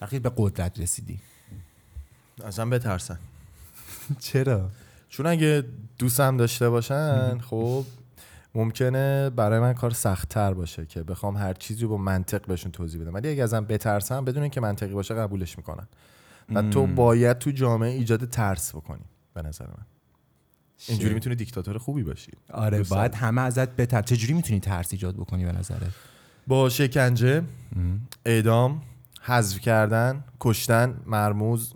وقتی 0.00 0.18
به 0.18 0.32
قدرت 0.36 0.80
رسیدی. 0.80 1.18
اصلا 2.44 2.66
بترسن. 2.70 3.18
چرا؟ 4.20 4.70
چون 5.14 5.26
اگه 5.26 5.64
دوستم 5.98 6.36
داشته 6.36 6.70
باشن 6.70 7.38
خب 7.38 7.84
ممکنه 8.54 9.30
برای 9.30 9.60
من 9.60 9.72
کار 9.72 9.90
سختتر 9.90 10.54
باشه 10.54 10.86
که 10.86 11.02
بخوام 11.02 11.36
هر 11.36 11.52
چیزی 11.52 11.82
رو 11.82 11.88
با 11.88 11.96
منطق 11.96 12.46
بهشون 12.46 12.72
توضیح 12.72 13.00
بدم. 13.00 13.14
ولی 13.14 13.28
اگه 13.28 13.42
ازم 13.42 13.64
بترسم 13.64 14.24
بدون 14.24 14.48
که 14.48 14.60
منطقی 14.60 14.92
باشه 14.94 15.14
قبولش 15.14 15.58
می‌کنن 15.58 15.88
و 16.54 16.62
تو 16.62 16.86
باید 16.86 17.38
تو 17.38 17.50
جامعه 17.50 17.90
ایجاد 17.90 18.28
ترس 18.28 18.74
بکنی 18.74 19.04
به 19.34 19.42
نظر 19.42 19.66
من. 19.66 19.86
اینجوری 20.88 21.14
می‌تونی 21.14 21.36
دیکتاتور 21.36 21.78
خوبی 21.78 22.02
باشی. 22.02 22.32
آره 22.52 22.82
باید 22.82 23.14
همه 23.14 23.40
ازت 23.40 23.68
بتر 23.68 24.02
چجوری 24.02 24.32
می‌تونی 24.34 24.60
ترس 24.60 24.92
ایجاد 24.92 25.14
بکنی 25.14 25.44
به 25.44 25.52
نظره 25.52 25.86
با 26.46 26.68
شکنجه 26.68 27.42
اعدام 28.26 28.82
حذف 29.20 29.60
کردن 29.60 30.24
کشتن 30.40 31.00
مرموز 31.06 31.74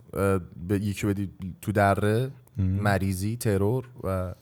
به 0.68 0.80
یکی 0.80 1.07
بدی 1.07 1.30
تو 1.62 1.72
دره. 1.72 2.30
مریضی 2.63 3.37
ترور 3.37 3.85
و 4.05 4.35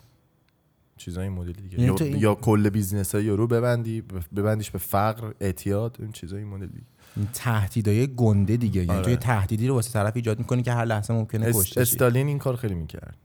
چیزای 0.97 1.25
این 1.25 1.33
مدلی 1.33 1.53
دیگه. 1.53 1.75
یعنی 1.75 1.87
یا, 1.87 1.95
تو 1.95 2.05
این- 2.05 2.17
یا 2.17 2.35
کل 2.35 2.69
business 2.69 3.15
های 3.15 3.25
یارو 3.25 3.47
ببندی 3.47 4.01
ببندیش 4.37 4.71
به 4.71 4.79
فقر 4.79 5.33
اعتیاد 5.41 5.97
این 6.01 6.13
چیزای 6.13 6.39
این 6.39 6.49
مدلی 6.49 6.83
این 7.17 7.29
تهدیدای 7.33 8.07
گنده 8.15 8.57
دیگه. 8.57 8.81
یعنی 8.81 8.93
آره. 8.93 9.03
تو 9.05 9.11
یه 9.11 9.17
تهدیدی 9.17 9.69
رو 9.69 9.75
واسه 9.75 9.93
طرف 9.93 10.17
ایجاد 10.17 10.39
می‌کنی 10.39 10.63
که 10.63 10.73
هر 10.73 10.85
لحظه 10.85 11.15
ممکنه 11.15 11.47
اس- 11.47 11.57
کشته 11.61 11.75
شی. 11.75 11.81
استالین 11.81 12.27
این 12.27 12.39
کار 12.39 12.57
خیلی 12.57 12.75
می‌کرد. 12.75 13.17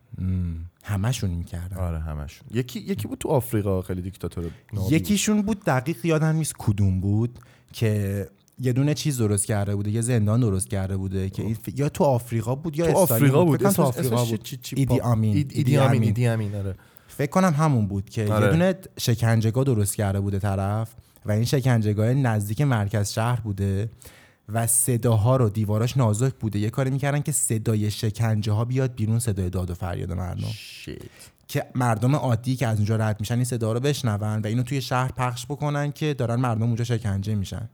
همشون 0.84 1.30
می‌کردن. 1.30 1.78
آره 1.78 2.00
همشون 2.00 2.48
یکی 2.54 2.80
یکی 2.80 3.08
بود 3.08 3.18
تو 3.18 3.30
آفریقا 3.30 3.82
خیلی 3.82 4.02
دیکتاتور. 4.02 4.52
یکیشون 4.89 5.42
بود 5.42 5.64
دقیق 5.66 6.06
یادم 6.06 6.36
نیست 6.36 6.54
کدوم 6.58 7.02
بود 7.02 7.39
که 7.74 8.28
یه 8.62 8.74
دونه 8.74 8.93
چیز 8.93 9.18
درست 9.18 9.45
کرده 9.45 9.76
بوده 9.76 9.91
یه 9.91 10.01
زندان 10.01 10.39
درست 10.39 10.70
کرده 10.70 10.97
بوده 10.97 11.30
که 11.30 11.41
این 11.43 11.55
ف- 11.55 11.80
یا 11.80 11.89
تو 11.89 12.03
آفریقا 12.03 12.55
بود 12.55 12.80
یا 12.80 12.91
تو 12.91 12.97
آفریقا 12.97 13.45
بود. 13.45 13.59
تو 13.76 13.82
آفریقا 13.84 14.26
بود. 14.26 14.49
ایدی 14.76 14.99
آمین 14.99 15.34
اید- 15.38 15.51
ایدی 15.55 15.78
آمین 15.78 16.03
ایدی 16.03 16.28
آمین 16.28 16.55
آره. 16.55 16.76
فکر 17.07 17.30
کنم 17.32 17.53
همون 17.57 17.88
بود 17.88 18.09
که 18.09 18.34
آره. 18.34 18.45
یه 18.45 18.51
دونه 18.51 18.76
شکنجهگاه 18.99 19.64
درست 19.64 19.95
کرده 19.95 20.20
بوده 20.20 20.39
طرف 20.39 20.93
و 21.26 21.32
این 21.32 21.45
شکنجهگاه 21.45 22.14
نزدیک 22.14 22.62
مرکز 22.62 23.12
شهر 23.12 23.39
بوده 23.41 23.89
و 24.49 24.68
صداها 24.68 25.36
رو 25.38 25.49
دیواراش 25.49 25.97
نازک 25.97 26.34
بوده. 26.34 26.59
یه 26.59 26.70
کاری 26.70 26.89
می‌کردن 26.89 27.22
که 27.22 27.32
صدای 27.32 27.91
شکنجه 27.91 28.51
ها 28.51 28.66
بیاد 28.66 28.95
بیرون 28.95 29.20
صدای 29.20 29.49
داد 29.49 29.70
و 29.72 29.74
فریاد 29.74 30.14
مردم. 30.14 30.47
که 31.52 31.66
مردم 31.76 32.16
عادی 32.16 32.56
که 32.56 32.68
از 32.68 32.78
اونجا 32.78 32.95
رد 32.95 33.20
میشن 33.20 33.36
این 33.36 33.43
صدا 33.43 33.74
رو 33.74 33.80
بشنون 33.80 34.41
و 34.41 34.47
اینو 34.47 34.64
توی 34.64 34.82
شهر 34.82 35.12
پخش 35.12 35.45
بکنن 35.45 35.91
که 35.91 36.14
دارن 36.14 36.36
مردم 36.36 36.64
اونجا 36.64 36.84
شکنجه 36.84 37.36
میشن. 37.36 37.70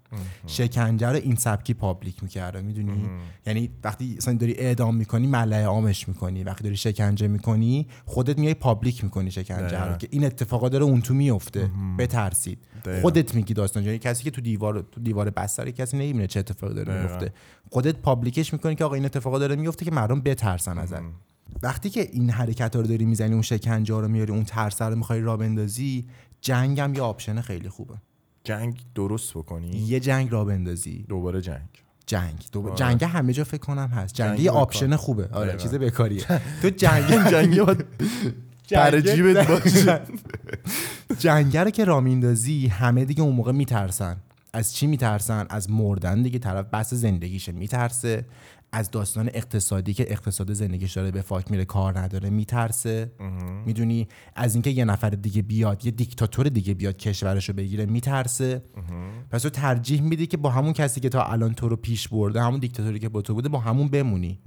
شکنجه 0.47 1.07
رو 1.07 1.15
این 1.15 1.35
سبکی 1.35 1.73
public 1.73 2.23
می‌کرده 2.23 2.61
می‌دونی؟ 2.61 3.09
یعنی 3.45 3.69
وقتی 3.83 4.15
مثلا 4.17 4.33
داری 4.33 4.53
اعدام 4.53 4.95
می‌کنی 4.95 5.27
ملأ 5.27 5.65
عامش 5.65 6.07
می‌کنی. 6.07 6.43
وقتی 6.43 6.63
داری 6.63 6.77
شکنجه 6.77 7.27
می‌کنی 7.27 7.87
خودت 8.05 8.39
میای 8.39 8.53
public 8.53 9.03
می‌کنی 9.03 9.31
شکنجه 9.31 9.83
رو. 9.83 9.97
که 9.97 10.07
این 10.11 10.25
اتفاقا 10.25 10.69
داره 10.69 10.83
اون 10.83 11.01
تو 11.01 11.13
میفته 11.13 11.71
بترسید. 11.97 12.59
خودت 13.01 13.35
میگی 13.35 13.53
داستان. 13.53 13.83
یعنی 13.83 13.99
کسی 13.99 14.23
که 14.23 14.31
تو 14.31 14.41
دیوار 14.41 14.85
تو 14.91 15.01
دیوار 15.01 15.29
بستر 15.29 15.71
کسی 15.71 15.97
نمی‌بینه 15.97 16.27
چه 16.27 16.39
اتفاقی 16.39 16.73
داره. 16.73 17.01
میفته 17.01 17.33
خودت 17.69 17.95
public 17.95 18.39
ش 18.39 18.53
می‌کنی 18.53 18.75
که 18.75 18.85
آقا 18.85 18.95
این 18.95 19.05
اتفاقا 19.05 19.39
داره 19.39 19.55
میفته 19.55 19.85
که 19.85 19.91
مردم 19.91 20.21
بترسن 20.21 20.77
ازت. 20.77 21.01
وقتی 21.63 21.89
که 21.89 22.09
این 22.11 22.29
حرکت 22.29 22.75
ها 22.75 22.81
رو 22.81 22.87
داری 22.87 23.05
می‌زنی 23.05 23.33
اون 23.33 23.41
شکنجه 23.41 23.93
ها 23.93 23.99
رو 23.99 24.07
میاری 24.07 24.31
اون 24.31 24.43
ترس 24.43 24.81
رو 24.81 24.95
می‌خوای 24.95 25.21
را 25.21 25.37
بندازی 25.37 26.05
جنگ 26.41 26.79
هم 26.79 26.93
یه 26.93 27.01
option 27.01 27.41
خیلی 27.41 27.69
خوبه. 27.69 27.95
جنگ 28.43 28.79
درست 28.95 29.33
بکنی؟ 29.33 29.67
یه 29.67 29.99
جنگ 29.99 30.31
را 30.31 30.45
بندازی. 30.45 31.05
دوباره 31.09 31.41
جنگ. 31.41 31.69
جنگ. 32.05 32.45
دو... 32.51 32.65
آره. 32.67 32.75
جنگ 32.75 33.03
همه 33.03 33.33
جا 33.33 33.43
فکر 33.43 33.61
کنم 33.61 33.87
هست. 33.87 34.13
جنگ 34.13 34.29
جنگ 34.29 34.39
یه. 34.39 34.51
option 34.51 34.95
خوبه. 34.95 35.27
آره. 35.27 35.57
چیز 35.57 35.75
بکاریه 35.75 36.25
تو 36.61 36.69
جنگ 36.69 37.61
باید 37.61 37.85
پر 38.71 38.99
جیبت 38.99 39.47
باشه. 39.47 40.01
جنگه 41.23 41.63
رو 41.63 41.69
که 41.69 41.85
را 41.85 41.99
میندازی 41.99 42.67
همه 42.67 43.05
دیگه 43.05 43.23
اون 43.23 43.35
موقع 43.35 43.51
میترسن. 43.51 44.17
از 44.53 44.75
چی 44.75 44.87
میترسن؟ 44.87 45.45
از 45.49 45.71
مردن 45.71 46.21
دیگه 46.21 46.39
طرف. 46.39 46.65
بس 46.65 46.93
زندگیشه 46.93 47.51
میترسه. 47.51 48.25
از 48.71 48.91
داستان 48.91 49.29
اقتصادی 49.33 49.93
که 49.93 50.11
اقتصاد 50.11 50.53
زندگیش 50.53 50.93
داره 50.93 51.11
به 51.11 51.21
fuck 51.21 51.51
میره 51.51 51.65
کار 51.65 51.99
نداره 51.99 52.29
میترسه. 52.29 53.11
می‌دونی؟ 53.65 54.07
از 54.35 54.55
اینکه 54.55 54.69
یه 54.69 54.85
نفر 54.85 55.09
دیگه 55.09 55.41
بیاد 55.41 55.85
یه 55.85 55.91
دیکتاتور 55.91 56.49
دیگه 56.49 56.73
بیاد 56.73 56.97
کشورشو 56.97 57.53
بگیره 57.53 57.85
میترسه. 57.85 58.61
پس 59.29 59.41
تو 59.41 59.49
ترجیح 59.49 60.01
میدی 60.01 60.27
که 60.27 60.37
با 60.37 60.49
همون 60.49 60.73
کسی 60.73 60.99
که 60.99 61.09
تا 61.09 61.23
الان 61.23 61.53
تو 61.53 61.69
رو 61.69 61.75
پیش 61.75 62.07
برده 62.07 62.41
همون 62.41 62.59
دیکتاتوری 62.59 62.99
که 62.99 63.09
با 63.09 63.21
تو 63.21 63.33
بوده 63.33 63.49
با 63.49 63.59
همون 63.59 63.87
بمونی. 63.87 64.39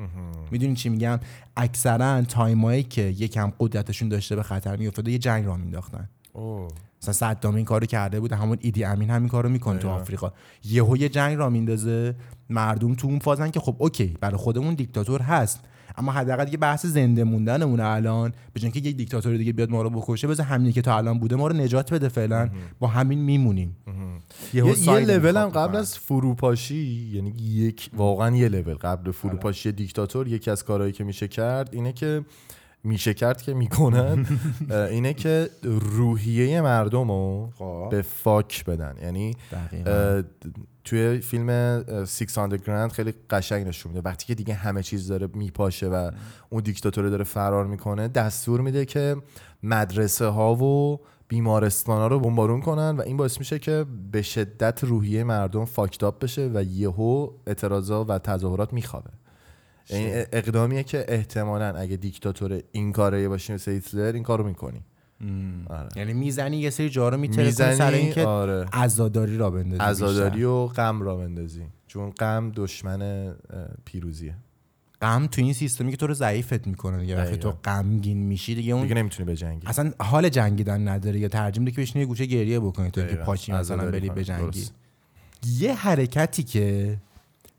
می‌دونی 0.51 0.75
چی 0.75 0.89
میگم؟ 0.89 1.21
اکثرا 1.57 2.23
time 2.23 2.63
ایی 2.63 2.83
که 2.83 3.03
یکم 3.03 3.53
قدرتشون 3.61 4.09
داشته 4.09 4.37
به 4.37 4.43
خطر 4.43 4.77
میافتاده 4.77 5.13
یه 5.13 5.19
جنگ 5.19 5.47
راه 5.47 5.57
مینداختن. 5.57 6.09
مثلا 7.03 7.13
صدام 7.13 7.55
این 7.55 7.65
کارو 7.65 7.87
کرده 7.87 8.21
بود 8.21 8.33
همون 8.33 8.59
ایدی 8.61 8.85
امین 8.85 9.11
همین 9.11 9.29
کارو 9.29 9.49
می‌کنه 9.49 9.79
تو. 9.79 9.89
آفریقا. 9.89 10.33
یهو 10.65 10.97
یه 10.97 11.09
جنگ 11.09 11.39
راه 11.39 11.51
میندازه. 11.51 12.15
مردم 12.51 12.95
تو 12.95 13.09
اون 13.09 13.19
فازن 13.19 13.51
که 13.51 13.61
خب 13.61 13.77
OK 13.79 14.17
برای 14.21 14.37
خودمون 14.37 14.75
دیکتاتور 14.75 15.23
هست. 15.23 15.61
اما 15.97 16.13
حداقل 16.13 16.49
یه 16.49 16.57
بحث 16.57 16.87
زنده 16.87 17.25
موندنمونه 17.25 17.85
الان 17.85 18.33
به 18.53 18.61
جای 18.61 18.71
اینکه 18.73 18.89
یک 18.89 18.97
دیکتاتور 18.97 19.37
دیگه 19.37 19.53
بیاد 19.53 19.71
ما 19.71 19.83
رو 19.83 19.91
بکشه 19.91 20.27
بذار 20.27 20.47
همینی 20.47 20.73
که 20.73 20.83
تا 20.83 20.97
الان 20.97 21.19
بوده 21.19 21.37
ما 21.37 21.47
رو 21.47 21.57
نجات 21.57 21.95
بده 21.95 22.09
فعلا. 22.09 22.51
با 22.79 22.87
همین 22.87 23.19
میمونیم. 23.19 23.77
یه, 24.55 24.65
یه 24.67 24.99
لول 24.99 25.37
هم 25.37 25.49
قبل. 25.49 25.77
از 25.77 25.99
فروپاشی 25.99 27.11
یعنی 27.15 27.31
یک 27.31 27.91
واقعا 27.97 28.37
یه 28.37 28.49
لول 28.49 28.75
قبل 28.75 29.11
فروپاشی 29.11 29.73
دیکتاتور 29.73 30.29
یکی 30.29 30.51
از 30.51 30.65
کارهایی 30.65 30.93
که 30.93 31.05
میشه 31.05 31.29
کرد 31.29 31.69
اینه 31.73 31.93
که 31.93 32.25
میشه 32.85 33.15
کرد 33.15 33.43
که 33.43 33.55
می‌کنن 33.55 34.27
اینه 34.91 35.15
که 35.15 35.51
روحیه 35.63 36.61
مردم 36.61 37.11
رو 37.11 37.51
خب. 37.59 37.89
به 37.91 38.03
fuck 38.03 38.65
بدن. 38.65 38.95
یعنی 39.03 39.37
توی 40.85 41.19
فیلم 41.19 41.85
Six 42.05 42.39
Underground 42.39 42.93
خیلی 42.93 43.15
قشنگ 43.31 43.67
نشون 43.67 43.93
میده. 43.93 44.09
وقتی 44.09 44.27
که 44.27 44.35
دیگه 44.35 44.55
همه 44.55 44.83
چیز 44.83 45.09
داره 45.09 45.29
میپاشه 45.35 45.89
و 45.89 46.11
اون 46.51 46.63
دیکتاتوره 46.63 47.11
داره 47.11 47.25
فرار 47.25 47.67
می‌کنه 47.67 48.09
دستور 48.09 48.61
میده 48.61 48.85
که 48.85 49.17
مدرسه 49.63 50.27
ها 50.27 50.55
و 50.55 51.01
بیمارستان 51.29 51.99
ها 51.99 52.07
رو 52.07 52.21
بمبارون 52.21 52.61
کنن 52.61 52.97
و 52.97 53.03
این 53.03 53.17
باعث 53.17 53.39
میشه 53.39 53.59
که 53.59 53.87
به 54.13 54.23
شدت 54.23 54.85
روحیه 54.85 55.25
مردم 55.25 55.65
فاکتاب 55.65 56.25
بشه 56.25 56.51
و 56.55 56.63
یهو 56.63 57.31
اعتراضا 57.47 58.05
و 58.05 58.19
تظاهرات 58.19 58.73
میخوابه. 58.73 59.11
این 59.97 60.25
اقدامیه 60.33 60.83
که 60.83 61.05
احتمالا 61.09 61.77
اگه 61.77 61.97
دیکتاتور 61.97 62.63
این 62.73 62.93
کاره 62.93 63.29
باشه 63.29 63.55
مثل 63.55 63.73
هیتلر 63.73 64.13
این 64.15 64.23
کارو 64.23 64.45
می‌کنی 64.45 64.81
آره. 65.71 65.89
یعنی 65.97 66.13
می‌زنی 66.13 66.57
یه 66.57 66.71
سری 66.71 66.91
جا 66.91 67.09
رو 67.09 67.17
میتره 67.17 67.51
سر 67.51 67.71
می‌زنی 67.71 67.97
اینکه 67.97 68.25
آره 68.25 68.67
عزاداری 68.73 69.37
را 69.37 69.51
بندازی 69.51 69.83
عزاداری 69.83 70.31
بیشتر. 70.31 70.47
و 70.47 70.67
غم 70.67 71.03
را 71.03 71.17
بندازی 71.17 71.63
چون 71.87 72.11
غم 72.11 72.53
دشمن 72.57 73.33
پیروزیه 73.85 74.35
غم 75.03 75.27
تو 75.27 75.43
این 75.43 75.53
سیستمی 75.53 75.91
که 75.91 75.97
تو 75.97 76.07
رو 76.07 76.15
ضعیفت 76.15 76.67
می‌کنه 76.67 76.99
دیگه 76.99 77.17
وقتی 77.17 77.37
تو. 77.37 77.51
غمگین 77.51 78.19
میشی 78.19 78.55
دیگه 78.55 78.73
اون 78.73 78.83
دیگه 78.83 78.95
نمی‌تونی 78.95 79.33
بجنگی 79.33 79.67
اصلا 79.67 79.93
حال 79.99 80.29
جنگیدن 80.29 80.89
نداره 80.89 81.19
یا 81.19 81.29
ترجمه 81.29 81.65
میده 81.65 81.77
که 81.77 81.83
بشینی 81.83 82.03
یه 82.03 82.07
گوشه 82.07 82.27
گریه 82.27 82.61
بکنی 82.61 82.91
تو 82.91 83.01
اینکه 83.01 83.15
دقیقاً. 83.15 83.25
پاچی 83.25 83.53
مثلا 83.53 83.91
بری. 83.91 84.11
بجنگی 84.11 84.43
درست. 84.45 84.75
یه 85.59 85.75
حرکتی 85.75 86.43
که 86.43 86.97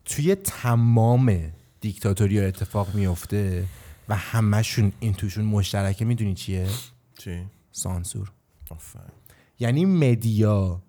توی 0.04 0.34
تمام 0.34 1.38
دیکتاتوری 1.82 2.38
ها 2.38 2.46
اتفاق 2.46 2.94
میفته 2.94 3.64
و 4.08 4.16
همشون 4.16 4.92
این 5.00 5.14
توشون 5.14 5.44
مشترکه 5.44 6.04
می‌دونی 6.04 6.34
چیه؟ 6.34 6.68
چی؟ 7.18 7.44
سانسور. 7.72 8.32
آفرین. 8.70 9.06
یعنی 9.58 9.84
مدیا 9.84 10.82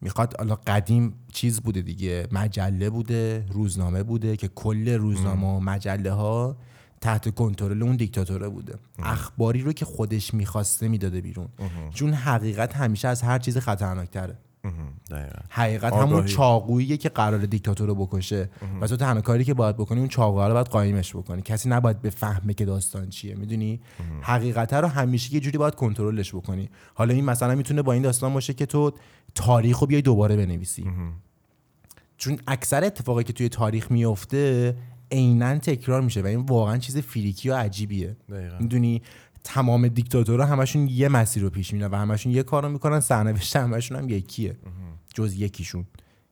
می‌خواد 0.00 0.36
حالا 0.38 0.54
قدیم 0.54 1.14
چیز 1.32 1.60
بوده 1.60 1.82
دیگه 1.82 2.28
مجله 2.32 2.90
بوده 2.90 3.46
روزنامه 3.50 4.02
بوده 4.02 4.36
که 4.36 4.48
کل 4.48 4.88
روزنامه 4.88 5.46
و 5.46 5.60
مجله 5.60 6.12
ها 6.12 6.56
تحت 7.00 7.34
کنترل 7.34 7.82
اون 7.82 7.96
دیکتاتوره 7.96 8.48
بوده. 8.48 8.74
اخباری 8.98 9.62
رو 9.62 9.72
که 9.72 9.84
خودش 9.84 10.34
می‌خواسته 10.34 10.88
می‌داده 10.88 11.20
بیرون. 11.20 11.48
چون 11.94 12.12
حقیقت 12.12 12.76
همیشه 12.76 13.08
از 13.08 13.22
هر 13.22 13.38
چیز 13.38 13.58
خطرناکتره. 13.58 14.38
حقیقت 15.48 15.92
آگاهی. 15.92 16.10
همون 16.10 16.26
چاقوییه 16.26 16.96
که 16.96 17.08
قرار 17.08 17.46
دیکتاتور 17.46 17.88
رو 17.88 17.94
بکشه. 17.94 18.50
و 18.80 18.86
تو 18.86 18.96
تنها 18.96 19.20
کاری 19.20 19.44
که 19.44 19.54
باید 19.54 19.76
بکنی 19.76 19.98
اون 19.98 20.08
چاقوها 20.08 20.48
رو 20.48 20.54
باید 20.54 20.66
قایمش 20.66 21.16
بکنی. 21.16 21.42
کسی 21.42 21.68
نباید 21.68 22.02
بفهمه 22.02 22.54
که 22.54 22.64
داستان 22.64 23.08
چیه 23.08 23.34
می‌دونی؟ 23.34 23.80
حقیقت 24.20 24.74
رو 24.74 24.88
همیشه 24.88 25.34
یه 25.34 25.40
جوری 25.40 25.58
باید 25.58 25.74
کنترلش 25.74 26.34
بکنی. 26.34 26.70
حالا 26.94 27.14
این 27.14 27.24
مثلا 27.24 27.54
می‌تونه 27.54 27.82
با 27.82 27.92
این 27.92 28.02
داستان 28.02 28.34
باشه 28.34 28.54
که 28.54 28.66
تو 28.66 28.92
تاریخ 29.34 29.78
رو 29.78 29.86
بیای 29.86 30.02
دوباره 30.02 30.36
بنویسی. 30.36 30.86
چون 32.16 32.38
اکثر 32.46 32.84
اتفاقی 32.84 33.24
که 33.24 33.32
توی 33.32 33.48
تاریخ 33.48 33.90
میفته 33.90 34.74
عینا 35.12 35.58
تکرار 35.58 36.00
میشه 36.00 36.22
و 36.22 36.26
این 36.26 36.40
واقعا 36.40 36.78
چیز 36.78 36.98
فریکی 36.98 37.48
و 37.48 37.54
عجیبیه. 37.54 38.16
می‌دونی؟ 38.60 39.02
تمام 39.44 39.88
دیکتاتورها 39.88 40.46
همشون 40.46 40.88
یه 40.88 41.08
مسیر 41.08 41.42
رو 41.42 41.50
پیش 41.50 41.72
میرن 41.72 41.86
و 41.86 41.96
همشون 41.96 42.32
یه 42.32 42.42
کارو 42.42 42.68
می‌کنن. 42.68 43.00
سرنوشت 43.00 43.56
همشون 43.56 43.98
هم 43.98 44.08
یکیه. 44.08 44.56
جز 45.14 45.34
یکیشون 45.34 45.86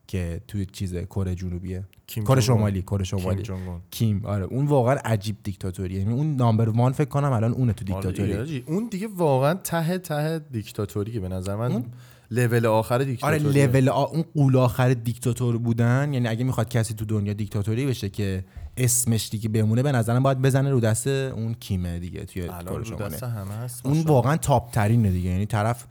که 0.07 0.41
توی 0.47 0.65
چیز 0.65 0.95
کره 0.95 1.35
جنوبیه. 1.35 1.83
کره. 2.07 2.41
شمالی 2.41 2.81
کره 2.81 3.03
شمالی. 3.03 3.43
کیم 3.91 4.25
آره. 4.25 4.43
اون 4.43 4.65
واقعا 4.65 4.95
عجیب 5.05 5.35
دیکتاتوریه. 5.43 5.99
یعنی 5.99 6.13
اون 6.13 6.35
نامبر 6.35 6.69
وان 6.69 6.91
فکر 6.91 7.09
کنم 7.09 7.31
الان 7.31 7.51
اونه 7.51 7.73
تو 7.73 7.93
آره 7.93 8.11
دیکتاتوری. 8.11 8.63
اون 8.67 8.87
دیگه 8.91 9.07
واقعا 9.07 9.53
ته 9.53 9.97
ته 9.97 10.39
دیکتاتوریه 10.39 11.19
به 11.19 11.27
نظر 11.27 11.55
من. 11.55 11.85
لول 12.33 12.65
آخر 12.65 12.95
آره 12.95 13.05
دیکتاتوری 13.05 13.67
لول 13.67 13.89
آ... 13.89 14.03
اون 14.03 14.23
قول 14.33 14.57
آخر 14.57 14.93
دیکتاتور 14.93 15.57
بودن. 15.57 16.13
یعنی 16.13 16.27
اگه 16.27 16.43
می‌خواد 16.43 16.69
کسی 16.69 16.93
تو 16.93 17.05
دنیا 17.05 17.33
دیکتاتوری 17.33 17.85
بشه 17.85 18.09
که 18.09 18.45
اسمش 18.77 19.29
دیگه 19.29 19.49
بمونه 19.49 19.83
به 19.83 19.91
نظرم 19.91 20.23
باید 20.23 20.41
بزنه 20.41 20.71
رو 20.71 20.79
دست 20.79 21.07
اون 21.07 21.53
کیمه 21.53 21.99
دیگه 21.99 22.25
توی 22.25 22.41
رو 22.41 22.83
شمالی. 22.83 23.13
دست 23.13 23.23
همه 23.23 23.53
هست 23.53 23.85
اون 23.85 24.01
واقعا 24.01 24.37
تاپ 24.37 24.71
ترینه 24.71 25.11
دیگه. 25.11 25.29
یعنی 25.29 25.45
طرف 25.45 25.85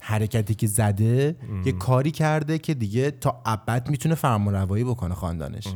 حرکتی 0.00 0.54
که 0.54 0.66
زده 0.66 1.36
یه 1.64 1.72
کاری 1.72 2.10
کرده 2.10 2.58
که 2.58 2.74
دیگه 2.74 3.10
تا 3.10 3.42
ابد 3.46 3.90
می‌تونه 3.90 4.14
فرمان 4.14 4.54
روایی 4.54 4.84
بکنه 4.84 5.14
خاندانش. 5.14 5.66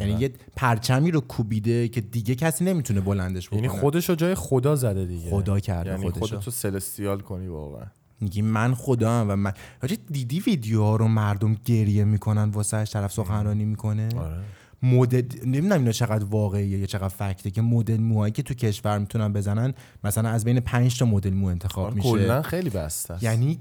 یعنی 0.00 0.12
یه 0.12 0.32
پرچمی 0.56 1.10
رو 1.10 1.20
کوبیده 1.20 1.88
که 1.88 2.00
دیگه 2.00 2.34
کسی 2.34 2.64
نمی‌تونه 2.64 3.00
بلندش 3.00 3.48
بکنه 3.48 3.62
یعنی 3.62 3.80
خودش 3.80 4.08
رو 4.08 4.14
جای 4.14 4.34
خدا 4.34 4.76
زده 4.76 5.06
دیگه. 5.06 5.30
خدا 5.30 5.60
کرده 5.60 5.90
یعنی 5.90 6.10
خودشو. 6.10 6.26
خودتو 6.26 6.50
سلستیال 6.50 7.20
کنی 7.20 7.46
واقعا. 7.46 7.86
میگی 8.20 8.42
من 8.42 8.74
خدا 8.74 9.26
و 9.28 9.36
من. 9.36 9.52
حاجی 9.82 9.98
دیدی 10.10 10.40
ویدیوها 10.40 10.96
رو 10.96 11.08
مردم 11.08 11.56
گریه 11.64 12.04
می‌کنن 12.04 12.50
واسه 12.50 12.84
طرف 12.84 13.12
سخنرانی 13.12 13.64
می‌کنه؟ 13.64 14.08
آره. 14.16 14.42
مدل 14.82 15.22
نمی‌دونم 15.44 15.78
اینا 15.78 15.92
چقدر 15.92 16.24
واقعیه 16.24 16.78
یا 16.78 16.86
چقدر 16.86 17.08
فکته 17.08 17.50
که 17.50 17.62
مدل 17.62 18.00
موهایی 18.00 18.32
که 18.32 18.42
تو 18.42 18.54
کشور 18.54 18.98
می‌تونن 18.98 19.32
بزنن 19.32 19.74
مثلا 20.04 20.28
از 20.28 20.44
بین 20.44 20.60
5 20.60 20.98
تا 20.98 21.06
مدل 21.06 21.34
مو 21.34 21.46
انتخاب 21.46 21.84
آره، 21.84 21.94
میشه. 21.94 22.10
کلا 22.10 22.42
خیلی 22.42 22.70
بسته 22.70 23.24
یعنی 23.24 23.58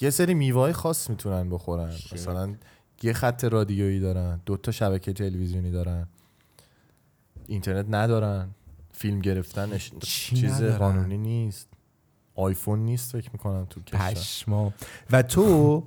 یه 0.00 0.10
سری 0.10 0.34
میوه 0.34 0.72
خاص 0.72 1.10
می‌تونن 1.10 1.50
بخورن. 1.50 1.92
مثلا 2.12 2.54
یه 3.02 3.12
خط 3.12 3.44
رادیویی 3.44 4.00
دارن 4.00 4.40
دو 4.46 4.56
تا 4.56 4.72
شبکه 4.72 5.12
تلویزیونی 5.12 5.70
دارن. 5.70 6.06
اینترنت 7.46 7.86
ندارن. 7.90 8.48
فیلم 8.92 9.20
گرفتن 9.20 9.78
چیز 10.00 10.44
ندارن؟ 10.44 10.78
قانونی 10.78 11.18
نیست. 11.18 11.68
آیفون 12.34 12.78
نیست 12.78 13.12
فکر 13.12 13.30
می‌کنم 13.32 13.66
تو 13.70 13.80
کشور. 13.80 14.10
پشما 14.10 14.72
و 15.10 15.22
تو 15.22 15.84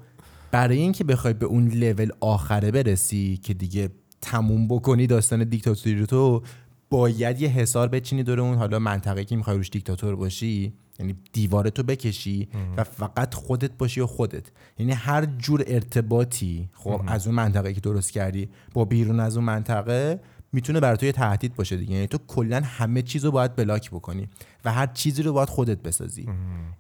برای 0.52 0.78
اینکه 0.78 1.04
بخوای 1.04 1.34
به 1.34 1.46
اون 1.46 1.68
لول 1.68 2.12
آخره 2.20 2.72
برسی 2.72 3.40
که 3.44 3.54
دیگه 3.54 3.90
تموم 4.22 4.68
بکنی 4.68 5.08
داستان 5.08 5.44
دیکتاتوری 5.44 6.00
رو 6.00 6.06
تو 6.06 6.44
باید 6.90 7.42
یه 7.42 7.50
حصار 7.50 7.88
بچینی 7.88 8.24
دور 8.24 8.40
اون. 8.40 8.58
حالا 8.58 8.80
منطقه 8.80 9.26
که 9.26 9.36
می‌خوای 9.36 9.58
روش 9.58 9.70
دیکتاتور 9.70 10.16
باشی 10.16 10.74
یعنی 11.00 11.16
دیوارتو 11.34 11.84
بکشی 11.84 12.48
و 12.78 12.84
فقط 12.84 13.34
خودت 13.34 13.72
باشی 13.78 14.02
و 14.02 14.08
خودت. 14.08 14.52
یعنی 14.80 14.92
هر 14.92 15.26
جور 15.26 15.64
ارتباطی 15.68 16.70
خب 16.74 17.02
از 17.08 17.28
اون 17.28 17.36
منطقه 17.36 17.74
که 17.74 17.82
درست 17.82 18.12
کردی 18.12 18.50
با 18.74 18.86
بیرون 18.86 19.20
از 19.20 19.38
اون 19.38 19.46
منطقه 19.46 20.20
می‌تونه 20.56 20.80
برای 20.80 20.98
تو 20.98 21.06
یه 21.06 21.12
تهدید 21.12 21.56
باشه 21.56 21.78
دیگه. 21.78 21.94
یعنی 21.94 22.08
تو 22.08 22.18
کلا 22.28 22.62
همه 22.66 23.02
چیز 23.02 23.26
رو 23.26 23.32
باید 23.32 23.56
block 23.56 23.92
بکنی 23.92 24.30
و 24.66 24.74
هر 24.74 24.88
چیزی 24.88 25.24
رو 25.24 25.34
باید 25.34 25.50
خودت 25.50 25.82
بسازی. 25.82 26.30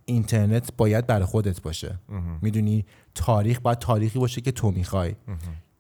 اینترنت 0.06 0.70
باید 0.78 1.08
برای 1.08 1.26
خودت 1.26 1.62
باشه. 1.62 2.00
می‌دونی؟ 2.42 2.86
تاریخ 3.16 3.60
باید 3.60 3.78
تاریخی 3.78 4.20
باشه 4.20 4.42
که 4.42 4.52
تو 4.52 4.72
می‌خوای. 4.72 5.16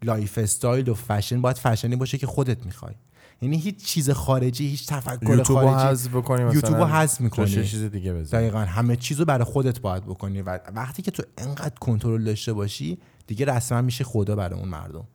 lifestyle 0.03 0.89
و 0.89 0.93
فشن 0.93 1.41
باید 1.41 1.57
فشنی 1.57 1.95
باشه 1.95 2.17
که 2.17 2.27
خودت 2.27 2.65
می‌خوای. 2.65 2.95
یعنی 3.41 3.57
هیچ 3.57 3.86
چیز 3.86 4.09
خارجی 4.09 4.67
هیچ 4.67 4.88
تفکر 4.88 5.29
یوتیوب 5.29 5.59
رو 5.59 5.67
خارجی. 5.67 5.88
حذف 5.88 6.15
بکنی 6.15 6.43
مثلا. 6.43 6.55
یوتیوب 6.55 6.77
رو 6.77 6.86
حذف 6.86 7.21
می‌کنی. 7.21 7.51
یه 7.51 7.63
چیز 7.63 7.83
دیگه 7.83 8.13
بزنی. 8.13 8.41
دقیقا. 8.41 8.59
همه 8.59 8.95
چیز 8.95 9.19
رو 9.19 9.25
برای 9.25 9.43
خودت 9.43 9.79
باید 9.79 10.03
بکنی 10.03 10.41
و 10.41 10.59
وقتی 10.75 11.01
که 11.01 11.11
تو 11.11 11.23
انقدر 11.38 11.75
کنترل 11.79 12.23
داشته 12.23 12.53
باشی 12.53 12.97
دیگه 13.27 13.45
رسما 13.45 13.81
میشه 13.81 14.03
خدا 14.03 14.36
برای 14.36 14.59
اون 14.59 14.69
مردم. 14.69 15.07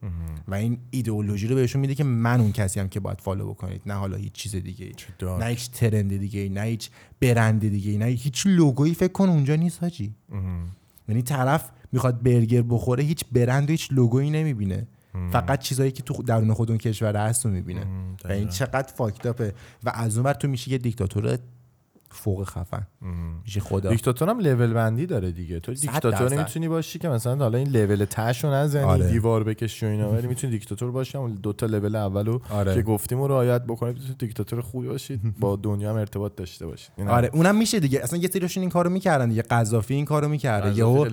و 0.49 0.55
این 0.55 0.79
ایدئولوژی 0.91 1.49
رو 1.49 1.55
بهشون 1.55 1.81
میده 1.81 1.95
که 1.95 2.05
من 2.05 2.41
اون 2.41 2.53
کسی 2.53 2.81
هم 2.81 2.89
که 2.89 3.01
باید 3.01 3.21
فالو 3.21 3.49
بکنید. 3.51 3.83
نه 3.87 3.95
حالا 3.95 4.17
هیچ 4.17 4.33
چیز 4.33 4.57
دیگه. 4.57 4.93
نه 5.23 5.47
هیچ 5.47 5.71
ترند 5.71 6.19
دیگه 6.19 6.49
نه 6.49 6.61
هیچ 6.61 6.91
برند 7.21 7.61
دیگه 7.61 7.99
نه 7.99 8.05
هیچ 8.05 8.47
لوگویی. 8.47 8.95
فکر 8.95 9.13
کن 9.13 9.29
اونجا 9.29 9.57
نیست 9.57 9.83
حاجی. 9.83 10.15
یعنی 11.09 11.23
طرف 11.23 11.71
می‌خواد 11.93 12.23
برگر 12.23 12.63
بخوره 12.63 13.05
هیچ 13.05 13.25
برند 13.33 13.69
و 13.69 13.71
هیچ 13.71 13.93
لوگویی 13.93 14.31
نمی‌بینه. 14.31 14.87
فقط 15.33 15.59
چیزایی 15.59 15.91
که 15.91 16.03
تو 16.03 16.23
درون 16.23 16.55
خود 16.55 16.71
اون 16.71 16.79
کشور 16.79 17.17
هست 17.17 17.47
رو 17.47 17.53
می‌بینه. 17.53 17.87
و 18.25 18.33
این 18.33 18.49
چقدر 18.49 18.93
فاکتاپه 18.97 19.55
و 19.85 19.93
از 19.95 20.19
اون 20.19 20.33
تو 20.33 20.49
میشه 20.49 20.71
یه 20.71 20.79
دیکتاتور 20.79 21.39
فوق 22.13 22.45
خفن. 22.45 22.87
میشه 23.45 23.61
خدا. 23.61 23.91
دیکتاتور 23.91 24.29
هم 24.29 24.39
لول 24.39 24.73
بندی 24.73 25.07
داره 25.07 25.33
دیگه. 25.33 25.61
تو 25.61 25.75
دیکتاتور 25.75 26.11
درصد. 26.11 26.35
نمی‌تونی 26.35 26.69
باشی 26.69 26.99
که 26.99 27.09
مثلا 27.09 27.37
حالا 27.37 27.59
این 27.59 27.69
level 27.69 28.05
تهش 28.05 28.45
رو 28.45 28.51
نزنی 28.51 28.83
آره. 28.83 29.11
دیوار 29.11 29.45
بکشی 29.45 29.87
و 29.87 29.89
اینا. 29.89 30.13
ولی 30.13 30.27
می‌تونی 30.27 30.53
دیکتاتور 30.53 30.91
باشی. 30.91 31.19
اون 31.19 31.35
دو 31.35 31.53
تا 31.53 31.67
لول 31.67 31.97
اولو 31.97 32.39
آره. 32.51 32.75
که 32.75 32.83
گفتیم 32.83 33.19
رو 33.19 33.29
رعایت 33.29 33.63
بکنید 33.63 33.97
می‌تونی 33.97 34.15
دیکتاتور 34.19 34.61
خوبی 34.61 34.89
باشید 34.89 35.21
با 35.41 35.57
دنیا 35.57 35.91
هم 35.91 35.97
ارتباط 35.97 36.35
داشته 36.37 36.67
باشید 36.67 36.91
این 36.97 37.09
آره. 37.09 37.31
اونم 37.33 37.57
میشه 37.57 37.81
دیگه. 37.81 38.01
اصلا 38.03 38.19
یه 38.19 38.29
سریشون 38.29 38.61
این 38.61 38.71
کارو 38.71 38.91
می‌کردن 38.91 39.29
دیگه. 39.29 39.43
قذافی 39.43 39.95
این 39.95 40.05
کارو 40.05 40.29
می‌کرده. 40.29 40.79
یهو. 40.79 41.09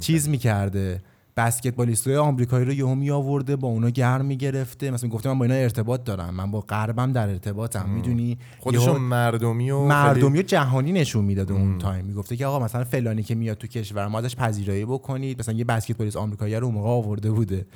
چیز 0.00 0.28
می‌کرده. 0.28 1.02
بسکتبالیستای 1.40 2.16
آمریکایی 2.16 2.64
رو 2.64 2.72
یهو 2.72 2.94
می 2.94 3.10
آورده 3.10 3.56
با 3.56 3.68
اونا 3.68 3.90
گرم 3.90 4.24
می‌گرفته. 4.24 4.90
مثلا 4.90 5.10
گفته 5.10 5.28
من 5.28 5.38
با 5.38 5.44
اینا 5.44 5.56
ارتباط 5.56 6.04
دارم 6.04 6.34
من 6.34 6.50
با 6.50 6.60
غربم 6.60 7.12
در 7.12 7.28
ارتباطم 7.28 7.88
می‌دونی؟ 7.88 8.38
خودشون 8.58 9.00
مردمی 9.00 9.70
و 9.70 9.84
مردمی 9.84 10.38
و 10.38 10.42
جهانی 10.42 10.92
نشون 10.92 11.24
می‌داد 11.24 11.52
اون 11.52 11.78
time. 11.78 12.04
می‌گفته 12.04 12.36
که 12.36 12.46
آقا 12.46 12.64
مثلا 12.64 12.84
فلانی 12.84 13.22
که 13.22 13.34
میاد 13.34 13.56
تو 13.56 13.66
کشور 13.66 14.08
ما 14.08 14.18
ازش 14.18 14.36
پذیرایی 14.36 14.84
بکنید. 14.84 15.38
مثلا 15.38 15.54
یه 15.54 15.64
بسکتبالیست 15.64 16.16
آمریکایی 16.16 16.54
رو 16.54 16.66
اون 16.66 16.74
موقع 16.74 16.88
آورده 16.88 17.30
بوده. 17.30 17.66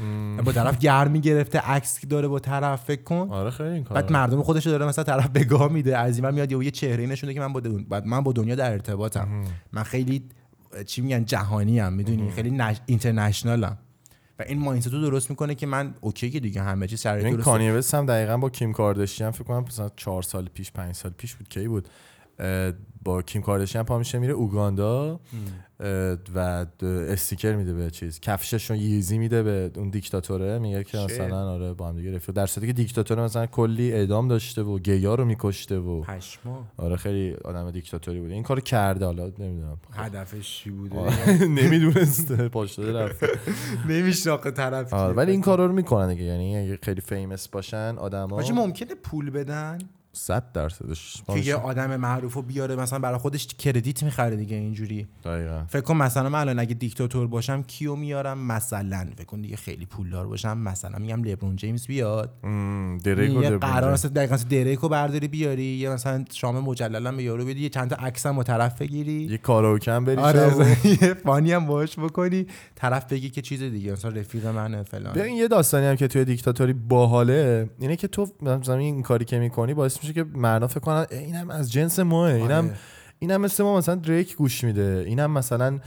با 0.44 0.52
طرف 0.52 0.78
گرم 0.78 1.10
می‌گرفته 1.10 1.58
عکس 1.58 2.06
داره 2.06 2.28
با 2.28 2.38
طرف 2.38 2.84
فکر 2.84 3.02
کن. 3.02 3.28
آره 3.30 3.50
خیلی 3.50 3.68
این 3.68 3.84
کار 3.84 4.02
بعد 4.02 4.12
مردم 4.12 4.42
خودش 4.42 4.66
داره 4.66 4.86
مثلا 4.86 5.04
طرف 5.04 5.28
بگاه 5.28 5.72
میده. 5.72 5.98
از 5.98 6.18
این 6.18 6.30
میاد 6.30 6.52
یه 6.52 6.70
چهره 6.70 7.06
نشونه 7.06 7.34
که 7.34 7.40
من 7.40 7.52
با. 7.52 7.60
بعد 7.88 8.06
من 8.06 8.20
با 8.20 8.32
دنیا 8.32 8.54
در 8.54 8.72
ارتباطم. 8.72 9.28
من 9.72 9.82
خیلی 9.82 10.22
چی 10.82 11.00
میگن 11.00 11.24
جهانی 11.24 11.80
ام 11.80 11.92
می‌دونی 11.92 12.30
خیلی 12.30 12.50
نش... 12.50 12.76
اینترنشنالم 12.86 13.78
و 14.38 14.42
این 14.48 14.58
مایندست 14.58 14.92
رو 14.92 15.00
درست 15.00 15.30
می‌کنه 15.30 15.54
که 15.54 15.66
من 15.66 15.94
اوکی 16.00 16.30
که 16.30 16.40
دیگه 16.40 16.62
همه 16.62 16.86
چی 16.86 16.96
سر 16.96 17.14
این 17.14 17.70
وست 17.70 17.94
هم 17.94 18.06
دقیقا 18.06 18.36
با 18.36 18.50
کیم 18.50 18.72
کارداشیان 18.72 19.30
فکر 19.30 19.44
کنم 19.44 19.64
مثلا 19.64 19.90
چهار 19.96 20.22
سال 20.22 20.48
پیش 20.54 20.72
پنج 20.72 20.94
سال 20.94 21.12
پیش 21.18 21.34
بود 21.34 21.48
کی 21.48 21.68
بود؟ 21.68 21.88
با 23.04 23.22
کیم 23.22 23.42
کارداشیان 23.42 23.84
پا 23.84 23.98
میشه 23.98 24.18
میره 24.18 24.32
اوگاندا 24.32 25.20
و 26.34 26.66
استیکر 26.82 27.56
میده 27.56 27.74
به 27.74 27.90
چیز. 27.90 28.20
کفششون 28.20 28.76
ییزی 28.76 29.18
میده 29.18 29.42
به 29.42 29.70
اون 29.76 29.90
دیکتاتوره. 29.90 30.58
میگه 30.58 30.84
که؟ 30.84 30.98
مثلا 30.98 31.50
آره 31.50 31.72
با 31.72 31.88
هم 31.88 31.96
دیگه 31.96 32.14
رفیق. 32.14 32.34
در 32.34 32.46
صورتی 32.46 32.66
که 32.66 32.72
دیکتاتوره 32.72 33.22
مثلا 33.22 33.46
کلی 33.46 33.92
اعدام 33.92 34.28
داشته 34.28 34.62
و 34.62 34.78
گیا 34.78 35.14
رو 35.14 35.24
میکشته 35.24 35.78
و 35.78 36.00
پشما. 36.00 36.66
آره 36.76 36.96
خیلی 36.96 37.34
آدم 37.44 37.70
دیکتاتوری 37.70 38.20
بوده. 38.20 38.34
این 38.34 38.42
کارو 38.42 38.60
کرده 38.60 39.04
حالا 39.04 39.32
نمی‌دونم. 39.38 39.78
هدفش 39.92 40.58
چی 40.58 40.70
بوده؟ 40.70 40.96
نمی‌دونسته. 41.62 42.48
پاش 42.48 42.74
داده 42.74 42.98
رفته 42.98 43.28
نمیشناخه 43.90 44.50
طرف 44.50 44.92
ولی 44.92 45.30
این 45.32 45.40
کارا 45.40 45.66
رو 45.66 45.72
می‌کنن 45.72 46.08
دیگه. 46.08 46.24
یعنی 46.24 46.78
خیلی 46.82 47.00
فیمس 47.00 47.48
باشن 47.48 47.94
آدما 47.98 48.40
ممکنه 48.54 48.94
پول 48.94 49.30
بدن؟ 49.30 49.78
100 50.16 50.52
درصدش 50.52 51.22
که 51.26 51.38
یه 51.38 51.54
آدم 51.54 51.96
معروف 51.96 52.34
رو 52.34 52.42
بیاره 52.42 52.76
مثلا 52.76 52.98
برای 52.98 53.18
خودش 53.18 53.46
کردیت 53.46 54.02
می‌خره 54.02 54.36
دیگه 54.36 54.56
اینجوری. 54.56 55.06
دقیقاً. 55.24 55.64
فکر 55.68 55.80
کن 55.82 55.96
مثلا 55.96 56.28
من 56.28 56.38
الان 56.40 56.58
اگه 56.58 56.74
دیکتاتور 56.74 57.26
باشم 57.26 57.62
کیو 57.62 57.96
میارم؟ 57.96 58.38
مثلا. 58.38 59.06
فکر 59.16 59.24
کن 59.24 59.40
دیگه 59.40 59.56
خیلی 59.56 59.86
پولدار 59.86 60.26
باشم 60.26 60.58
مثلا 60.58 60.98
میگم 60.98 61.24
لبرون 61.24 61.56
جیمز 61.56 61.86
بیاد. 61.86 62.30
مم، 62.42 62.98
دریک 63.04 63.36
و 63.36 63.42
یه 63.42 63.50
قرار 63.50 63.96
دقیقاً 63.96 64.36
دریکو 64.36 64.88
برداری 64.88 65.28
بیاری 65.28 65.64
یه 65.64 65.90
مثلا 65.90 66.24
شام 66.32 66.58
مجللم 66.58 67.16
به 67.16 67.22
یارو 67.22 67.44
بدی 67.44 67.60
یه 67.62 67.68
چند 67.68 67.90
تا 67.90 67.96
عکس 67.96 68.26
هم 68.26 68.42
طرف 68.42 68.82
بگیری. 68.82 69.12
یه 69.12 69.38
کاراوکه 69.38 69.92
هم 69.92 70.04
بری 70.04 70.16
آره 70.16 70.76
یه 71.02 71.14
فانی 71.14 71.52
هم 71.52 71.66
باش 71.66 71.98
بکنی. 71.98 72.46
طرف 72.74 73.12
بگی 73.12 73.30
که 73.30 73.42
چیز 73.42 73.62
دیگه 73.62 73.92
مثلا 73.92 74.10
رفیق 74.10 74.46
منه 74.46 74.82
فلان. 74.82 75.12
ببین 75.12 75.36
یه 75.36 75.48
داستانی 75.48 75.86
هم 75.86 75.96
که 75.96 76.08
توی 76.08 76.24
دیکتاتوری 76.24 76.72
باحاله 76.72 77.70
اینه 77.80 77.96
که 77.96 78.08
تو 78.08 78.26
مثلا 78.42 78.76
این 78.76 79.02
کاری 79.02 79.24
که 79.24 79.38
می‌کنی 79.38 79.74
باعث 79.74 80.03
میشه 80.08 80.24
که 80.24 80.30
مردم 80.38 80.66
فکر 80.66 80.80
کنن 80.80 81.06
اینم 81.10 81.50
از 81.50 81.72
جنس 81.72 81.98
ماه 81.98 82.34
اینم 82.34 82.64
آره. 82.64 82.74
اینم 83.18 83.40
مثل 83.40 83.62
ما 83.64 83.78
مثلا 83.78 83.94
دریک 83.94 84.36
گوش 84.36 84.64
میده 84.64 85.04
اینم 85.06 85.30
مثلا 85.30 85.78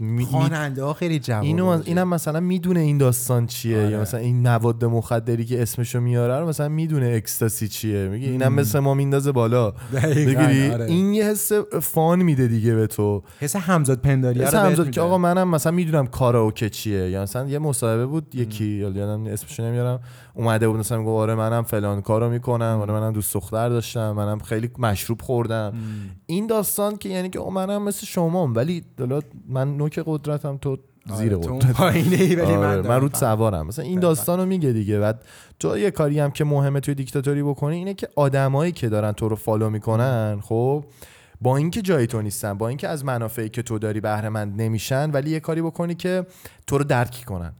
می- 0.00 0.24
خواننده 0.24 0.84
ها 0.84 0.94
خیلی 0.94 1.18
جواب 1.18 1.44
اینو. 1.44 1.82
اینم 1.84 2.08
مثلا 2.08 2.40
می‌دونه 2.40 2.80
این 2.80 2.98
داستان 2.98 3.46
چیه 3.46 3.78
آره. 3.78 3.90
یا 3.90 4.00
مثلا 4.00 4.20
این 4.20 4.48
مواد 4.48 4.84
مخدری 4.84 5.44
که 5.44 5.62
اسمشو 5.62 6.00
میاره 6.00 6.38
رو 6.38 6.48
مثلا 6.48 6.68
می‌دونه 6.68 7.06
اکستاسی 7.06 7.68
چیه 7.68 8.08
میگه 8.08 8.28
اینم 8.28 8.52
مثل 8.52 8.78
ما 8.78 8.94
میندازه 8.94 9.32
بالا 9.32 9.70
بگیری 10.02 10.70
آره. 10.70 10.84
این 10.84 11.14
یه 11.14 11.24
حس 11.24 11.52
فان 11.82 12.22
میده 12.22 12.48
دیگه 12.48 12.74
به 12.74 12.86
تو 12.86 13.22
حس 13.40 13.56
همزاد 13.56 14.00
پنداری 14.00 14.40
مثلا 14.40 14.62
همزاد 14.62 14.90
که 14.90 15.00
آقا 15.00 15.18
منم 15.18 15.48
مثلا 15.48 15.72
می‌دونم 15.72 16.06
کاراوکه 16.06 16.70
چیه 16.70 17.10
یا 17.10 17.22
مثلا 17.22 17.48
یه 17.48 17.58
مصاحبه 17.58 18.06
بود 18.06 18.34
یکی 18.34 18.64
یا 18.64 18.88
یادم 18.88 19.26
اسمشو 19.26 19.62
نمیارم 19.62 20.00
اومده 20.34 20.68
بود 20.68 20.78
مثلا 20.78 20.98
میگه 20.98 21.10
آره 21.10 21.34
منم 21.34 21.62
فلان 21.62 22.00
کارو 22.00 22.30
می‌کنم 22.30 22.78
آره 22.80 22.92
منم 22.92 23.12
دوست 23.12 23.34
دختر 23.34 23.68
داشتم 23.68 24.12
منم 24.12 24.38
خیلی 24.38 24.70
مشروب 24.78 25.22
خوردم. 25.22 25.74
این 26.26 26.46
داستان 26.46 26.96
که 26.96 27.08
یعنی 27.08 27.30
که 27.30 27.40
منم 27.40 27.82
مثل 27.82 28.06
شما 28.06 28.52
ولی 28.52 28.84
حالا 28.98 29.20
من 29.48 29.76
نوک 29.76 30.02
قدرتم 30.06 30.56
تو 30.56 30.78
زیر 31.16 31.34
آره، 31.34 31.46
تو 31.46 31.54
قدرت. 31.54 31.72
پایینه 31.72 32.16
ای 32.16 32.34
ولی 32.34 32.42
آره، 32.42 32.56
من 32.56 32.76
من, 32.76 32.82
دارم. 32.82 33.00
رو 33.00 33.08
فهم. 33.08 33.20
سوارم. 33.20 33.66
مثلا 33.66 33.84
این 33.84 34.00
داستان 34.00 34.38
رو 34.38 34.46
میگه 34.46 34.72
دیگه. 34.72 34.98
بعد 34.98 35.24
تو 35.58 35.78
یه 35.78 35.90
کاری 35.90 36.20
هم 36.20 36.30
که 36.30 36.44
مهمه 36.44 36.80
توی 36.80 36.94
دیکتاتوری 36.94 37.42
بکنی 37.42 37.76
اینه 37.76 37.94
که 37.94 38.08
آدمایی 38.16 38.72
که 38.72 38.88
دارن 38.88 39.12
تو 39.12 39.28
رو 39.28 39.36
فالو 39.36 39.70
می‌کنن 39.70 40.40
خب 40.42 40.84
با 41.40 41.56
اینکه 41.56 41.82
جای 41.82 42.06
تو 42.06 42.22
نیستن 42.22 42.58
با 42.58 42.68
اینکه 42.68 42.88
از 42.88 43.04
منافعی 43.04 43.48
که 43.48 43.62
تو 43.62 43.78
داری 43.78 44.00
بهره 44.00 44.28
مند 44.28 44.60
نمیشن 44.62 45.10
ولی 45.10 45.30
یه 45.30 45.40
کاری 45.40 45.62
بکنی 45.62 45.94
که 45.94 46.26
تو 46.66 46.78
رو 46.78 46.84
درک 46.84 47.24
کنن. 47.26 47.52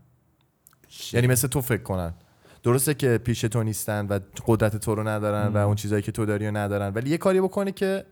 یعنی 1.12 1.26
مثل 1.26 1.48
تو 1.48 1.60
فکر 1.60 1.82
کنن. 1.82 2.14
درسته 2.62 2.94
که 2.94 3.18
پیش 3.18 3.40
تو 3.40 3.62
نیستن 3.62 4.06
و 4.06 4.18
قدرت 4.46 4.76
تو 4.76 4.94
رو 4.94 5.08
ندارن 5.08 5.46
و 5.46 5.56
اون 5.56 5.74
چیزایی 5.74 6.02
که 6.02 6.12
تو 6.12 6.26
داری 6.26 6.46
رو 6.46 6.56
ندارن. 6.56 6.92
ولی 6.94 7.10
یه 7.10 7.18
کاری 7.18 7.40
بکنی 7.40 7.72
که 7.72 8.04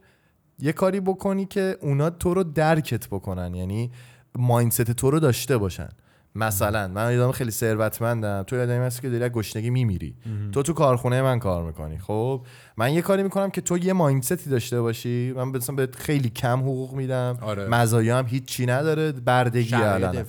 یه 0.58 0.72
کاری 0.72 1.00
بکنی 1.00 1.44
که 1.44 1.76
اونا 1.80 2.10
تو 2.10 2.34
رو 2.34 2.44
درکت 2.44 3.08
بکنن. 3.08 3.54
یعنی 3.54 3.90
مایندست 4.34 4.90
تو 4.90 5.10
رو 5.10 5.20
داشته 5.20 5.58
باشن. 5.58 5.88
مثلا 6.34 6.88
من 6.88 7.18
آدم 7.18 7.32
خیلی 7.32 7.50
ثروتمندم. 7.50 8.42
تو 8.46 8.62
آدمی 8.62 8.84
هستی 8.86 9.02
که 9.02 9.10
داری 9.10 9.24
از 9.24 9.30
گشنگی 9.30 9.70
میمیری. 9.70 10.14
تو 10.52 10.62
تو 10.62 10.72
کارخونه 10.72 11.22
من 11.22 11.38
کار 11.38 11.64
می‌کنی. 11.64 11.98
خب 11.98 12.46
من 12.76 12.92
یه 12.94 13.02
کاری 13.02 13.22
می‌کنم 13.22 13.50
که 13.50 13.60
تو 13.60 13.78
یه 13.78 13.92
مایندستی 13.92 14.50
داشته 14.50 14.80
باشی. 14.80 15.32
من 15.36 15.48
مثلا 15.48 15.74
بهت 15.74 15.96
خیلی 15.96 16.30
کم 16.30 16.60
حقوق 16.60 16.94
میدم. 16.94 17.38
آره. 17.40 17.68
مزایا 17.68 18.18
هم 18.18 18.26
هیچی 18.26 18.66
نداره. 18.66 19.12
بردگی 19.12 19.74
الان 19.74 20.24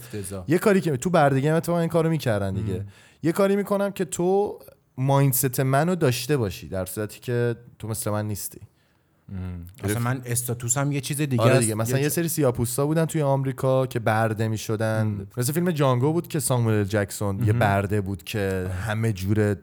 یه 0.47 0.57
کاری 0.57 0.81
که 0.81 0.97
تو 0.97 1.09
بردگی 1.09 1.47
هم 1.47 1.55
اتفاقا 1.55 1.79
این 1.79 1.89
کارو 1.89 2.09
می‌کردن 2.09 2.53
دیگه. 2.53 2.85
یه 3.23 3.31
کاری 3.31 3.55
می‌کنم 3.55 3.91
که 3.91 4.05
تو 4.05 4.59
مایندست 4.97 5.59
منو 5.59 5.95
داشته 5.95 6.37
باشی 6.37 6.67
در 6.67 6.85
صورتی 6.85 7.19
که 7.19 7.55
تو 7.79 7.87
مثل 7.87 8.11
من 8.11 8.27
نیستی. 8.27 8.59
مثلا 9.83 9.99
من 9.99 10.21
استاتوسم 10.25 10.91
یه 10.91 11.01
چیز 11.01 11.17
دیگه 11.17 11.43
آره. 11.43 11.59
دیگه 11.59 11.75
مثلا 11.75 11.99
یه 11.99 12.09
سری 12.09 12.27
سیاپوستا 12.27 12.85
بودن 12.85 13.05
توی 13.05 13.21
آمریکا 13.21 13.87
که 13.87 13.99
برده 13.99 14.47
می‌شدن. 14.47 15.27
مثل 15.37 15.53
فیلم 15.53 15.71
جانگو 15.71 16.13
بود 16.13 16.27
که 16.27 16.39
ساموئل 16.39 16.83
جکسون 16.83 17.43
یه 17.43 17.53
برده 17.53 18.01
بود 18.01 18.23
که 18.23 18.69
همه 18.87 19.13
جور 19.13 19.55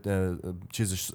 چیزش 0.73 1.11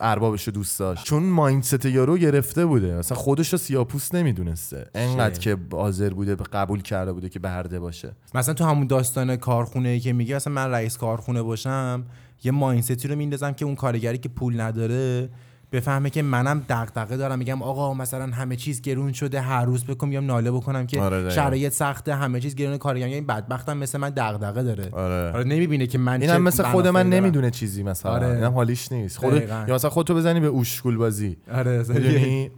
اربابش 0.00 0.44
رو 0.44 0.52
دوست 0.52 0.78
داشت. 0.78 1.04
چون 1.04 1.22
مایندست 1.22 1.86
یارو 1.86 2.18
گرفته 2.18 2.66
بوده. 2.66 2.94
مثلا 2.94 3.18
خودش 3.18 3.52
رو 3.52 3.58
سیاپوس 3.58 4.14
نمی‌دونسته. 4.14 4.86
انقدر 4.94 5.38
که 5.40 5.56
حاضر 5.72 6.10
بوده 6.10 6.34
قبول 6.34 6.82
کرده 6.82 7.12
بوده 7.12 7.28
که 7.28 7.38
برده 7.38 7.80
باشه. 7.80 8.12
مثلا 8.34 8.54
تو 8.54 8.64
همون 8.64 8.86
داستان 8.86 9.36
کارخونه 9.36 9.88
ای 9.88 10.00
که 10.00 10.12
میگه 10.12 10.36
مثلا 10.36 10.52
من 10.52 10.70
رئیس 10.70 10.96
کارخونه 10.96 11.42
باشم 11.42 12.04
یه 12.44 12.52
مایندستی 12.52 13.08
رو 13.08 13.16
میندازم 13.16 13.52
که 13.52 13.64
اون 13.64 13.74
کارگری 13.74 14.18
که 14.18 14.28
پول 14.28 14.60
نداره 14.60 15.28
بفهمه 15.72 16.10
که 16.10 16.22
منم 16.22 16.64
دغدغه 16.68 17.16
دارم 17.16 17.38
میگم 17.38 17.62
آقا 17.62 17.94
مثلا 17.94 18.26
همه 18.26 18.56
چیز 18.56 18.82
گرون 18.82 19.12
شده 19.12 19.40
هر 19.40 19.64
روز 19.64 19.84
بکن 19.84 20.08
میام 20.08 20.26
ناله 20.26 20.50
بکنم 20.50 20.86
که 20.86 21.00
آره. 21.00 21.30
شرایط 21.30 21.72
سخته 21.72 22.14
همه 22.14 22.40
چیز 22.40 22.54
گرون 22.54 22.76
کارگر 22.78 23.06
این 23.06 23.26
بدبختم 23.26 23.76
مثل 23.76 23.98
من 23.98 24.10
دغدغه 24.10 24.62
داره 24.62 24.88
آره. 24.92 25.32
آره 25.32 25.44
نمی‌بینه 25.44 25.86
که 25.86 25.98
من 25.98 26.22
اینم 26.22 26.42
مثل 26.42 26.62
خود 26.62 26.86
من. 26.86 27.08
نمی‌دونه 27.08 27.50
چیزی 27.50 27.82
مثلا 27.82 28.12
آره. 28.12 28.26
اینم 28.26 28.52
حالیش 28.52 28.92
نیست 28.92 29.18
خود 29.18 29.34
دقیقاً. 29.34 29.64
یا 29.68 29.74
مثلا 29.74 29.90
خودتو 29.90 30.14
بزنی 30.14 30.40
به 30.40 30.46
اوشکول 30.46 30.96
بازی 30.96 31.36
آره 31.52 31.84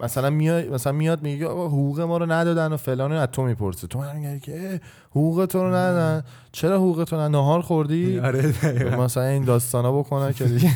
مثلا 0.00 0.30
میاد 0.30 0.68
مثلا 0.72 0.92
میاد 0.92 1.22
میگه 1.22 1.46
آقا 1.46 1.66
حقوق 1.66 2.00
ما 2.00 2.18
رو 2.18 2.32
ندادن 2.32 2.72
و 2.72 2.76
فلان 2.76 3.12
از 3.12 3.28
تو 3.32 3.42
می‌پرسه 3.42 3.86
تو 3.86 3.98
من 3.98 4.16
میگی 4.16 4.40
که 4.40 4.80
اه، 5.14 5.22
حقوق 5.22 5.46
تو 5.46 5.58
رو 5.58 5.68
ندادن 5.68 6.24
چرا 6.52 6.76
حقوق 6.76 7.04
تو 7.04 7.16
ندادن 7.16 7.32
نهار 7.32 7.60
خوردی؟ 7.60 8.18
آره 8.18 8.42
دقیقاً. 8.42 9.04
مثلا 9.04 9.24
این 9.24 9.44
داستانا 9.44 9.98
بکنن 9.98 10.32
که 10.32 10.44
دیگه. 10.44 10.70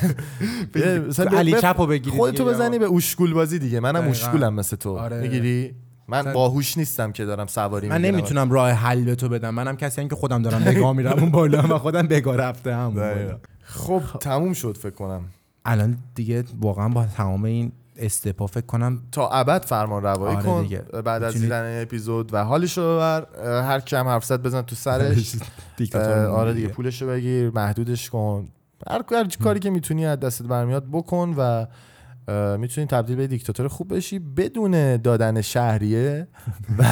علی 1.39 1.53
چپو 1.53 1.87
بگیری 1.87 2.17
خودتو 2.17 2.45
بزنی 2.45 2.79
به 2.79 2.85
اوشکول 2.85 3.35
بازی 3.35 3.59
دیگه. 3.59 3.81
منم 3.81 3.93
دقیقاً. 3.93 4.09
اوشکولم 4.09 4.55
مثل 4.55 4.77
تو. 4.77 4.99
آره. 4.99 5.21
می‌گیری؟ 5.21 5.75
من 6.09 6.33
باهوش 6.33 6.79
نیستم 6.79 7.13
که 7.13 7.25
دارم 7.25 7.47
سواری 7.47 7.89
من. 7.89 8.03
نمی‌تونم 8.03 8.51
راه 8.51 8.71
حل 8.71 9.05
به 9.05 9.15
تو 9.15 9.29
بدم. 9.29 9.51
منم 9.55 9.77
کسی 9.77 10.01
هم 10.01 10.09
که 10.09 10.15
خودم 10.15 10.43
دارم 10.43 10.65
بگاه 10.65 10.93
میرم 10.93 11.19
اون 11.19 11.31
بالا 11.31 11.63
و 11.63 11.79
خودم 11.79 12.07
بگاه 12.07 12.37
رفته 12.37 12.75
هم. 12.75 12.95
دقیقاً. 12.95 13.35
خب. 13.65 14.03
تموم 14.21 14.53
شد 14.53 14.77
فکر 14.77 14.95
کنم. 14.95 15.23
الان 15.65 15.97
دیگه 16.15 16.45
واقعا 16.61 16.89
با 16.89 17.07
تمام 17.07 17.45
این 17.45 17.73
استپا 17.97 18.47
فکر 18.47 18.67
کنم 18.67 19.03
تا 19.13 19.29
ابد 19.29 19.65
فرمان 19.65 20.03
روایی 20.03 20.37
آره 20.37 20.45
کن 20.47 20.63
دیگه. 20.63 20.79
بعد 20.79 21.23
از 21.23 21.35
دیدن 21.35 21.65
این 21.65 21.83
اپیزود 21.83 22.35
و 22.35 22.45
حالش 22.45 22.79
رو 22.79 22.85
ببر 22.85 23.27
هر 23.63 23.81
کیم 23.81 24.09
حرف 24.09 24.25
زد 24.25 24.43
بزن 24.43 24.63
تو 24.63 24.77
سرش. 24.77 25.37
آره 26.31 26.53
دیگه 26.55 26.69
پولش 26.69 27.03
رو 27.03 27.09
بگیر 27.09 27.51
محدودش 27.51 28.11
کن. 28.11 28.49
هر 28.91 29.03
کاری 29.43 29.61
که 29.61 29.71
می‌تونی 29.71 30.07
از 30.07 30.21
دستت 30.21 30.47
برمیاد 30.47 30.85
بکن 30.93 31.35
و 31.39 31.67
می‌تونی 32.59 32.87
تبدیل 32.87 33.17
به 33.17 33.27
دیکتاتور 33.27 33.69
خوب 33.69 33.97
بشی 33.97 34.19
بدون 34.19 34.97
دادن 34.97 35.41
شهریه 35.41 36.29
و 36.79 36.85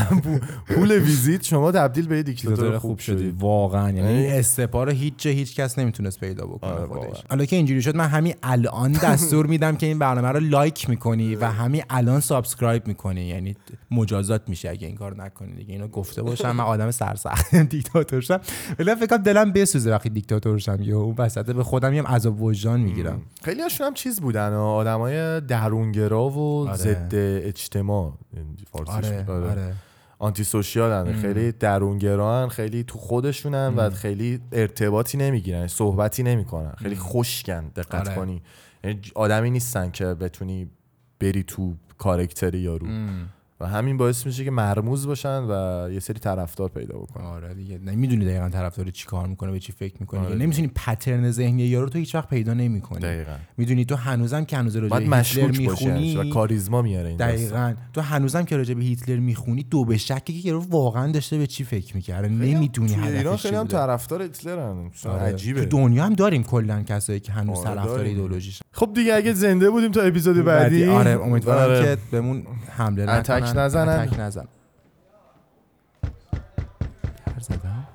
پول 0.66 0.92
ویزیت 0.92 1.44
شما 1.44 1.72
تبدیل 1.72 2.06
به 2.06 2.22
دیکتاتور 2.22 2.78
خوب 2.78 2.98
شدی. 2.98 3.34
واقعا. 3.38 3.90
یعنی 3.90 4.08
این 4.08 4.32
step 4.32 4.74
ا 4.74 4.84
رو 4.84 4.92
هیچ 4.92 5.14
جا 5.16 5.30
هیچ 5.30 5.56
کس 5.56 5.78
نمی‌تونست 5.78 6.20
پیدا 6.20 6.46
بکنه 6.46 6.70
آره، 6.70 6.86
خودش. 6.86 7.24
حالا 7.30 7.44
که 7.44 7.56
اینجوری 7.56 7.82
شد 7.82 7.96
من 7.96 8.08
همین 8.08 8.34
الان 8.42 8.92
دستور 8.92 9.46
میدم 9.46 9.76
که 9.76 9.86
این 9.86 9.98
برنامه 9.98 10.28
رو 10.28 10.40
like 10.40 10.90
می‌کنی 10.90 11.36
و 11.36 11.44
همین 11.44 11.82
الان 11.90 12.20
subscribe 12.20 12.86
می‌کنی. 12.86 13.24
یعنی 13.24 13.56
مجازات 13.90 14.48
میشه 14.48 14.70
اگه 14.70 14.86
این 14.86 14.96
کار 14.96 15.22
نکنی 15.22 15.54
دیگه. 15.54 15.72
اینو 15.72 15.88
گفته 15.88 16.22
باشم 16.22 16.50
من 16.50 16.64
آدم 16.64 16.90
سرسخت 16.90 17.56
دیکتاتور 17.74 18.20
شم. 18.20 18.40
ولی 18.78 18.94
فکر 18.94 19.06
کنم 19.06 19.22
دلم 19.22 19.52
بسوزه 19.52 19.90
وقتی 19.90 20.08
دیکتاتور 20.08 20.58
شم. 20.58 20.78
یا 20.80 21.00
اون 21.00 21.14
وسط 21.18 21.50
به 21.50 21.64
خودم 21.64 21.94
یه 21.94 22.02
عذاب 22.02 22.42
وجدان 22.42 22.80
می‌گیرم. 22.80 23.22
خیلی 23.42 23.62
هاشون 23.62 23.86
هم 23.86 23.94
چیز 23.94 24.20
بودن 24.20 24.52
آدمای 24.52 25.21
درونگرا 25.48 26.28
و 26.28 26.68
آره. 26.68 26.76
ضد 26.76 27.14
اجتماع. 27.46 28.12
فارسیش 28.72 28.94
آره 28.94 29.24
آره. 29.30 29.50
آره. 29.50 29.74
آنتی 30.18 30.44
سوشیال 30.44 31.12
خیلی 31.12 31.52
درونگران 31.52 32.48
خیلی 32.48 32.84
تو 32.84 32.98
خودشونن 32.98 33.74
و 33.74 33.90
خیلی 33.90 34.40
ارتباطی 34.52 35.18
نمی‌گیرن 35.18 35.66
صحبتی 35.66 36.22
نمی‌کنن. 36.22 36.72
خیلی 36.78 36.96
خشکن 36.96 37.68
دقت 37.76 37.94
آره. 37.94 38.16
کنی. 38.16 38.42
یعنی 38.84 39.00
آدمی 39.14 39.50
نیستن 39.50 39.90
که 39.90 40.04
بتونی 40.04 40.70
بری 41.20 41.42
تو 41.42 41.74
کارکتری 41.98 42.58
یارو 42.58 42.86
و 43.62 43.66
همین 43.66 43.96
باعث 43.96 44.26
میشه 44.26 44.44
که 44.44 44.50
مرموز 44.50 45.06
باشن 45.06 45.42
و 45.42 45.88
یه 45.92 46.00
سری 46.00 46.18
طرفدار 46.18 46.68
پیدا 46.68 46.98
بکنن 46.98 47.24
آره 47.24 47.54
دیگه 47.54 47.78
نمی‌دونی 47.78 48.24
دقیقا 48.24 48.48
طرفدار 48.48 48.90
چی 48.90 49.06
کار 49.06 49.26
می‌کنه 49.26 49.52
به 49.52 49.60
چی 49.60 49.72
فکر 49.72 49.94
می‌کنه 50.00 50.20
آره. 50.20 50.34
نمی‌تونی 50.34 50.68
پترن 50.68 51.30
ذهنی 51.30 51.62
یارو 51.62 51.88
تو 51.88 51.98
هیچ 51.98 52.14
وقت 52.14 52.28
پیدا 52.28 52.54
نمی‌کنی 52.54 53.00
دقیقا 53.00 53.36
می‌دونی 53.56 53.84
تو 53.84 53.96
هنوزم 53.96 54.44
که 54.44 54.56
هنوز 54.56 54.76
راجع 54.76 54.96
هیتلر 54.96 55.58
می‌خونی 55.58 56.16
و 56.16 56.28
کاریزما 56.30 56.82
میاره 56.82 57.08
این. 57.08 57.18
دقیقا 57.18 57.74
تو 57.92 58.00
هنوزم 58.00 58.44
که 58.44 58.56
راجع 58.56 58.74
به 58.74 58.82
هیتلر 58.82 59.16
می‌خونی 59.16 59.62
دو 59.62 59.84
به 59.84 59.96
شکی 59.96 60.40
که 60.40 60.48
یارو 60.48 60.60
واقعا 60.60 61.12
داشته 61.12 61.38
به 61.38 61.46
چی 61.46 61.64
فکر 61.64 61.96
می‌کرده 61.96 62.28
نمی‌دونی 62.28 62.94
ایران 62.94 63.16
هدفش 63.16 63.42
چی 63.42 63.48
خیلی 63.48 63.56
هم. 63.56 63.66
طرفدار 63.66 64.22
هیتلرن 64.22 64.90
آره. 65.04 65.22
عجیبه 65.22 65.60
تو 65.60 65.66
دنیا 65.66 66.04
هم 66.04 66.12
داریم 66.14 66.42
کلا 66.42 66.82
کسایی 66.82 67.20
که 67.20 67.32
هنوز 67.32 67.58
آره، 67.58 67.74
طرفدار. 67.74 68.00
ایدئولوژیش 68.00 68.61
خب 68.72 68.94
دیگه 68.94 69.14
اگه 69.14 69.32
زنده 69.32 69.70
بودیم 69.70 69.92
تا 69.92 70.00
اپیزود 70.00 70.44
بعدی. 70.44 70.88
آره 70.88 71.10
امیدوارم 71.10 71.62
آره. 71.62 71.82
که 71.82 71.98
بهمون 72.10 72.46
حمله 72.76 73.02
نکنن. 73.02 73.16
attack 73.16 73.56
نزنن. 73.56 73.88
attack 73.88 74.20
نزن. 74.20 74.48
زدم. 77.40 77.86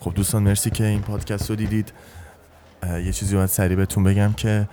خب 0.00 0.14
دوستان 0.14 0.42
مرسی 0.42 0.70
که 0.70 0.84
این 0.84 1.02
پادکست 1.02 1.50
رو 1.50 1.56
دیدید. 1.56 1.92
یه 2.82 3.12
چیزی 3.12 3.36
باید 3.36 3.48
سریع 3.48 3.76
بهتون 3.76 4.04
بگم 4.04 4.32
که 4.32 4.68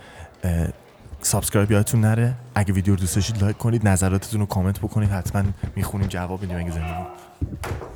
subscribe 1.20 1.70
یادتون 1.70 2.00
نره. 2.00 2.34
اگه 2.54 2.72
ویدیو 2.72 2.94
رو 2.94 3.00
دوست 3.00 3.14
داشتید 3.14 3.42
like 3.42 3.58
کنید 3.58 3.88
نظراتتون 3.88 4.40
رو 4.40 4.46
کامنت 4.46 4.78
بکنید. 4.78 5.10
حتما 5.10 5.42
می‌خونیم 5.76 6.08
جواب 6.08 6.40
میدیم 6.40 6.56
اگه 6.56 6.70
زنده 6.70 7.06
Thank 7.44 7.82
you. 7.82 7.93